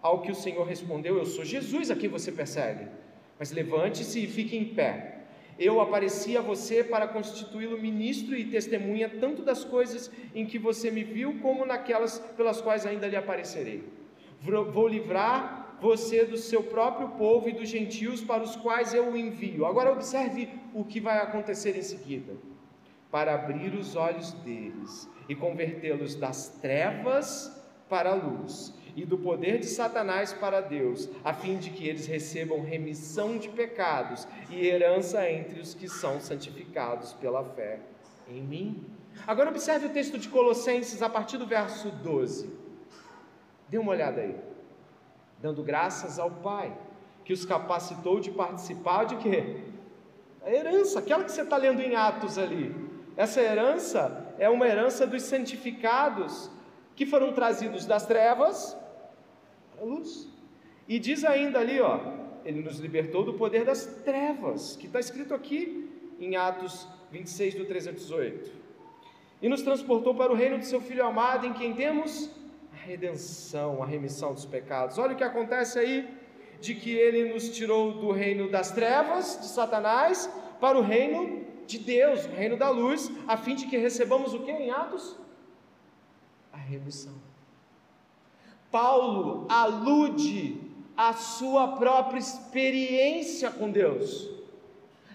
Ao 0.00 0.22
que 0.22 0.30
o 0.30 0.40
Senhor 0.44 0.64
respondeu: 0.64 1.18
Eu 1.18 1.26
sou 1.26 1.44
Jesus 1.44 1.90
a 1.90 1.96
quem 1.96 2.08
você 2.08 2.30
persegue. 2.30 2.86
Mas 3.38 3.50
levante-se 3.50 4.18
e 4.22 4.26
fique 4.26 4.56
em 4.56 4.66
pé 4.74 5.18
eu 5.58 5.80
apareci 5.80 6.36
a 6.36 6.40
você 6.40 6.84
para 6.84 7.08
constituí-lo 7.08 7.76
ministro 7.80 8.36
e 8.36 8.44
testemunha 8.44 9.08
tanto 9.08 9.42
das 9.42 9.64
coisas 9.64 10.08
em 10.32 10.46
que 10.46 10.56
você 10.56 10.88
me 10.88 11.02
viu, 11.02 11.40
como 11.42 11.66
naquelas 11.66 12.20
pelas 12.36 12.60
quais 12.60 12.86
ainda 12.86 13.08
lhe 13.08 13.16
aparecerei. 13.16 13.82
Vou 14.40 14.86
livrar 14.86 15.76
você 15.80 16.24
do 16.24 16.36
seu 16.36 16.62
próprio 16.62 17.08
povo 17.10 17.48
e 17.48 17.52
dos 17.52 17.68
gentios 17.68 18.20
para 18.20 18.42
os 18.42 18.54
quais 18.54 18.94
eu 18.94 19.10
o 19.10 19.16
envio. 19.16 19.66
Agora 19.66 19.90
observe 19.90 20.48
o 20.72 20.84
que 20.84 21.00
vai 21.00 21.18
acontecer 21.18 21.76
em 21.76 21.82
seguida. 21.82 22.34
Para 23.10 23.34
abrir 23.34 23.74
os 23.74 23.96
olhos 23.96 24.32
deles 24.32 25.08
e 25.28 25.34
convertê-los 25.34 26.14
das 26.14 26.48
trevas 26.60 27.50
para 27.88 28.10
a 28.10 28.14
luz 28.14 28.74
e 28.94 29.04
do 29.04 29.16
poder 29.16 29.60
de 29.60 29.66
Satanás 29.66 30.32
para 30.32 30.60
Deus, 30.60 31.08
a 31.24 31.32
fim 31.32 31.56
de 31.56 31.70
que 31.70 31.88
eles 31.88 32.06
recebam 32.06 32.62
remissão 32.62 33.38
de 33.38 33.48
pecados 33.48 34.26
e 34.50 34.66
herança 34.66 35.30
entre 35.30 35.60
os 35.60 35.72
que 35.72 35.88
são 35.88 36.20
santificados 36.20 37.12
pela 37.14 37.44
fé 37.44 37.80
em 38.28 38.42
mim. 38.42 38.84
Agora 39.26 39.50
observe 39.50 39.86
o 39.86 39.90
texto 39.90 40.18
de 40.18 40.28
Colossenses 40.28 41.00
a 41.00 41.08
partir 41.08 41.38
do 41.38 41.46
verso 41.46 41.90
12. 41.90 42.50
Dê 43.68 43.78
uma 43.78 43.92
olhada 43.92 44.20
aí. 44.20 44.36
Dando 45.40 45.62
graças 45.62 46.18
ao 46.18 46.30
Pai, 46.30 46.76
que 47.24 47.32
os 47.32 47.44
capacitou 47.44 48.18
de 48.18 48.30
participar 48.30 49.04
de 49.04 49.16
quê? 49.16 49.62
A 50.42 50.50
herança, 50.50 50.98
aquela 50.98 51.24
que 51.24 51.30
você 51.30 51.42
está 51.42 51.56
lendo 51.56 51.80
em 51.80 51.94
Atos 51.94 52.38
ali. 52.38 52.87
Essa 53.18 53.42
herança 53.42 54.32
é 54.38 54.48
uma 54.48 54.68
herança 54.68 55.04
dos 55.04 55.24
santificados 55.24 56.48
que 56.94 57.04
foram 57.04 57.32
trazidos 57.32 57.84
das 57.84 58.06
trevas 58.06 58.76
a 59.76 59.84
luz. 59.84 60.28
E 60.86 61.00
diz 61.00 61.24
ainda 61.24 61.58
ali, 61.58 61.80
ó, 61.80 61.98
ele 62.44 62.62
nos 62.62 62.78
libertou 62.78 63.24
do 63.24 63.34
poder 63.34 63.64
das 63.64 63.86
trevas, 64.04 64.76
que 64.76 64.86
está 64.86 65.00
escrito 65.00 65.34
aqui 65.34 65.90
em 66.20 66.36
Atos 66.36 66.86
26, 67.10 67.56
do 67.56 67.64
13 67.64 67.88
a 67.88 67.92
18. 67.92 68.52
E 69.42 69.48
nos 69.48 69.62
transportou 69.62 70.14
para 70.14 70.30
o 70.30 70.36
reino 70.36 70.56
de 70.56 70.66
seu 70.66 70.80
Filho 70.80 71.04
amado, 71.04 71.44
em 71.44 71.52
quem 71.52 71.74
temos 71.74 72.30
a 72.72 72.86
redenção, 72.86 73.82
a 73.82 73.86
remissão 73.86 74.32
dos 74.32 74.46
pecados. 74.46 74.96
Olha 74.96 75.14
o 75.14 75.16
que 75.16 75.24
acontece 75.24 75.76
aí, 75.76 76.08
de 76.60 76.72
que 76.72 76.92
ele 76.92 77.32
nos 77.32 77.48
tirou 77.50 77.94
do 77.94 78.12
reino 78.12 78.48
das 78.48 78.70
trevas, 78.70 79.40
de 79.40 79.46
Satanás, 79.46 80.30
para 80.60 80.78
o 80.78 80.82
reino 80.82 81.47
de 81.68 81.78
Deus, 81.78 82.24
o 82.24 82.30
reino 82.30 82.56
da 82.56 82.70
luz, 82.70 83.10
a 83.26 83.36
fim 83.36 83.54
de 83.54 83.66
que 83.66 83.76
recebamos 83.76 84.32
o 84.32 84.40
que 84.40 84.50
em 84.50 84.70
Atos? 84.70 85.16
A 86.52 86.56
remissão. 86.56 87.14
Paulo 88.70 89.46
alude 89.48 90.60
à 90.96 91.12
sua 91.12 91.76
própria 91.76 92.18
experiência 92.18 93.50
com 93.50 93.70
Deus. 93.70 94.28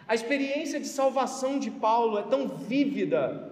A 0.08 0.14
experiência 0.16 0.80
de 0.80 0.88
salvação 0.88 1.58
de 1.58 1.72
Paulo 1.72 2.18
é 2.20 2.24
tão 2.24 2.48
vívida 2.48 3.52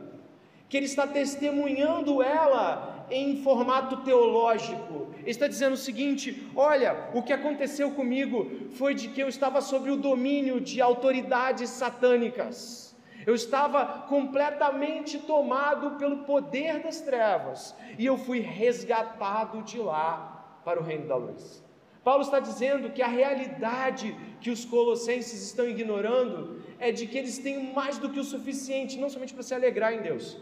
que 0.69 0.77
ele 0.77 0.85
está 0.85 1.07
testemunhando 1.07 2.21
ela 2.21 3.05
em 3.09 3.41
formato 3.43 3.97
teológico. 3.97 5.13
Ele 5.19 5.31
está 5.31 5.47
dizendo 5.47 5.73
o 5.73 5.77
seguinte: 5.77 6.47
olha, 6.55 7.09
o 7.13 7.21
que 7.21 7.33
aconteceu 7.33 7.91
comigo 7.91 8.49
foi 8.71 8.93
de 8.93 9.09
que 9.09 9.21
eu 9.21 9.27
estava 9.27 9.59
sob 9.59 9.91
o 9.91 9.97
domínio 9.97 10.61
de 10.61 10.79
autoridades 10.81 11.69
satânicas. 11.69 12.90
Eu 13.25 13.35
estava 13.35 14.03
completamente 14.07 15.19
tomado 15.19 15.97
pelo 15.97 16.19
poder 16.19 16.81
das 16.81 17.01
trevas 17.01 17.75
e 17.97 18.05
eu 18.05 18.17
fui 18.17 18.39
resgatado 18.39 19.61
de 19.61 19.77
lá 19.77 20.59
para 20.65 20.79
o 20.79 20.83
reino 20.83 21.07
da 21.07 21.15
luz. 21.15 21.63
Paulo 22.03 22.23
está 22.23 22.39
dizendo 22.39 22.89
que 22.89 23.01
a 23.01 23.07
realidade 23.07 24.15
que 24.39 24.49
os 24.49 24.65
colossenses 24.65 25.43
estão 25.43 25.67
ignorando 25.67 26.61
é 26.79 26.91
de 26.91 27.05
que 27.05 27.17
eles 27.17 27.37
têm 27.37 27.71
mais 27.73 27.99
do 27.99 28.09
que 28.09 28.19
o 28.19 28.23
suficiente, 28.23 28.97
não 28.97 29.09
somente 29.09 29.33
para 29.33 29.43
se 29.43 29.53
alegrar 29.53 29.93
em 29.93 30.01
Deus, 30.01 30.37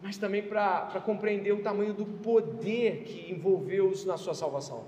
mas 0.00 0.16
também 0.18 0.42
para 0.42 1.00
compreender 1.04 1.52
o 1.52 1.62
tamanho 1.62 1.94
do 1.94 2.04
poder 2.04 3.04
que 3.04 3.30
envolveu-os 3.30 4.04
na 4.04 4.16
sua 4.16 4.34
salvação. 4.34 4.84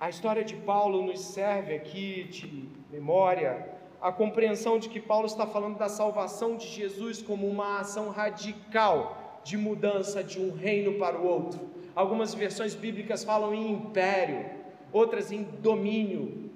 A 0.00 0.08
história 0.08 0.44
de 0.44 0.54
Paulo 0.56 1.02
nos 1.02 1.20
serve 1.20 1.74
aqui 1.74 2.24
de 2.24 2.68
memória 2.90 3.75
a 4.00 4.12
compreensão 4.12 4.78
de 4.78 4.88
que 4.88 5.00
Paulo 5.00 5.26
está 5.26 5.46
falando 5.46 5.78
da 5.78 5.88
salvação 5.88 6.56
de 6.56 6.66
Jesus 6.66 7.22
como 7.22 7.48
uma 7.48 7.80
ação 7.80 8.10
radical 8.10 9.40
de 9.42 9.56
mudança 9.56 10.22
de 10.22 10.40
um 10.40 10.52
reino 10.52 10.98
para 10.98 11.18
o 11.18 11.26
outro. 11.26 11.60
Algumas 11.94 12.34
versões 12.34 12.74
bíblicas 12.74 13.24
falam 13.24 13.54
em 13.54 13.72
império, 13.72 14.44
outras 14.92 15.32
em 15.32 15.42
domínio. 15.42 16.50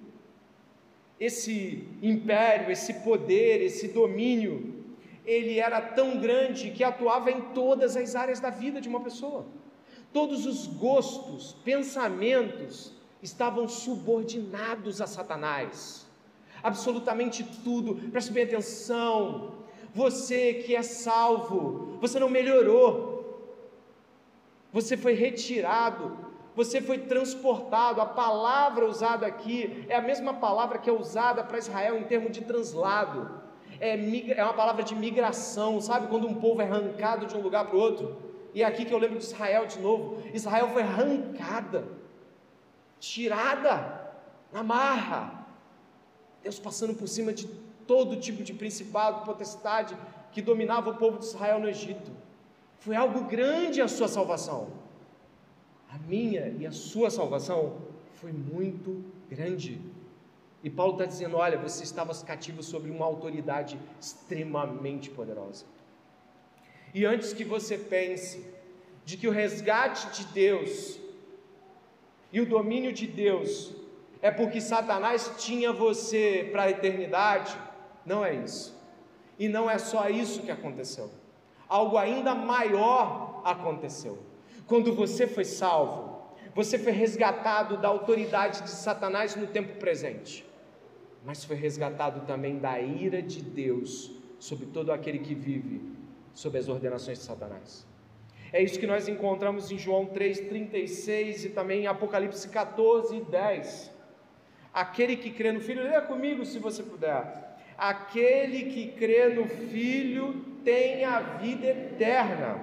Esse 1.19 1.89
império, 2.03 2.71
esse 2.71 2.95
poder, 2.95 3.63
esse 3.63 3.89
domínio 3.89 4.81
ele 5.25 5.59
era 5.61 5.81
tão 5.81 6.19
grande 6.19 6.71
que 6.71 6.83
atuava 6.83 7.31
em 7.31 7.41
todas 7.53 7.97
as 7.97 8.15
áreas 8.17 8.41
da 8.41 8.51
vida 8.51 8.81
de 8.81 8.89
uma 8.89 9.01
pessoa. 9.01 9.47
Todos 10.13 10.45
os 10.45 10.67
gostos, 10.67 11.57
pensamentos 11.65 12.93
estavam 13.23 13.69
subordinados 13.69 15.01
a 15.01 15.07
Satanás. 15.07 16.10
Absolutamente 16.63 17.45
tudo, 17.65 18.11
preste 18.11 18.33
bem 18.33 18.45
atenção. 18.45 19.55
Você 19.95 20.55
que 20.55 20.75
é 20.75 20.83
salvo, 20.83 21.99
você 22.01 22.19
não 22.19 22.29
melhorou, 22.29 23.19
você 24.73 24.97
foi 24.97 25.15
retirado, 25.15 26.17
você 26.55 26.81
foi 26.81 26.99
transportado. 26.99 28.01
A 28.01 28.07
palavra 28.07 28.87
usada 28.87 29.27
aqui 29.27 29.85
é 29.89 29.97
a 29.97 30.03
mesma 30.03 30.35
palavra 30.35 30.79
que 30.79 30.89
é 30.89 30.93
usada 30.93 31.43
para 31.43 31.59
Israel 31.59 31.99
em 31.99 32.05
termos 32.05 32.31
de 32.31 32.43
translado 32.43 33.41
é, 33.81 34.33
é 34.33 34.45
uma 34.45 34.53
palavra 34.53 34.83
de 34.83 34.95
migração, 34.95 35.81
sabe? 35.81 36.07
Quando 36.09 36.29
um 36.29 36.35
povo 36.35 36.61
é 36.61 36.65
arrancado 36.67 37.27
de 37.27 37.35
um 37.35 37.41
lugar 37.41 37.67
para 37.67 37.77
o 37.77 37.81
outro. 37.81 38.17
E 38.53 38.63
é 38.63 38.67
aqui 38.67 38.85
que 38.85 38.93
eu 38.93 38.99
lembro 38.99 39.19
de 39.19 39.25
Israel 39.25 39.67
de 39.67 39.79
novo. 39.81 40.23
Israel 40.35 40.69
foi 40.69 40.83
arrancada, 40.83 41.89
tirada 42.99 44.13
na 44.53 44.63
marra. 44.63 45.40
Deus 46.43 46.59
passando 46.59 46.95
por 46.95 47.09
cima 47.09 47.33
de 47.33 47.47
todo 47.87 48.17
tipo 48.17 48.43
de 48.43 48.55
principado, 48.55 49.25
potestade 49.25 49.97
que 50.33 50.41
dominava 50.41 50.91
o 50.91 50.97
povo 50.97 51.19
de 51.19 51.25
Israel 51.25 51.59
no 51.59 51.69
Egito. 51.69 52.11
Foi 52.79 52.97
algo 52.97 53.25
grande 53.25 53.81
a 53.81 53.89
sua 53.89 54.09
salvação. 54.09 54.69
A 55.89 55.99
minha 55.99 56.49
e 56.59 56.67
a 56.67 56.73
sua 56.73 57.11
salvação 57.11 57.79
foi 58.15 58.33
muito 58.33 59.05
grande. 59.29 59.81
E 60.63 60.71
Paulo 60.71 60.93
está 60.93 61.05
dizendo: 61.05 61.37
olha, 61.37 61.59
você 61.59 61.83
estava 61.83 62.15
cativo 62.25 62.63
sobre 62.63 62.91
uma 62.91 63.05
autoridade 63.05 63.79
extremamente 64.01 65.11
poderosa. 65.11 65.65
E 66.95 67.05
antes 67.05 67.33
que 67.33 67.45
você 67.45 67.77
pense 67.77 68.45
de 69.05 69.17
que 69.17 69.27
o 69.27 69.31
resgate 69.31 70.17
de 70.17 70.33
Deus 70.33 70.99
e 72.33 72.41
o 72.41 72.47
domínio 72.47 72.93
de 72.93 73.07
Deus 73.07 73.73
é 74.23 74.31
porque 74.31 74.61
Satanás 74.61 75.33
tinha 75.39 75.73
você 75.73 76.49
para 76.53 76.65
a 76.65 76.71
eternidade, 76.71 77.57
não 78.05 78.25
é 78.25 78.35
isso. 78.35 78.79
E 79.39 79.49
não 79.49 79.71
é 79.71 79.79
só 79.79 80.09
isso 80.09 80.43
que 80.43 80.51
aconteceu. 80.51 81.11
Algo 81.69 81.97
ainda 81.97 82.35
maior 82.35 83.41
aconteceu. 83.45 84.19
Quando 84.67 84.95
você 84.95 85.27
foi 85.27 85.45
salvo, 85.45 86.35
você 86.55 86.79
foi 86.79 86.93
resgatado 86.93 87.77
da 87.77 87.89
autoridade 87.89 88.63
de 88.63 88.71
Satanás 88.71 89.35
no 89.35 89.47
tempo 89.47 89.79
presente 89.79 90.45
mas 91.25 91.45
foi 91.45 91.57
resgatado 91.57 92.27
também 92.27 92.59
da 92.59 92.81
ira 92.81 93.23
de 93.23 93.43
Deus 93.43 94.11
sobre 94.39 94.67
todo 94.67 94.91
aquele 94.91 95.19
que 95.19 95.35
vive 95.35 95.83
sob 96.33 96.59
as 96.59 96.69
ordenações 96.69 97.19
de 97.19 97.25
Satanás. 97.25 97.87
É 98.53 98.63
isso 98.63 98.81
que 98.81 98.87
nós 98.87 99.07
encontramos 99.07 99.71
em 99.71 99.79
João 99.79 100.07
3,36 100.07 101.45
e 101.45 101.49
também 101.51 101.83
em 101.83 101.87
Apocalipse 101.87 102.49
14, 102.49 103.21
10. 103.21 103.91
Aquele 104.73 105.17
que 105.17 105.31
crê 105.31 105.53
no 105.53 105.61
Filho, 105.61 105.83
leia 105.83 106.01
comigo 106.01 106.45
se 106.45 106.59
você 106.59 106.83
puder. 106.83 107.57
Aquele 107.77 108.65
que 108.65 108.89
crê 108.93 109.29
no 109.29 109.47
Filho 109.47 110.45
tem 110.65 111.05
a 111.05 111.21
vida 111.21 111.67
eterna, 111.67 112.63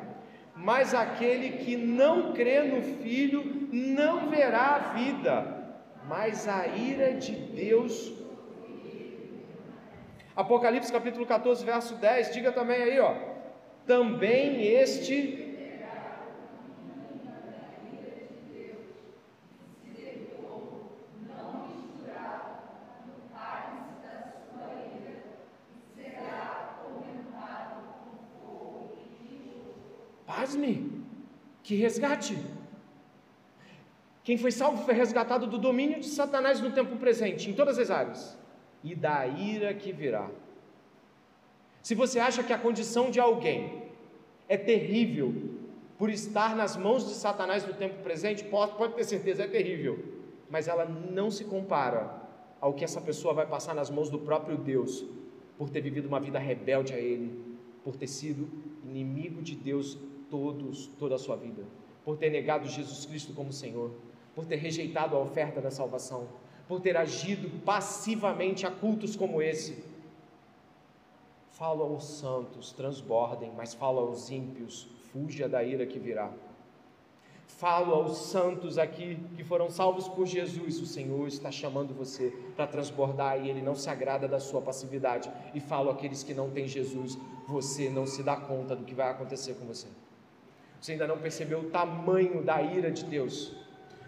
mas 0.56 0.94
aquele 0.94 1.64
que 1.64 1.76
não 1.76 2.34
crê 2.34 2.62
no 2.62 2.82
Filho 2.82 3.68
não 3.72 4.30
verá 4.30 4.76
a 4.76 4.80
vida, 4.94 5.78
mas 6.08 6.48
a 6.48 6.68
ira 6.68 7.14
de 7.14 7.32
Deus 7.32 8.18
Apocalipse 10.38 10.92
capítulo 10.92 11.26
14, 11.26 11.66
verso 11.66 11.96
10, 11.96 12.32
diga 12.32 12.52
também 12.52 12.80
aí, 12.80 13.00
ó. 13.00 13.16
Também 13.88 14.68
este 14.68 15.47
que 31.68 31.76
resgate. 31.76 32.38
Quem 34.24 34.38
foi 34.38 34.52
salvo 34.52 34.86
foi 34.86 34.94
resgatado 34.94 35.46
do 35.46 35.58
domínio 35.58 36.00
de 36.00 36.08
Satanás 36.08 36.62
no 36.62 36.72
tempo 36.72 36.96
presente, 36.96 37.50
em 37.50 37.54
todas 37.54 37.78
as 37.78 37.92
áreas 37.92 38.38
e 38.82 38.96
da 38.96 39.28
ira 39.28 39.74
que 39.74 39.92
virá. 39.92 40.30
Se 41.82 41.94
você 41.94 42.20
acha 42.20 42.42
que 42.42 42.54
a 42.54 42.58
condição 42.58 43.12
de 43.12 43.20
alguém 43.20 43.84
é 44.48 44.56
terrível 44.56 45.34
por 45.98 46.10
estar 46.10 46.56
nas 46.56 46.78
mãos 46.78 47.06
de 47.06 47.16
Satanás 47.16 47.68
no 47.68 47.74
tempo 47.74 48.02
presente, 48.02 48.46
pode, 48.46 48.78
pode 48.78 48.94
ter 48.94 49.04
certeza, 49.04 49.44
é 49.44 49.48
terrível, 49.48 50.02
mas 50.50 50.70
ela 50.70 50.86
não 50.86 51.30
se 51.30 51.44
compara 51.44 52.16
ao 52.62 52.74
que 52.74 52.86
essa 52.86 53.02
pessoa 53.02 53.34
vai 53.34 53.46
passar 53.46 53.76
nas 53.76 53.90
mãos 53.90 54.10
do 54.10 54.20
próprio 54.20 54.58
Deus, 54.58 55.06
por 55.58 55.70
ter 55.70 55.82
vivido 55.82 56.08
uma 56.08 56.22
vida 56.22 56.40
rebelde 56.40 56.94
a 56.94 56.98
Ele, 56.98 57.38
por 57.84 57.98
ter 57.98 58.08
sido 58.08 58.48
inimigo 58.86 59.42
de 59.42 59.54
Deus 59.54 59.98
todos, 60.30 60.88
toda 61.00 61.16
a 61.16 61.20
sua 61.20 61.36
vida, 61.36 61.64
por 62.04 62.18
ter 62.18 62.30
negado 62.30 62.68
Jesus 62.68 63.06
Cristo 63.06 63.34
como 63.34 63.52
Senhor, 63.52 63.92
por 64.36 64.46
ter 64.46 64.58
rejeitado 64.58 65.16
a 65.16 65.20
oferta 65.20 65.60
da 65.60 65.72
salvação, 65.72 66.28
por 66.68 66.80
ter 66.82 66.96
agido 66.98 67.50
passivamente 67.64 68.66
a 68.66 68.72
cultos 68.72 69.16
como 69.16 69.42
esse. 69.42 69.84
Falo 71.52 71.84
aos 71.84 72.06
santos, 72.06 72.72
transbordem, 72.72 73.52
mas 73.56 73.74
falo 73.74 74.00
aos 74.00 74.30
ímpios, 74.30 74.88
fuja 75.12 75.50
da 75.50 75.64
ira 75.64 75.86
que 75.86 75.98
virá. 75.98 76.32
Falo 77.48 77.94
aos 77.96 78.18
santos 78.18 78.78
aqui 78.78 79.18
que 79.36 79.44
foram 79.44 79.72
salvos 79.72 80.08
por 80.08 80.28
Jesus. 80.28 80.80
O 80.80 80.86
Senhor 80.86 81.28
está 81.28 81.50
chamando 81.50 81.92
você 81.92 82.32
para 82.56 82.68
transbordar 82.68 83.44
e 83.44 83.50
Ele 83.50 83.64
não 83.64 83.74
se 83.74 83.90
agrada 83.90 84.28
da 84.28 84.40
sua 84.40 84.62
passividade. 84.62 85.32
E 85.56 85.60
falo 85.60 85.90
àqueles 85.90 86.22
que 86.22 86.36
não 86.36 86.52
têm 86.52 86.68
Jesus, 86.68 87.18
você 87.48 87.90
não 87.90 88.06
se 88.06 88.22
dá 88.22 88.36
conta 88.36 88.76
do 88.76 88.86
que 88.86 88.94
vai 88.94 89.10
acontecer 89.10 89.56
com 89.56 89.66
você. 89.66 89.88
Você 90.80 90.94
ainda 90.94 91.08
não 91.08 91.18
percebeu 91.18 91.60
o 91.60 91.70
tamanho 91.70 92.44
da 92.44 92.62
ira 92.62 92.92
de 92.92 93.04
Deus 93.06 93.56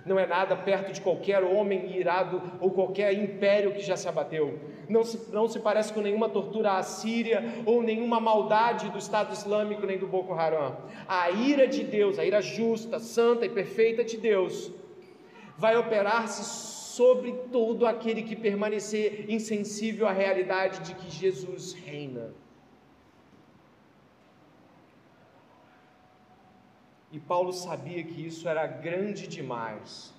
não 0.06 0.18
é 0.18 0.26
nada 0.26 0.56
perto 0.56 0.92
de 0.92 1.02
qualquer 1.02 1.44
homem 1.44 1.96
irado 1.96 2.42
ou 2.60 2.72
qualquer 2.72 3.14
império 3.14 3.74
que 3.74 3.82
já 3.82 3.96
se 3.96 4.08
abateu. 4.08 4.60
Não 4.90 5.04
se, 5.04 5.32
não 5.32 5.48
se 5.48 5.60
parece 5.60 5.94
com 5.94 6.02
nenhuma 6.02 6.28
tortura 6.30 6.74
assíria 6.74 7.44
ou 7.66 7.84
nenhuma 7.84 8.20
maldade 8.20 8.90
do 8.90 8.98
Estado 8.98 9.34
Islâmico 9.34 9.86
nem 9.86 10.00
do 10.00 10.08
Boko 10.08 10.34
Haram. 10.34 10.78
A 11.08 11.30
ira 11.30 11.68
de 11.68 11.84
Deus, 11.84 12.18
a 12.18 12.26
ira 12.26 12.42
justa, 12.42 13.00
santa 13.00 13.46
e 13.46 13.50
perfeita 13.50 14.04
de 14.04 14.18
Deus, 14.18 14.72
vai 15.58 15.78
operar-se 15.78 16.44
sobre 16.96 17.34
todo 17.52 17.86
aquele 17.86 18.24
que 18.24 18.36
permanecer 18.36 19.26
insensível 19.30 20.08
à 20.08 20.12
realidade 20.12 20.80
de 20.82 20.96
que 20.96 21.10
Jesus 21.10 21.74
reina. 21.74 22.34
E 27.12 27.20
Paulo 27.20 27.52
sabia 27.52 28.04
que 28.04 28.26
isso 28.26 28.48
era 28.48 28.66
grande 28.68 29.28
demais. 29.28 30.14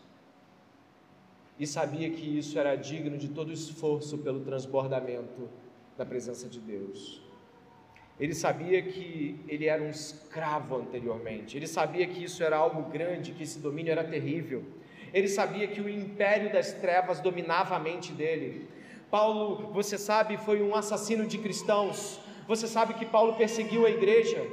E 1.59 1.67
sabia 1.67 2.11
que 2.11 2.39
isso 2.39 2.59
era 2.59 2.75
digno 2.75 3.17
de 3.19 3.29
todo 3.29 3.53
esforço 3.53 4.19
pelo 4.19 4.41
transbordamento 4.41 5.49
da 5.97 6.05
presença 6.07 6.49
de 6.49 6.59
Deus. 6.59 7.23
Ele 8.19 8.35
sabia 8.35 8.83
que 8.83 9.39
ele 9.49 9.67
era 9.67 9.83
um 9.83 9.89
escravo 9.89 10.77
anteriormente. 10.77 11.57
Ele 11.57 11.67
sabia 11.67 12.07
que 12.07 12.25
isso 12.25 12.43
era 12.43 12.57
algo 12.57 12.91
grande, 12.91 13.33
que 13.33 13.43
esse 13.43 13.59
domínio 13.59 13.93
era 13.93 14.05
terrível. 14.05 14.65
Ele 15.13 15.29
sabia 15.29 15.67
que 15.69 15.81
o 15.81 15.89
império 15.89 16.53
das 16.53 16.73
trevas 16.73 17.21
dominava 17.21 17.77
a 17.77 17.79
mente 17.79 18.13
dele. 18.13 18.69
Paulo, 19.11 19.73
você 19.73 19.97
sabe, 19.97 20.37
foi 20.37 20.63
um 20.63 20.75
assassino 20.75 21.27
de 21.27 21.39
cristãos. 21.39 22.21
Você 22.47 22.67
sabe 22.67 22.95
que 22.95 23.07
Paulo 23.07 23.35
perseguiu 23.35 23.87
a 23.87 23.91
igreja. 23.91 24.47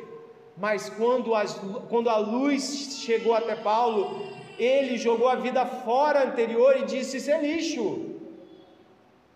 Mas 0.57 0.89
quando, 0.89 1.35
as, 1.35 1.53
quando 1.89 2.09
a 2.09 2.17
luz 2.17 2.99
chegou 2.99 3.35
até 3.35 3.55
Paulo, 3.55 4.27
ele 4.57 4.97
jogou 4.97 5.29
a 5.29 5.35
vida 5.35 5.65
fora 5.65 6.27
anterior 6.27 6.77
e 6.77 6.85
disse: 6.85 7.17
Isso 7.17 7.29
é 7.29 7.39
lixo. 7.39 8.15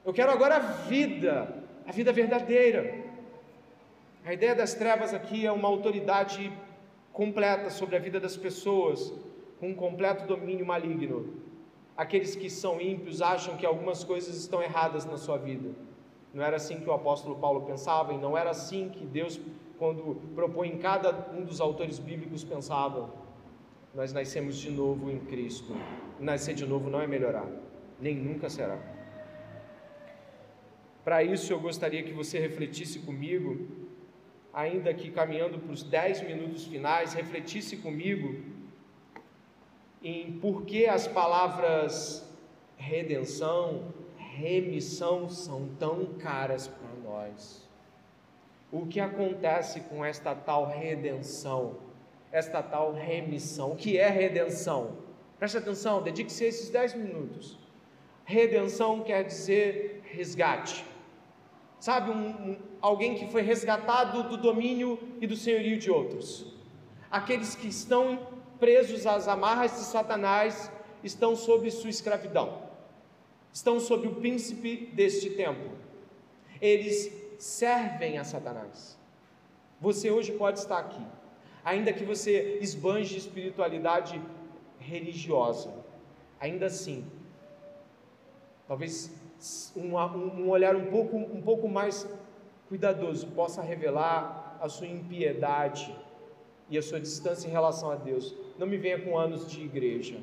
Eu 0.03 0.11
quero 0.11 0.31
agora 0.31 0.55
a 0.55 0.59
vida, 0.59 1.63
a 1.85 1.91
vida 1.91 2.11
verdadeira. 2.11 3.01
A 4.25 4.33
ideia 4.33 4.55
das 4.55 4.73
trevas 4.73 5.13
aqui 5.13 5.45
é 5.45 5.51
uma 5.51 5.67
autoridade 5.67 6.51
completa 7.13 7.69
sobre 7.69 7.95
a 7.95 7.99
vida 7.99 8.19
das 8.19 8.35
pessoas, 8.35 9.13
com 9.59 9.69
um 9.69 9.75
completo 9.75 10.25
domínio 10.25 10.65
maligno. 10.65 11.35
Aqueles 11.95 12.35
que 12.35 12.49
são 12.49 12.81
ímpios 12.81 13.21
acham 13.21 13.57
que 13.57 13.65
algumas 13.65 14.03
coisas 14.03 14.35
estão 14.37 14.61
erradas 14.61 15.05
na 15.05 15.17
sua 15.17 15.37
vida. 15.37 15.69
Não 16.33 16.43
era 16.43 16.55
assim 16.55 16.79
que 16.79 16.89
o 16.89 16.93
apóstolo 16.93 17.35
Paulo 17.35 17.61
pensava, 17.61 18.13
e 18.13 18.17
não 18.17 18.35
era 18.35 18.49
assim 18.49 18.89
que 18.89 19.05
Deus 19.05 19.39
quando 19.81 20.21
propõe 20.35 20.77
cada 20.77 21.31
um 21.35 21.43
dos 21.43 21.59
autores 21.59 21.97
bíblicos 21.97 22.43
pensava, 22.43 23.11
nós 23.95 24.13
nascemos 24.13 24.59
de 24.59 24.69
novo 24.69 25.09
em 25.09 25.19
Cristo. 25.21 25.75
Nascer 26.19 26.53
de 26.53 26.67
novo 26.67 26.87
não 26.87 27.01
é 27.01 27.07
melhorar, 27.07 27.49
nem 27.99 28.15
nunca 28.15 28.47
será. 28.47 28.77
Para 31.03 31.23
isso 31.23 31.51
eu 31.51 31.59
gostaria 31.59 32.03
que 32.03 32.13
você 32.13 32.37
refletisse 32.37 32.99
comigo, 32.99 33.69
ainda 34.53 34.93
que 34.93 35.09
caminhando 35.09 35.57
para 35.57 35.73
os 35.73 35.81
dez 35.81 36.21
minutos 36.21 36.67
finais, 36.67 37.15
refletisse 37.15 37.77
comigo 37.77 38.35
em 40.03 40.33
por 40.33 40.63
que 40.63 40.85
as 40.85 41.07
palavras 41.07 42.23
redenção, 42.77 43.91
remissão 44.15 45.27
são 45.27 45.69
tão 45.79 46.05
caras 46.19 46.67
para 46.67 46.93
nós 47.03 47.70
o 48.71 48.85
que 48.85 48.99
acontece 48.99 49.81
com 49.81 50.03
esta 50.03 50.33
tal 50.33 50.65
redenção, 50.65 51.77
esta 52.31 52.63
tal 52.63 52.93
remissão. 52.93 53.73
O 53.73 53.75
que 53.75 53.97
é 53.97 54.07
redenção? 54.07 54.97
Preste 55.37 55.57
atenção, 55.57 56.01
dedique-se 56.01 56.45
a 56.45 56.47
esses 56.47 56.69
10 56.69 56.93
minutos. 56.95 57.59
Redenção 58.23 59.01
quer 59.01 59.23
dizer 59.23 60.03
resgate. 60.11 60.85
Sabe, 61.79 62.11
um, 62.11 62.29
um, 62.29 62.57
alguém 62.79 63.15
que 63.15 63.27
foi 63.27 63.41
resgatado 63.41 64.23
do 64.29 64.37
domínio 64.37 64.99
e 65.19 65.27
do 65.27 65.35
senhorio 65.35 65.77
de 65.77 65.89
outros. 65.89 66.45
Aqueles 67.09 67.55
que 67.55 67.67
estão 67.67 68.27
presos 68.59 69.07
às 69.07 69.27
amarras 69.27 69.71
de 69.71 69.79
Satanás 69.79 70.71
estão 71.03 71.35
sob 71.35 71.69
sua 71.71 71.89
escravidão, 71.89 72.61
estão 73.51 73.79
sob 73.79 74.07
o 74.07 74.15
príncipe 74.15 74.91
deste 74.93 75.31
tempo. 75.31 75.71
Eles 76.61 77.11
servem 77.41 78.19
a 78.19 78.23
Satanás. 78.23 78.99
Você 79.79 80.11
hoje 80.11 80.31
pode 80.33 80.59
estar 80.59 80.77
aqui, 80.77 81.03
ainda 81.65 81.91
que 81.91 82.05
você 82.05 82.59
esbanje 82.61 83.17
espiritualidade 83.17 84.21
religiosa, 84.77 85.73
ainda 86.39 86.67
assim, 86.67 87.03
talvez 88.67 89.11
um, 89.75 89.97
um 89.97 90.49
olhar 90.49 90.75
um 90.75 90.85
pouco, 90.91 91.17
um 91.17 91.41
pouco 91.41 91.67
mais 91.67 92.07
cuidadoso 92.69 93.25
possa 93.29 93.59
revelar 93.63 94.59
a 94.61 94.69
sua 94.69 94.85
impiedade 94.85 95.97
e 96.69 96.77
a 96.77 96.81
sua 96.81 96.99
distância 96.99 97.47
em 97.47 97.51
relação 97.51 97.89
a 97.89 97.95
Deus. 97.95 98.35
Não 98.59 98.67
me 98.67 98.77
venha 98.77 99.01
com 99.01 99.17
anos 99.17 99.49
de 99.49 99.63
igreja, 99.63 100.19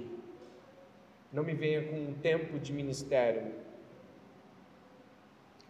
não 1.33 1.43
me 1.43 1.53
venha 1.53 1.83
com 1.83 1.97
um 1.97 2.15
tempo 2.15 2.61
de 2.61 2.73
ministério, 2.73 3.58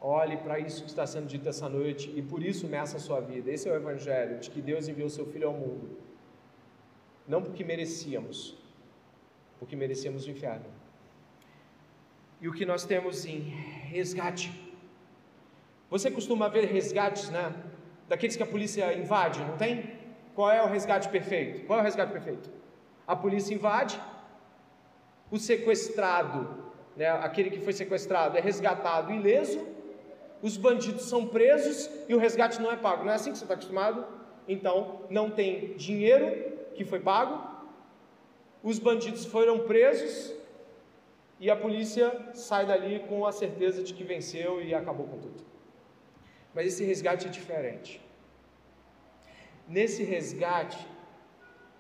Olhe 0.01 0.37
para 0.37 0.61
isso 0.61 0.85
que 0.85 0.91
está 0.91 1.07
sendo 1.07 1.27
dito 1.27 1.49
essa 1.49 1.69
noite 1.69 2.13
e 2.15 2.23
por 2.23 2.43
isso 2.43 2.69
meça 2.69 2.97
a 2.99 3.01
sua 3.01 3.21
vida. 3.21 3.51
Esse 3.51 3.69
é 3.69 3.73
o 3.73 3.75
Evangelho 3.75 4.39
de 4.39 4.49
que 4.49 4.61
Deus 4.61 4.87
enviou 4.87 5.11
seu 5.11 5.27
Filho 5.27 5.49
ao 5.49 5.55
mundo. 5.55 5.99
Não 7.27 7.43
porque 7.43 7.65
merecíamos, 7.65 8.57
porque 9.59 9.75
merecíamos 9.75 10.27
o 10.27 10.31
inferno. 10.31 10.67
E 12.41 12.49
o 12.49 12.53
que 12.53 12.65
nós 12.65 12.85
temos 12.85 13.25
em 13.27 13.41
resgate. 13.41 14.53
Você 15.91 16.11
costuma 16.11 16.49
ver 16.49 16.67
resgates, 16.67 17.29
né? 17.31 17.53
Daqueles 18.09 18.37
que 18.37 18.43
a 18.43 18.47
polícia 18.47 18.95
invade, 18.95 19.41
não 19.41 19.57
tem? 19.57 19.99
Qual 20.35 20.51
é 20.51 20.63
o 20.63 20.69
resgate 20.69 21.09
perfeito? 21.09 21.67
Qual 21.67 21.79
é 21.79 21.83
o 21.83 21.85
resgate 21.85 22.13
perfeito? 22.13 22.49
A 23.07 23.17
polícia 23.17 23.53
invade, 23.53 24.01
o 25.31 25.39
sequestrado, 25.39 26.65
né, 26.97 27.09
aquele 27.09 27.51
que 27.51 27.61
foi 27.61 27.73
sequestrado 27.73 28.39
é 28.39 28.41
resgatado 28.41 29.13
ileso, 29.13 29.67
os 30.43 30.57
bandidos 30.57 31.03
são 31.05 31.26
presos 31.26 31.91
e 32.09 32.14
o 32.14 32.18
resgate 32.18 32.61
não 32.61 32.70
é 32.70 32.76
pago. 32.76 33.05
Não 33.05 33.12
é 33.12 33.14
assim 33.14 33.32
que 33.32 33.39
você 33.39 33.45
está 33.45 33.55
acostumado? 33.55 34.07
Então, 34.47 35.03
não 35.11 35.30
tem 35.30 35.76
dinheiro 35.76 36.57
que 36.74 36.84
foi 36.84 37.01
pago, 37.01 37.47
os 38.62 38.78
bandidos 38.78 39.24
foram 39.24 39.61
presos 39.61 40.34
e 41.41 41.51
a 41.51 41.57
polícia 41.57 42.30
sai 42.34 42.66
dali 42.66 43.01
com 43.09 43.26
a 43.26 43.32
certeza 43.32 43.82
de 43.82 43.95
que 43.95 44.05
venceu 44.05 44.62
e 44.62 44.74
acabou 44.74 45.07
com 45.07 45.18
tudo. 45.18 45.45
Mas 46.55 46.66
esse 46.66 46.84
resgate 46.84 47.26
é 47.26 47.30
diferente. 47.30 48.01
Nesse 49.68 50.03
resgate, 50.03 50.86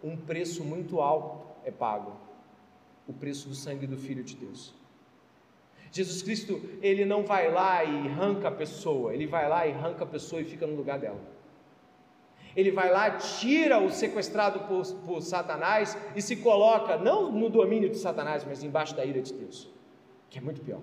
um 0.02 0.16
preço 0.16 0.62
muito 0.62 1.00
alto 1.00 1.46
é 1.64 1.70
pago 1.70 2.28
o 3.08 3.12
preço 3.14 3.48
do 3.48 3.54
sangue 3.54 3.86
do 3.86 3.96
Filho 3.96 4.22
de 4.22 4.36
Deus. 4.36 4.74
Jesus 5.90 6.22
Cristo, 6.22 6.60
ele 6.82 7.04
não 7.04 7.24
vai 7.24 7.50
lá 7.50 7.84
e 7.84 8.08
arranca 8.08 8.48
a 8.48 8.50
pessoa, 8.50 9.14
ele 9.14 9.26
vai 9.26 9.48
lá 9.48 9.66
e 9.66 9.72
arranca 9.72 10.04
a 10.04 10.06
pessoa 10.06 10.42
e 10.42 10.44
fica 10.44 10.66
no 10.66 10.74
lugar 10.74 10.98
dela. 10.98 11.20
Ele 12.56 12.70
vai 12.70 12.90
lá, 12.90 13.10
tira 13.12 13.78
o 13.78 13.90
sequestrado 13.90 14.60
por, 14.60 14.84
por 15.06 15.22
Satanás 15.22 15.96
e 16.16 16.20
se 16.20 16.36
coloca, 16.36 16.96
não 16.96 17.30
no 17.30 17.48
domínio 17.48 17.88
de 17.88 17.98
Satanás, 17.98 18.44
mas 18.44 18.62
embaixo 18.62 18.96
da 18.96 19.04
ira 19.04 19.20
de 19.20 19.32
Deus, 19.32 19.70
que 20.28 20.38
é 20.38 20.40
muito 20.40 20.60
pior. 20.60 20.80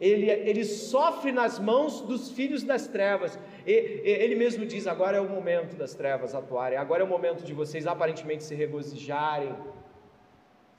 Ele, 0.00 0.28
ele 0.28 0.64
sofre 0.64 1.30
nas 1.30 1.60
mãos 1.60 2.00
dos 2.00 2.32
filhos 2.32 2.64
das 2.64 2.88
trevas. 2.88 3.38
E, 3.64 3.70
ele 4.04 4.34
mesmo 4.34 4.66
diz: 4.66 4.88
agora 4.88 5.16
é 5.16 5.20
o 5.20 5.28
momento 5.28 5.76
das 5.76 5.94
trevas 5.94 6.34
atuarem, 6.34 6.76
agora 6.76 7.02
é 7.02 7.04
o 7.04 7.08
momento 7.08 7.44
de 7.44 7.52
vocês 7.52 7.86
aparentemente 7.86 8.42
se 8.42 8.52
regozijarem 8.52 9.54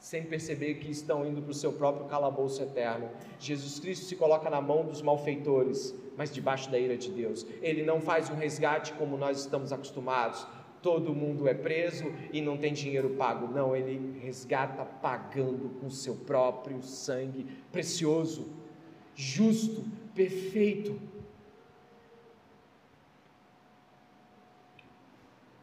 sem 0.04 0.22
perceber 0.22 0.74
que 0.76 0.91
estão 0.91 1.26
indo 1.26 1.41
para 1.41 1.51
o 1.51 1.54
seu 1.54 1.72
próprio 1.72 2.06
calabouço 2.08 2.62
eterno. 2.62 3.10
Jesus 3.39 3.80
Cristo 3.80 4.04
se 4.04 4.18
coloca 4.18 4.49
na 4.49 4.60
mão 4.60 4.86
dos 4.86 5.01
malfeitores, 5.01 5.95
mas 6.18 6.30
debaixo 6.30 6.70
da 6.70 6.78
ira 6.78 6.97
de 6.97 7.10
Deus. 7.10 7.47
Ele 7.62 7.84
não 7.84 8.01
faz 8.01 8.30
um 8.30 8.36
resgate 8.36 8.91
como 8.95 9.16
nós 9.16 9.39
estamos 9.39 9.72
acostumados. 9.72 10.45
Todo 10.82 11.16
mundo 11.16 11.47
é 11.47 11.54
preso 11.54 12.04
e 12.34 12.41
não 12.41 12.58
tem 12.58 12.74
dinheiro 12.74 13.12
pago. 13.12 13.47
Não, 13.47 13.74
ele 13.74 14.20
resgata 14.20 14.84
pagando 14.84 15.70
com 15.80 15.89
seu 15.89 16.16
próprio 16.16 16.84
sangue 16.84 17.47
precioso, 17.72 18.51
justo, 19.16 19.86
perfeito. 20.14 20.99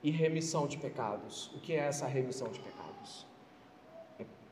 E 0.02 0.10
remissão 0.10 0.66
de 0.66 0.78
pecados. 0.78 1.48
O 1.54 1.60
que 1.60 1.74
é 1.74 1.80
essa 1.80 2.06
remissão 2.06 2.48
de 2.48 2.58
pecados? 2.58 2.79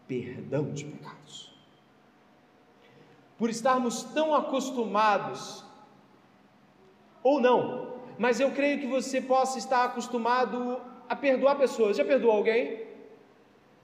Perdão 0.08 0.72
de 0.72 0.86
pecados. 0.86 1.52
Por 3.36 3.50
estarmos 3.50 4.02
tão 4.02 4.34
acostumados, 4.34 5.64
ou 7.22 7.40
não, 7.40 7.94
mas 8.18 8.40
eu 8.40 8.50
creio 8.50 8.80
que 8.80 8.86
você 8.86 9.20
possa 9.20 9.58
estar 9.58 9.84
acostumado 9.84 10.80
a 11.08 11.14
perdoar 11.14 11.56
pessoas. 11.56 11.96
Já 11.96 12.04
perdoou 12.04 12.32
alguém? 12.32 12.88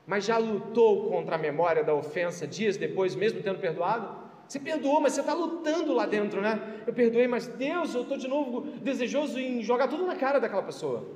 Mas 0.06 0.24
já 0.24 0.36
lutou 0.38 1.08
contra 1.08 1.36
a 1.36 1.38
memória 1.38 1.84
da 1.84 1.94
ofensa 1.94 2.46
dias 2.46 2.76
depois, 2.76 3.14
mesmo 3.14 3.42
tendo 3.42 3.58
perdoado? 3.58 4.24
Você 4.46 4.58
perdoou, 4.58 5.00
mas 5.00 5.14
você 5.14 5.20
está 5.20 5.32
lutando 5.32 5.94
lá 5.94 6.04
dentro, 6.04 6.40
né? 6.40 6.82
Eu 6.86 6.92
perdoei, 6.92 7.26
mas 7.26 7.46
Deus, 7.46 7.94
eu 7.94 8.02
estou 8.02 8.16
de 8.16 8.28
novo 8.28 8.62
desejoso 8.82 9.38
em 9.38 9.62
jogar 9.62 9.88
tudo 9.88 10.04
na 10.04 10.16
cara 10.16 10.38
daquela 10.38 10.62
pessoa. 10.62 11.06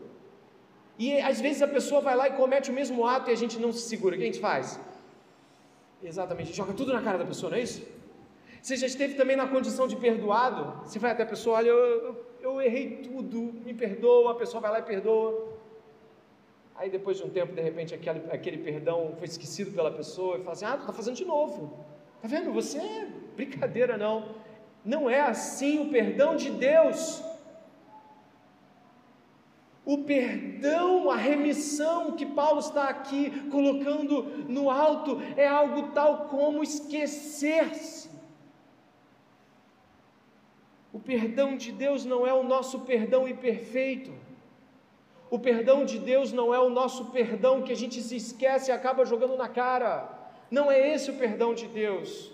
E 0.99 1.21
às 1.21 1.41
vezes 1.41 1.61
a 1.61 1.69
pessoa 1.69 2.01
vai 2.01 2.17
lá 2.17 2.29
e 2.29 2.33
comete 2.33 2.71
o 2.71 2.75
mesmo 2.75 3.07
ato 3.07 3.31
e 3.31 3.33
a 3.33 3.37
gente 3.37 3.59
não 3.59 3.73
se 3.73 3.83
segura. 3.89 4.15
O 4.15 4.19
que 4.19 4.25
a 4.25 4.27
gente 4.27 4.41
faz? 4.41 4.81
Exatamente, 6.03 6.53
joga 6.53 6.73
tudo 6.73 6.93
na 6.93 7.03
cara 7.03 7.19
da 7.19 7.25
pessoa, 7.25 7.51
não 7.51 7.59
é 7.59 7.63
isso? 7.63 7.87
Você 8.63 8.77
já 8.77 8.87
esteve 8.87 9.15
também 9.15 9.37
na 9.37 9.47
condição 9.47 9.89
de 9.89 9.97
perdoado? 9.97 10.87
Você 10.87 10.99
vai 10.99 11.11
até 11.11 11.23
a 11.23 11.27
pessoa, 11.27 11.57
olha, 11.57 11.69
eu, 11.69 11.77
eu, 11.79 12.27
eu 12.41 12.63
errei 12.63 12.97
tudo, 12.99 13.41
me 13.65 13.75
perdoa, 13.75 14.33
a 14.33 14.35
pessoa 14.35 14.61
vai 14.61 14.71
lá 14.71 14.79
e 14.81 14.83
perdoa. 14.83 15.59
Aí 16.75 16.89
depois 16.89 17.17
de 17.17 17.25
um 17.25 17.29
tempo, 17.29 17.53
de 17.53 17.61
repente, 17.61 17.93
aquele, 17.95 18.23
aquele 18.31 18.59
perdão 18.59 19.15
foi 19.19 19.27
esquecido 19.27 19.73
pela 19.73 19.91
pessoa 19.91 20.37
e 20.37 20.41
fala 20.41 20.53
assim: 20.53 20.65
Ah, 20.65 20.77
tu 20.77 20.81
está 20.83 20.93
fazendo 20.93 21.17
de 21.17 21.25
novo. 21.25 21.85
Tá 22.23 22.29
vendo? 22.29 22.53
Você 22.53 22.79
é 22.79 23.09
brincadeira, 23.35 23.97
não. 23.97 24.37
Não 24.85 25.11
é 25.11 25.21
assim 25.21 25.81
o 25.81 25.91
perdão 25.91 26.37
de 26.37 26.51
Deus. 26.51 27.21
O 29.93 30.05
perdão, 30.05 31.11
a 31.11 31.17
remissão 31.17 32.13
que 32.13 32.27
Paulo 32.27 32.61
está 32.61 32.91
aqui 32.91 33.49
colocando 33.49 34.23
no 34.47 34.69
alto 34.69 35.19
é 35.35 35.49
algo 35.49 35.93
tal 35.93 36.27
como 36.27 36.63
esquecer-se. 36.63 38.11
O 40.93 41.01
perdão 41.01 41.57
de 41.57 41.73
Deus 41.73 42.05
não 42.05 42.27
é 42.27 42.35
o 42.35 42.43
nosso 42.43 42.81
perdão 42.81 43.27
imperfeito. 43.27 44.13
O 45.31 45.39
perdão 45.39 45.87
de 45.87 45.99
Deus 45.99 46.33
não 46.33 46.53
é 46.53 46.61
o 46.61 46.69
nosso 46.69 47.07
perdão 47.07 47.63
que 47.63 47.73
a 47.73 47.77
gente 47.77 48.03
se 48.03 48.17
esquece 48.17 48.71
e 48.71 48.75
acaba 48.75 49.07
jogando 49.07 49.39
na 49.39 49.49
cara. 49.49 50.07
Não 50.51 50.71
é 50.71 50.93
esse 50.93 51.11
o 51.11 51.17
perdão 51.17 51.55
de 51.55 51.67
Deus. 51.67 52.31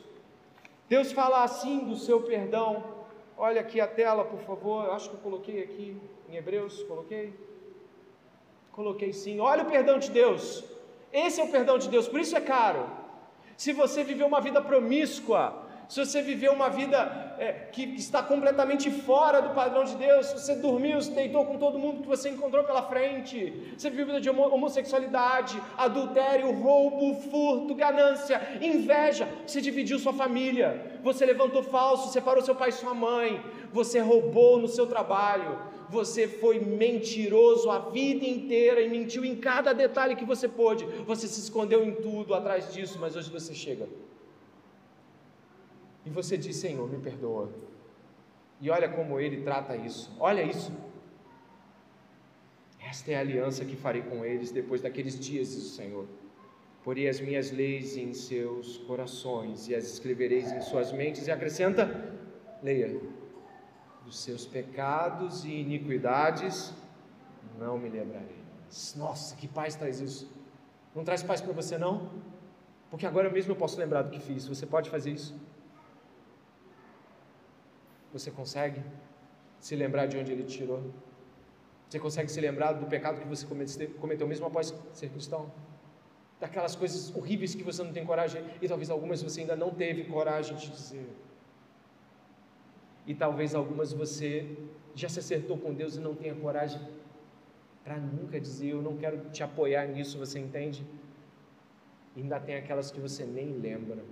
Deus 0.89 1.13
fala 1.13 1.45
assim 1.45 1.85
do 1.85 1.95
seu 1.95 2.21
perdão. 2.23 2.94
Olha 3.37 3.61
aqui 3.61 3.81
a 3.81 3.87
tela, 3.87 4.25
por 4.25 4.41
favor. 4.41 4.91
Acho 4.91 5.11
que 5.11 5.17
eu 5.17 5.21
coloquei 5.21 5.63
aqui 5.63 5.97
em 6.29 6.37
Hebreus. 6.37 6.83
Coloquei? 6.85 7.33
Coloquei 8.73 9.13
sim. 9.13 9.41
Olha 9.41 9.63
o 9.63 9.71
perdão 9.71 9.99
de 9.99 10.11
Deus. 10.11 10.65
Esse 11.13 11.41
é 11.41 11.45
o 11.45 11.49
perdão 11.49 11.79
de 11.79 11.89
Deus, 11.89 12.09
por 12.09 12.19
isso 12.19 12.37
é 12.37 12.41
caro. 12.41 12.89
Se 13.57 13.73
você 13.73 14.03
viveu 14.03 14.27
uma 14.27 14.41
vida 14.41 14.61
promíscua, 14.61 15.64
se 15.89 16.05
você 16.05 16.23
viveu 16.23 16.53
uma 16.53 16.71
vida 16.71 17.35
é, 17.39 17.53
que 17.53 17.83
está 17.97 18.23
completamente 18.23 18.91
fora 18.91 19.41
do 19.43 19.51
padrão 19.51 19.85
de 19.85 19.95
Deus, 19.97 20.27
se 20.27 20.39
você 20.39 20.55
dormiu, 20.55 21.01
se 21.01 21.11
deitou 21.11 21.45
com 21.45 21.59
todo 21.59 21.79
mundo 21.79 22.03
que 22.03 22.09
você 22.09 22.31
encontrou 22.31 22.65
pela 22.65 22.83
frente, 22.83 23.75
você 23.77 23.91
viveu 23.91 24.07
vida 24.07 24.21
de 24.21 24.31
homossexualidade, 24.31 25.61
adultério, 25.77 26.53
roubo, 26.53 27.15
furto, 27.31 27.75
ganância, 27.75 28.41
inveja, 28.61 29.29
você 29.47 29.61
dividiu 29.61 29.99
sua 29.99 30.13
família, 30.13 30.99
você 31.03 31.27
levantou 31.27 31.63
falso, 31.63 32.13
separou 32.13 32.43
seu 32.43 32.55
pai 32.55 32.71
e 32.71 32.73
sua 32.73 32.95
mãe, 32.95 33.43
você 33.73 33.99
roubou 33.99 34.59
no 34.59 34.69
seu 34.69 34.87
trabalho, 34.87 35.59
você 35.91 36.27
foi 36.27 36.59
mentiroso 36.61 37.71
a 37.71 37.79
vida 37.91 38.25
inteira 38.25 38.81
e 38.81 38.89
mentiu 38.89 39.25
em 39.25 39.37
cada 39.37 39.73
detalhe 39.73 40.17
que 40.17 40.25
você 40.25 40.49
pôde, 40.49 40.85
você 41.07 41.29
se 41.29 41.41
escondeu 41.41 41.85
em 41.85 41.95
tudo 41.95 42.35
atrás 42.35 42.73
disso, 42.73 42.99
mas 42.99 43.17
hoje 43.17 43.31
você 43.31 43.55
chega 43.55 43.87
e 46.05 46.11
você 46.11 46.37
diz: 46.37 46.57
Senhor, 46.57 46.89
me 46.91 46.99
perdoa. 46.99 47.51
E 48.61 48.71
olha 48.71 48.89
como 48.89 49.19
ele 49.19 49.43
trata 49.43 49.77
isso. 49.77 50.15
Olha 50.19 50.43
isso. 50.43 50.73
Esta 52.81 53.13
é 53.13 53.17
a 53.17 53.21
aliança 53.21 53.65
que 53.65 53.77
farei 53.77 54.03
com 54.03 54.25
eles 54.25 54.51
depois 54.51 54.81
daqueles 54.81 55.19
dias, 55.19 55.49
diz 55.49 55.65
o 55.65 55.75
Senhor. 55.75 56.07
Porei 56.83 57.09
as 57.09 57.19
minhas 57.21 57.51
leis 57.51 57.97
em 57.97 58.13
seus 58.13 58.77
corações 58.79 59.69
e 59.69 59.75
as 59.75 59.85
escrevereis 59.85 60.53
em 60.53 60.61
suas 60.61 60.93
mentes. 60.93 61.27
E 61.27 61.31
acrescenta: 61.31 62.15
leia. 62.63 63.01
Dos 64.05 64.19
seus 64.19 64.45
pecados 64.45 65.47
e 65.47 65.51
iniquidades 65.51 66.75
não 67.59 67.79
me 67.79 67.89
lembrarei. 67.89 68.45
Nossa, 68.97 69.35
que 69.35 69.49
paz 69.49 69.75
traz 69.77 69.99
isso. 69.99 70.31
Não 70.95 71.05
traz 71.05 71.23
paz 71.23 71.41
para 71.41 71.53
você, 71.53 71.79
não? 71.79 72.11
Porque 72.91 73.07
agora 73.07 73.31
mesmo 73.31 73.53
eu 73.53 73.57
posso 73.57 73.79
lembrar 73.79 74.03
do 74.03 74.11
que 74.11 74.21
fiz. 74.21 74.47
Você 74.47 74.67
pode 74.67 74.91
fazer 74.91 75.11
isso? 75.13 75.35
Você 78.15 78.31
consegue 78.31 78.81
se 79.59 79.75
lembrar 79.75 80.07
de 80.07 80.17
onde 80.17 80.31
ele 80.31 80.45
te 80.45 80.59
tirou? 80.59 80.81
Você 81.89 81.99
consegue 81.99 82.31
se 82.31 82.41
lembrar 82.41 82.73
do 82.73 82.87
pecado 82.87 83.21
que 83.21 83.27
você 83.27 83.45
cometeu 84.01 84.27
mesmo 84.27 84.47
após 84.47 84.73
ser 84.93 85.09
cristão? 85.09 85.53
Daquelas 86.41 86.77
coisas 86.77 87.15
horríveis 87.15 87.57
que 87.57 87.65
você 87.65 87.83
não 87.83 87.93
tem 87.93 88.07
coragem, 88.07 88.43
e 88.63 88.69
talvez 88.69 88.89
algumas 88.89 89.21
você 89.21 89.41
ainda 89.41 89.57
não 89.57 89.71
teve 89.71 90.05
coragem 90.05 90.57
de 90.57 90.71
dizer. 90.71 91.09
E 93.05 93.15
talvez 93.15 93.53
algumas 93.53 93.93
você 93.93 94.57
já 94.95 95.09
se 95.09 95.19
acertou 95.19 95.59
com 95.59 95.75
Deus 95.75 95.97
e 95.97 96.01
não 96.01 96.15
tenha 96.15 96.37
coragem 96.37 96.81
para 97.83 97.97
nunca 97.99 98.41
dizer, 98.41 98.69
eu 98.69 98.81
não 98.81 98.97
quero 98.97 99.29
te 99.31 99.43
apoiar 99.43 99.87
nisso, 99.87 100.19
você 100.19 100.39
entende? 100.39 100.87
E 102.15 102.21
ainda 102.23 102.39
tem 102.39 102.55
aquelas 102.55 102.93
que 102.93 103.01
você 103.01 103.25
nem 103.25 103.59
lembra. 103.59 104.03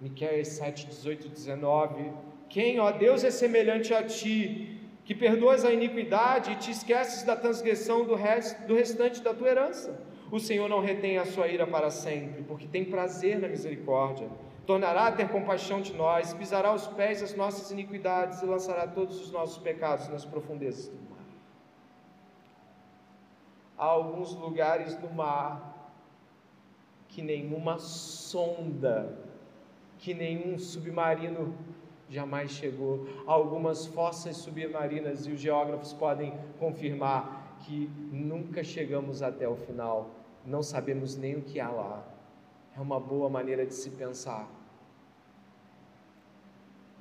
Miqueias 0.00 0.48
7, 0.48 0.86
18, 0.86 1.28
19. 1.28 2.12
Quem, 2.48 2.78
ó 2.78 2.90
Deus, 2.90 3.24
é 3.24 3.30
semelhante 3.30 3.94
a 3.94 4.02
ti, 4.02 4.80
que 5.04 5.14
perdoas 5.14 5.64
a 5.64 5.72
iniquidade 5.72 6.52
e 6.52 6.56
te 6.56 6.70
esqueces 6.70 7.22
da 7.22 7.36
transgressão 7.36 8.04
do, 8.04 8.14
rest, 8.14 8.58
do 8.66 8.74
restante 8.74 9.22
da 9.22 9.32
tua 9.32 9.48
herança? 9.48 10.00
O 10.30 10.38
Senhor 10.38 10.68
não 10.68 10.80
retém 10.80 11.18
a 11.18 11.24
sua 11.24 11.48
ira 11.48 11.66
para 11.66 11.90
sempre, 11.90 12.42
porque 12.42 12.66
tem 12.66 12.84
prazer 12.84 13.38
na 13.38 13.48
misericórdia. 13.48 14.28
Tornará 14.66 15.06
a 15.06 15.12
ter 15.12 15.28
compaixão 15.28 15.80
de 15.80 15.94
nós, 15.94 16.34
pisará 16.34 16.74
os 16.74 16.88
pés 16.88 17.22
as 17.22 17.34
nossas 17.34 17.70
iniquidades 17.70 18.42
e 18.42 18.46
lançará 18.46 18.86
todos 18.86 19.20
os 19.20 19.30
nossos 19.30 19.58
pecados 19.58 20.08
nas 20.08 20.24
profundezas 20.24 20.88
do 20.88 20.98
mar. 21.08 21.24
Há 23.78 23.84
alguns 23.84 24.34
lugares 24.34 24.96
do 24.96 25.08
mar 25.08 25.94
que 27.08 27.22
nenhuma 27.22 27.78
sonda 27.78 29.25
que 29.98 30.14
nenhum 30.14 30.58
submarino 30.58 31.54
jamais 32.08 32.50
chegou. 32.50 33.06
Algumas 33.26 33.86
fossas 33.86 34.36
submarinas 34.36 35.26
e 35.26 35.32
os 35.32 35.40
geógrafos 35.40 35.92
podem 35.92 36.32
confirmar 36.58 37.58
que 37.64 37.90
nunca 38.12 38.62
chegamos 38.62 39.22
até 39.22 39.48
o 39.48 39.56
final, 39.56 40.10
não 40.44 40.62
sabemos 40.62 41.16
nem 41.16 41.36
o 41.36 41.42
que 41.42 41.58
há 41.58 41.70
lá. 41.70 42.06
É 42.76 42.80
uma 42.80 43.00
boa 43.00 43.28
maneira 43.28 43.64
de 43.64 43.74
se 43.74 43.90
pensar. 43.90 44.48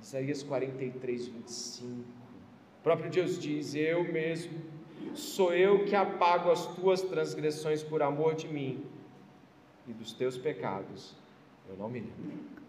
Isaías 0.01 0.41
43, 0.43 1.27
25. 1.27 1.91
O 1.91 2.83
próprio 2.83 3.09
Deus 3.09 3.37
diz: 3.37 3.75
Eu 3.75 4.03
mesmo, 4.11 4.61
sou 5.13 5.53
eu 5.53 5.85
que 5.85 5.95
apago 5.95 6.49
as 6.49 6.65
tuas 6.75 7.01
transgressões 7.01 7.83
por 7.83 8.01
amor 8.01 8.35
de 8.35 8.47
mim, 8.47 8.85
e 9.87 9.93
dos 9.93 10.13
teus 10.13 10.37
pecados 10.37 11.15
eu 11.67 11.75
não 11.75 11.89
me 11.89 11.99
lembro. 11.99 12.64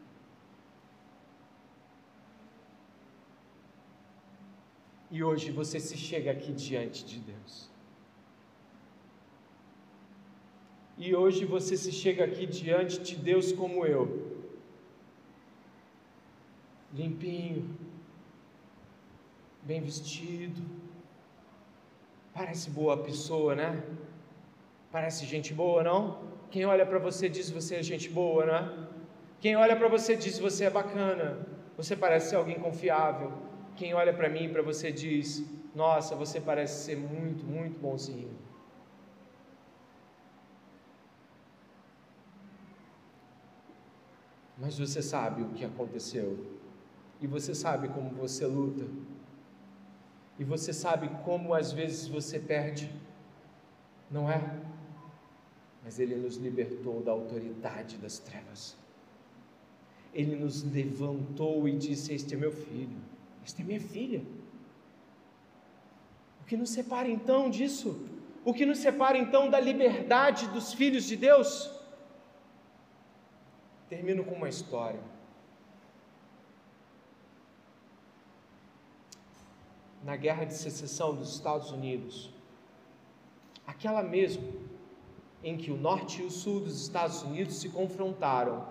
E 5.10 5.22
hoje 5.22 5.50
você 5.50 5.78
se 5.78 5.96
chega 5.96 6.30
aqui 6.30 6.52
diante 6.52 7.04
de 7.04 7.20
Deus. 7.20 7.70
E 10.98 11.14
hoje 11.14 11.44
você 11.44 11.76
se 11.76 11.92
chega 11.92 12.24
aqui 12.24 12.46
diante 12.46 12.98
de 13.00 13.16
Deus 13.16 13.52
como 13.52 13.84
eu, 13.84 14.04
limpinho, 16.94 17.78
bem 19.62 19.80
vestido, 19.82 20.62
parece 22.32 22.70
boa 22.70 22.96
pessoa, 22.96 23.54
né? 23.54 23.84
Parece 24.90 25.26
gente 25.26 25.52
boa, 25.52 25.82
não? 25.82 26.18
Quem 26.50 26.64
olha 26.64 26.86
para 26.86 26.98
você 26.98 27.28
diz 27.28 27.50
você 27.50 27.76
é 27.76 27.82
gente 27.82 28.08
boa, 28.08 28.46
né? 28.46 28.88
Quem 29.38 29.54
olha 29.54 29.76
para 29.76 29.88
você 29.88 30.16
diz 30.16 30.38
você 30.38 30.64
é 30.64 30.70
bacana, 30.70 31.46
você 31.76 31.94
parece 31.94 32.30
ser 32.30 32.36
alguém 32.36 32.58
confiável, 32.58 33.30
quem 33.76 33.94
olha 33.94 34.12
para 34.12 34.28
mim 34.28 34.44
e 34.44 34.48
para 34.48 34.62
você 34.62 34.90
diz: 34.90 35.44
Nossa, 35.74 36.16
você 36.16 36.40
parece 36.40 36.84
ser 36.84 36.96
muito, 36.96 37.44
muito 37.44 37.78
bonzinho. 37.78 38.30
Mas 44.58 44.78
você 44.78 45.02
sabe 45.02 45.42
o 45.42 45.50
que 45.50 45.64
aconteceu, 45.64 46.56
e 47.20 47.26
você 47.26 47.54
sabe 47.54 47.88
como 47.90 48.08
você 48.10 48.46
luta, 48.46 48.86
e 50.38 50.44
você 50.44 50.72
sabe 50.72 51.10
como 51.24 51.52
às 51.52 51.72
vezes 51.72 52.08
você 52.08 52.38
perde, 52.38 52.90
não 54.10 54.30
é? 54.30 54.58
Mas 55.84 56.00
Ele 56.00 56.16
nos 56.16 56.36
libertou 56.36 57.02
da 57.02 57.12
autoridade 57.12 57.98
das 57.98 58.18
trevas. 58.18 58.76
Ele 60.14 60.34
nos 60.34 60.62
levantou 60.62 61.68
e 61.68 61.76
disse: 61.76 62.14
Este 62.14 62.34
é 62.34 62.38
meu 62.38 62.50
filho 62.50 63.15
esta 63.46 63.62
é 63.62 63.64
minha 63.64 63.80
filha. 63.80 64.22
O 66.42 66.44
que 66.44 66.56
nos 66.56 66.70
separa 66.70 67.08
então 67.08 67.48
disso? 67.48 68.04
O 68.44 68.52
que 68.52 68.66
nos 68.66 68.78
separa 68.78 69.16
então 69.16 69.48
da 69.48 69.60
liberdade 69.60 70.48
dos 70.48 70.72
filhos 70.72 71.04
de 71.04 71.14
Deus? 71.14 71.70
Termino 73.88 74.24
com 74.24 74.34
uma 74.34 74.48
história. 74.48 75.00
Na 80.02 80.16
guerra 80.16 80.44
de 80.44 80.54
secessão 80.54 81.14
dos 81.14 81.32
Estados 81.32 81.70
Unidos, 81.70 82.30
aquela 83.64 84.02
mesmo 84.02 84.60
em 85.44 85.56
que 85.56 85.70
o 85.70 85.76
norte 85.76 86.20
e 86.20 86.24
o 86.24 86.30
sul 86.32 86.58
dos 86.60 86.82
Estados 86.82 87.22
Unidos 87.22 87.60
se 87.60 87.68
confrontaram, 87.68 88.66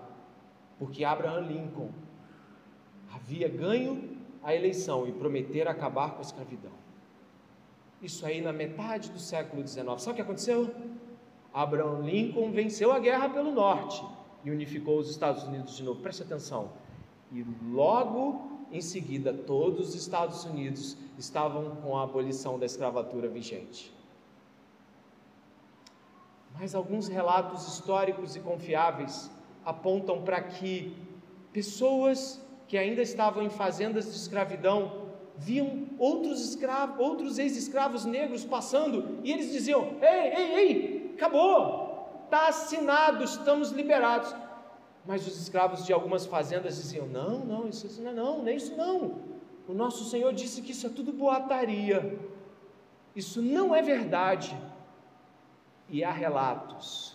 porque 0.78 1.02
Abraham 1.02 1.46
Lincoln 1.46 1.90
havia 3.10 3.48
ganho 3.48 4.15
a 4.46 4.54
eleição 4.54 5.08
e 5.08 5.12
prometer 5.12 5.66
acabar 5.66 6.12
com 6.12 6.18
a 6.18 6.22
escravidão. 6.22 6.70
Isso 8.00 8.24
aí 8.24 8.40
na 8.40 8.52
metade 8.52 9.10
do 9.10 9.18
século 9.18 9.66
XIX. 9.66 9.84
Sabe 9.98 10.12
o 10.12 10.14
que 10.14 10.22
aconteceu? 10.22 10.72
Abraham 11.52 12.02
Lincoln 12.02 12.52
venceu 12.52 12.92
a 12.92 13.00
guerra 13.00 13.28
pelo 13.28 13.50
norte 13.50 14.00
e 14.44 14.50
unificou 14.52 15.00
os 15.00 15.10
Estados 15.10 15.42
Unidos 15.42 15.76
de 15.76 15.82
novo. 15.82 16.00
Preste 16.00 16.22
atenção. 16.22 16.70
E 17.32 17.44
logo 17.72 18.64
em 18.70 18.80
seguida, 18.80 19.34
todos 19.34 19.88
os 19.88 19.94
Estados 19.96 20.44
Unidos 20.44 20.96
estavam 21.18 21.74
com 21.82 21.98
a 21.98 22.04
abolição 22.04 22.56
da 22.56 22.66
escravatura 22.66 23.28
vigente. 23.28 23.92
Mas 26.56 26.72
alguns 26.72 27.08
relatos 27.08 27.66
históricos 27.66 28.36
e 28.36 28.40
confiáveis 28.40 29.28
apontam 29.64 30.22
para 30.22 30.40
que 30.40 30.96
pessoas 31.52 32.40
que 32.66 32.76
ainda 32.76 33.02
estavam 33.02 33.42
em 33.42 33.50
fazendas 33.50 34.04
de 34.06 34.16
escravidão 34.16 35.06
viam 35.36 35.86
outros 35.98 36.40
escravos, 36.40 36.98
outros 36.98 37.38
ex-escravos 37.38 38.04
negros 38.04 38.44
passando 38.44 39.20
e 39.22 39.32
eles 39.32 39.52
diziam: 39.52 39.96
"Ei, 40.00 40.34
ei, 40.34 40.54
ei, 40.54 41.12
acabou, 41.14 42.22
está 42.24 42.48
assinado, 42.48 43.22
estamos 43.22 43.70
liberados". 43.70 44.34
Mas 45.04 45.26
os 45.26 45.40
escravos 45.40 45.84
de 45.84 45.92
algumas 45.92 46.26
fazendas 46.26 46.76
diziam: 46.76 47.06
"Não, 47.06 47.38
não, 47.38 47.68
isso 47.68 48.02
não, 48.02 48.10
é 48.10 48.14
não, 48.14 48.42
nem 48.42 48.56
isso 48.56 48.74
não. 48.76 49.14
O 49.68 49.74
nosso 49.74 50.08
Senhor 50.08 50.32
disse 50.32 50.62
que 50.62 50.72
isso 50.72 50.86
é 50.86 50.90
tudo 50.90 51.12
boataria. 51.12 52.18
Isso 53.14 53.40
não 53.42 53.74
é 53.74 53.82
verdade". 53.82 54.56
E 55.88 56.02
há 56.02 56.10
relatos 56.10 57.14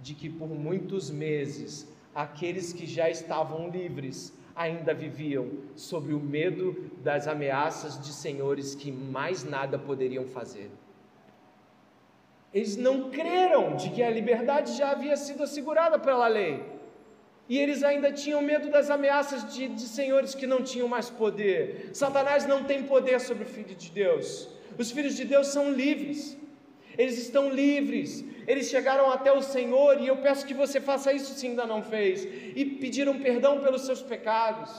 de 0.00 0.14
que 0.14 0.28
por 0.28 0.48
muitos 0.48 1.10
meses 1.10 1.88
aqueles 2.14 2.72
que 2.72 2.86
já 2.86 3.10
estavam 3.10 3.68
livres 3.68 4.32
ainda 4.54 4.94
viviam 4.94 5.50
sob 5.74 6.12
o 6.12 6.20
medo 6.20 6.90
das 7.02 7.26
ameaças 7.26 8.00
de 8.00 8.12
senhores 8.12 8.74
que 8.74 8.92
mais 8.92 9.44
nada 9.44 9.78
poderiam 9.78 10.26
fazer. 10.26 10.70
Eles 12.52 12.76
não 12.76 13.10
creram 13.10 13.74
de 13.74 13.90
que 13.90 14.02
a 14.02 14.10
liberdade 14.10 14.76
já 14.76 14.90
havia 14.92 15.16
sido 15.16 15.42
assegurada 15.42 15.98
pela 15.98 16.28
lei. 16.28 16.62
E 17.48 17.58
eles 17.58 17.82
ainda 17.82 18.12
tinham 18.12 18.40
medo 18.40 18.70
das 18.70 18.90
ameaças 18.90 19.52
de, 19.52 19.68
de 19.68 19.82
senhores 19.82 20.34
que 20.34 20.46
não 20.46 20.62
tinham 20.62 20.86
mais 20.88 21.10
poder. 21.10 21.90
Satanás 21.92 22.46
não 22.46 22.64
tem 22.64 22.84
poder 22.84 23.20
sobre 23.20 23.42
o 23.42 23.46
Filho 23.46 23.74
de 23.74 23.90
Deus. 23.90 24.48
Os 24.78 24.90
filhos 24.90 25.16
de 25.16 25.24
Deus 25.24 25.48
são 25.48 25.72
livres. 25.72 26.38
Eles 26.96 27.18
estão 27.18 27.50
livres, 27.50 28.24
eles 28.46 28.68
chegaram 28.68 29.10
até 29.10 29.32
o 29.32 29.42
Senhor 29.42 30.00
e 30.00 30.06
eu 30.06 30.16
peço 30.18 30.46
que 30.46 30.54
você 30.54 30.80
faça 30.80 31.12
isso 31.12 31.34
se 31.34 31.46
ainda 31.46 31.66
não 31.66 31.82
fez, 31.82 32.24
e 32.24 32.64
pediram 32.64 33.18
perdão 33.18 33.60
pelos 33.60 33.82
seus 33.82 34.02
pecados, 34.02 34.70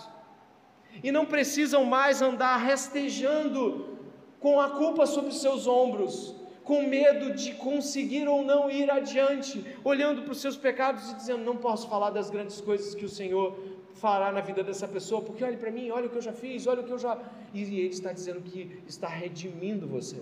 e 1.03 1.11
não 1.11 1.25
precisam 1.25 1.83
mais 1.83 2.21
andar 2.21 2.57
rastejando 2.57 3.97
com 4.39 4.59
a 4.61 4.69
culpa 4.69 5.05
sobre 5.05 5.31
os 5.31 5.41
seus 5.41 5.67
ombros, 5.67 6.35
com 6.63 6.87
medo 6.87 7.33
de 7.33 7.53
conseguir 7.53 8.27
ou 8.27 8.43
não 8.43 8.69
ir 8.69 8.89
adiante, 8.89 9.63
olhando 9.83 10.23
para 10.23 10.31
os 10.31 10.41
seus 10.41 10.57
pecados 10.57 11.11
e 11.11 11.15
dizendo: 11.15 11.43
Não 11.43 11.57
posso 11.57 11.87
falar 11.87 12.09
das 12.09 12.29
grandes 12.29 12.59
coisas 12.59 12.95
que 12.95 13.05
o 13.05 13.09
Senhor 13.09 13.57
fará 13.93 14.31
na 14.31 14.41
vida 14.41 14.63
dessa 14.63 14.87
pessoa, 14.87 15.21
porque 15.21 15.43
olhe 15.43 15.57
para 15.57 15.71
mim, 15.71 15.89
olha 15.89 16.07
o 16.07 16.09
que 16.09 16.17
eu 16.17 16.21
já 16.21 16.33
fiz, 16.33 16.67
olha 16.67 16.81
o 16.81 16.83
que 16.83 16.91
eu 16.91 16.97
já. 16.97 17.17
E 17.53 17.61
Ele 17.61 17.87
está 17.87 18.11
dizendo 18.11 18.41
que 18.41 18.81
está 18.87 19.07
redimindo 19.07 19.87
você. 19.87 20.17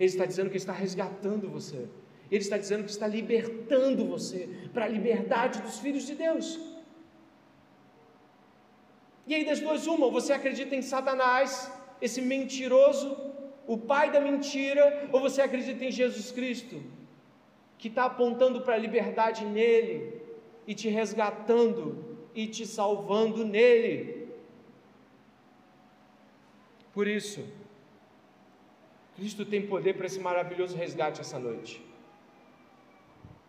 Ele 0.00 0.08
está 0.08 0.24
dizendo 0.24 0.50
que 0.50 0.56
está 0.56 0.72
resgatando 0.72 1.48
você. 1.48 1.86
Ele 2.34 2.42
está 2.42 2.58
dizendo 2.58 2.82
que 2.82 2.90
está 2.90 3.06
libertando 3.06 4.04
você 4.14 4.40
para 4.72 4.86
a 4.86 4.88
liberdade 4.88 5.62
dos 5.62 5.76
filhos 5.78 6.04
de 6.04 6.14
Deus. 6.16 6.46
E 9.24 9.34
aí, 9.36 9.44
das 9.44 9.60
duas, 9.60 9.86
uma, 9.86 10.10
você 10.10 10.32
acredita 10.32 10.74
em 10.74 10.82
Satanás, 10.82 11.70
esse 12.06 12.20
mentiroso, 12.20 13.08
o 13.68 13.78
pai 13.78 14.10
da 14.10 14.20
mentira, 14.20 15.08
ou 15.12 15.20
você 15.20 15.40
acredita 15.42 15.84
em 15.84 15.92
Jesus 15.92 16.32
Cristo, 16.32 16.82
que 17.78 17.86
está 17.86 18.06
apontando 18.06 18.62
para 18.62 18.74
a 18.74 18.82
liberdade 18.86 19.44
nele, 19.44 20.20
e 20.66 20.74
te 20.74 20.88
resgatando, 20.88 22.18
e 22.34 22.48
te 22.48 22.66
salvando 22.66 23.44
nele. 23.44 24.28
Por 26.92 27.06
isso, 27.06 27.46
Cristo 29.14 29.46
tem 29.46 29.68
poder 29.74 29.94
para 29.94 30.06
esse 30.06 30.18
maravilhoso 30.18 30.76
resgate 30.76 31.20
essa 31.20 31.38
noite. 31.38 31.93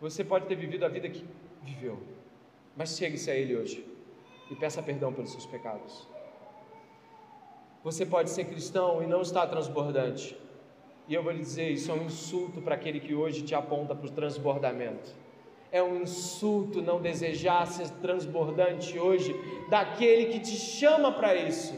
Você 0.00 0.22
pode 0.22 0.46
ter 0.46 0.54
vivido 0.54 0.84
a 0.84 0.88
vida 0.88 1.08
que 1.08 1.24
viveu, 1.62 1.98
mas 2.76 2.96
chegue-se 2.96 3.30
a 3.30 3.34
Ele 3.34 3.56
hoje 3.56 3.84
e 4.50 4.54
peça 4.54 4.82
perdão 4.82 5.12
pelos 5.12 5.30
seus 5.30 5.46
pecados. 5.46 6.06
Você 7.82 8.04
pode 8.04 8.30
ser 8.30 8.44
cristão 8.44 9.02
e 9.02 9.06
não 9.06 9.22
estar 9.22 9.46
transbordante. 9.46 10.36
E 11.08 11.14
eu 11.14 11.22
vou 11.22 11.32
lhe 11.32 11.38
dizer, 11.38 11.70
isso 11.70 11.90
é 11.90 11.94
um 11.94 12.04
insulto 12.04 12.60
para 12.60 12.74
aquele 12.74 13.00
que 13.00 13.14
hoje 13.14 13.42
te 13.42 13.54
aponta 13.54 13.94
para 13.94 14.06
o 14.06 14.10
transbordamento. 14.10 15.14
É 15.72 15.82
um 15.82 16.02
insulto 16.02 16.82
não 16.82 17.00
desejar 17.00 17.66
ser 17.66 17.88
transbordante 18.02 18.98
hoje 18.98 19.34
daquele 19.70 20.26
que 20.26 20.40
te 20.40 20.56
chama 20.56 21.12
para 21.12 21.34
isso. 21.34 21.74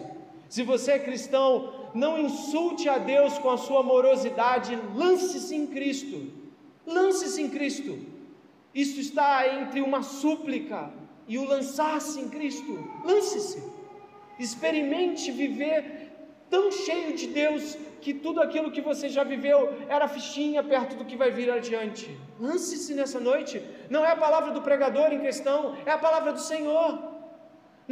Se 0.48 0.62
você 0.62 0.92
é 0.92 0.98
cristão, 0.98 1.90
não 1.94 2.18
insulte 2.18 2.88
a 2.88 2.98
Deus 2.98 3.38
com 3.38 3.50
a 3.50 3.58
sua 3.58 3.80
amorosidade, 3.80 4.76
lance-se 4.94 5.54
em 5.54 5.66
Cristo. 5.66 6.37
Lance-se 6.88 7.42
em 7.42 7.50
Cristo. 7.50 7.98
Isso 8.74 8.98
está 9.00 9.46
entre 9.60 9.80
uma 9.80 10.02
súplica 10.02 10.90
e 11.26 11.38
o 11.38 11.44
lançar-se 11.44 12.18
em 12.20 12.28
Cristo. 12.28 12.72
Lance-se. 13.04 13.62
Experimente 14.38 15.30
viver 15.30 16.08
tão 16.48 16.70
cheio 16.70 17.14
de 17.14 17.26
Deus 17.26 17.76
que 18.00 18.14
tudo 18.14 18.40
aquilo 18.40 18.70
que 18.70 18.80
você 18.80 19.08
já 19.08 19.24
viveu 19.24 19.76
era 19.88 20.08
fichinha 20.08 20.62
perto 20.62 20.96
do 20.96 21.04
que 21.04 21.16
vai 21.16 21.30
vir 21.30 21.50
adiante. 21.50 22.16
Lance-se 22.40 22.94
nessa 22.94 23.20
noite. 23.20 23.62
Não 23.90 24.04
é 24.04 24.12
a 24.12 24.16
palavra 24.16 24.52
do 24.52 24.62
pregador 24.62 25.12
em 25.12 25.20
questão, 25.20 25.76
é 25.84 25.90
a 25.90 25.98
palavra 25.98 26.32
do 26.32 26.40
Senhor. 26.40 27.07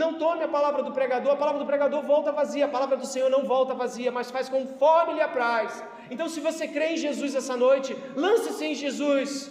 Não 0.02 0.18
tome 0.22 0.42
a 0.44 0.48
palavra 0.48 0.82
do 0.82 0.92
pregador, 0.92 1.32
a 1.32 1.36
palavra 1.36 1.60
do 1.60 1.66
pregador 1.66 2.02
volta 2.02 2.30
vazia, 2.30 2.66
a 2.66 2.68
palavra 2.68 2.98
do 2.98 3.06
Senhor 3.06 3.30
não 3.30 3.44
volta 3.44 3.72
vazia, 3.72 4.12
mas 4.12 4.30
faz 4.30 4.46
conforme 4.46 5.14
lhe 5.14 5.22
apraz. 5.22 5.82
Então, 6.10 6.28
se 6.28 6.38
você 6.38 6.68
crê 6.68 6.88
em 6.88 6.98
Jesus 6.98 7.34
essa 7.34 7.56
noite, 7.56 7.96
lance-se 8.14 8.64
em 8.66 8.74
Jesus. 8.74 9.50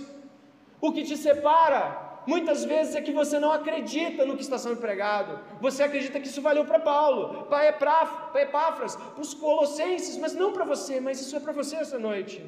O 0.80 0.92
que 0.92 1.04
te 1.04 1.18
separa, 1.18 2.20
muitas 2.28 2.64
vezes, 2.64 2.96
é 2.96 3.02
que 3.02 3.12
você 3.12 3.40
não 3.40 3.52
acredita 3.52 4.24
no 4.24 4.36
que 4.36 4.44
está 4.44 4.60
sendo 4.60 4.78
pregado. 4.78 5.40
Você 5.60 5.82
acredita 5.82 6.20
que 6.20 6.28
isso 6.28 6.44
valeu 6.44 6.64
para 6.64 6.80
Paulo, 6.80 7.46
para 7.46 7.68
Epáfras, 7.68 8.96
para 8.96 9.22
os 9.22 9.34
Colossenses, 9.34 10.16
mas 10.18 10.36
não 10.36 10.54
para 10.54 10.64
você, 10.64 11.00
mas 11.00 11.20
isso 11.20 11.36
é 11.36 11.40
para 11.40 11.54
você 11.54 11.78
essa 11.78 11.98
noite. 11.98 12.48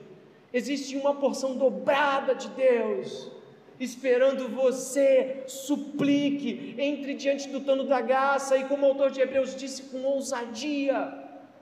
Existe 0.53 0.95
uma 0.95 1.15
porção 1.15 1.55
dobrada 1.55 2.35
de 2.35 2.49
Deus 2.49 3.36
esperando 3.79 4.47
você, 4.49 5.43
suplique, 5.47 6.75
entre 6.77 7.13
diante 7.13 7.47
do 7.49 7.59
trono 7.59 7.83
da 7.83 8.01
graça 8.01 8.57
e, 8.57 8.65
como 8.65 8.85
o 8.85 8.89
autor 8.89 9.11
de 9.11 9.21
Hebreus 9.21 9.55
disse, 9.55 9.83
com 9.83 10.03
ousadia, 10.03 11.13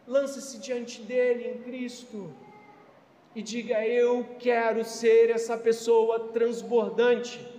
lance-se 0.07 0.59
diante 0.59 1.01
dele 1.01 1.49
em 1.49 1.57
Cristo 1.63 2.33
e 3.35 3.41
diga: 3.41 3.85
Eu 3.85 4.25
quero 4.39 4.83
ser 4.83 5.29
essa 5.29 5.57
pessoa 5.57 6.31
transbordante. 6.31 7.53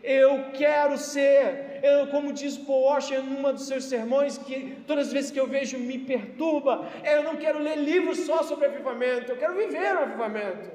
Eu 0.00 0.52
quero 0.52 0.96
ser, 0.96 1.80
eu, 1.82 2.06
como 2.06 2.32
diz 2.32 2.56
Paul 2.56 2.84
Washer 2.84 3.18
em 3.18 3.36
uma 3.36 3.52
dos 3.52 3.66
seus 3.66 3.84
sermões, 3.84 4.38
que 4.38 4.76
todas 4.86 5.08
as 5.08 5.12
vezes 5.12 5.30
que 5.30 5.40
eu 5.40 5.46
vejo 5.46 5.76
me 5.76 5.98
perturba, 5.98 6.88
é, 7.02 7.16
eu 7.16 7.24
não 7.24 7.36
quero 7.36 7.58
ler 7.58 7.76
livros 7.76 8.20
só 8.20 8.42
sobre 8.44 8.66
avivamento, 8.66 9.32
eu 9.32 9.36
quero 9.36 9.54
viver 9.54 9.96
o 9.96 10.00
avivamento. 10.00 10.70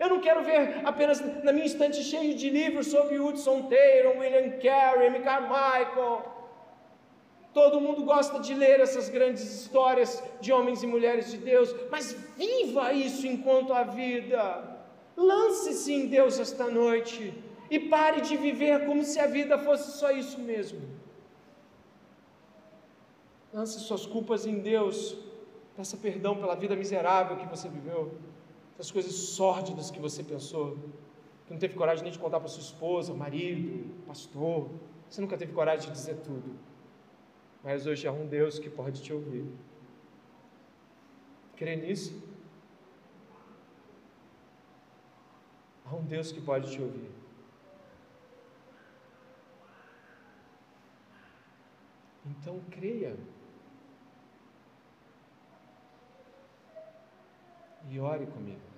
Eu 0.00 0.08
não 0.08 0.20
quero 0.20 0.42
ver 0.44 0.86
apenas 0.86 1.20
na 1.42 1.52
minha 1.52 1.66
estante 1.66 2.02
cheio 2.04 2.34
de 2.34 2.48
livros 2.48 2.86
sobre 2.88 3.18
Hudson 3.18 3.62
Taylor, 3.62 4.16
William 4.18 4.50
Carey. 4.58 5.22
Carmichael. 5.22 6.22
Todo 7.52 7.80
mundo 7.80 8.04
gosta 8.04 8.38
de 8.38 8.54
ler 8.54 8.78
essas 8.78 9.08
grandes 9.08 9.42
histórias 9.42 10.22
de 10.40 10.52
homens 10.52 10.82
e 10.82 10.86
mulheres 10.86 11.30
de 11.32 11.38
Deus, 11.38 11.74
mas 11.90 12.12
viva 12.36 12.92
isso 12.92 13.26
enquanto 13.26 13.72
a 13.72 13.82
vida. 13.82 14.42
Lance-se 15.16 15.92
em 15.92 16.06
Deus 16.06 16.38
esta 16.38 16.68
noite 16.68 17.34
e 17.68 17.78
pare 17.80 18.20
de 18.20 18.36
viver 18.36 18.86
como 18.86 19.02
se 19.02 19.18
a 19.18 19.26
vida 19.26 19.58
fosse 19.58 19.98
só 19.98 20.12
isso 20.12 20.38
mesmo. 20.40 20.80
Lance 23.52 23.80
suas 23.80 24.06
culpas 24.06 24.46
em 24.46 24.60
Deus, 24.60 25.16
peça 25.76 25.96
perdão 25.96 26.36
pela 26.36 26.54
vida 26.54 26.76
miserável 26.76 27.38
que 27.38 27.46
você 27.46 27.68
viveu 27.68 28.27
das 28.78 28.92
coisas 28.92 29.12
sórdidas 29.12 29.90
que 29.90 29.98
você 29.98 30.22
pensou, 30.22 30.78
que 31.44 31.52
não 31.52 31.58
teve 31.58 31.74
coragem 31.74 32.04
nem 32.04 32.12
de 32.12 32.18
contar 32.18 32.38
para 32.38 32.48
sua 32.48 32.62
esposa, 32.62 33.12
marido, 33.12 33.92
pastor, 34.06 34.70
você 35.10 35.20
nunca 35.20 35.36
teve 35.36 35.52
coragem 35.52 35.88
de 35.88 35.92
dizer 35.92 36.18
tudo. 36.18 36.56
Mas 37.64 37.86
hoje 37.86 38.06
há 38.06 38.12
um 38.12 38.26
Deus 38.26 38.60
que 38.60 38.70
pode 38.70 39.02
te 39.02 39.12
ouvir. 39.12 39.44
Crê 41.56 41.74
nisso? 41.74 42.22
Há 45.84 45.96
um 45.96 46.04
Deus 46.04 46.30
que 46.30 46.40
pode 46.40 46.70
te 46.70 46.80
ouvir. 46.80 47.10
Então 52.24 52.60
creia. 52.70 53.16
E 57.90 57.98
ore 57.98 58.26
comigo. 58.26 58.77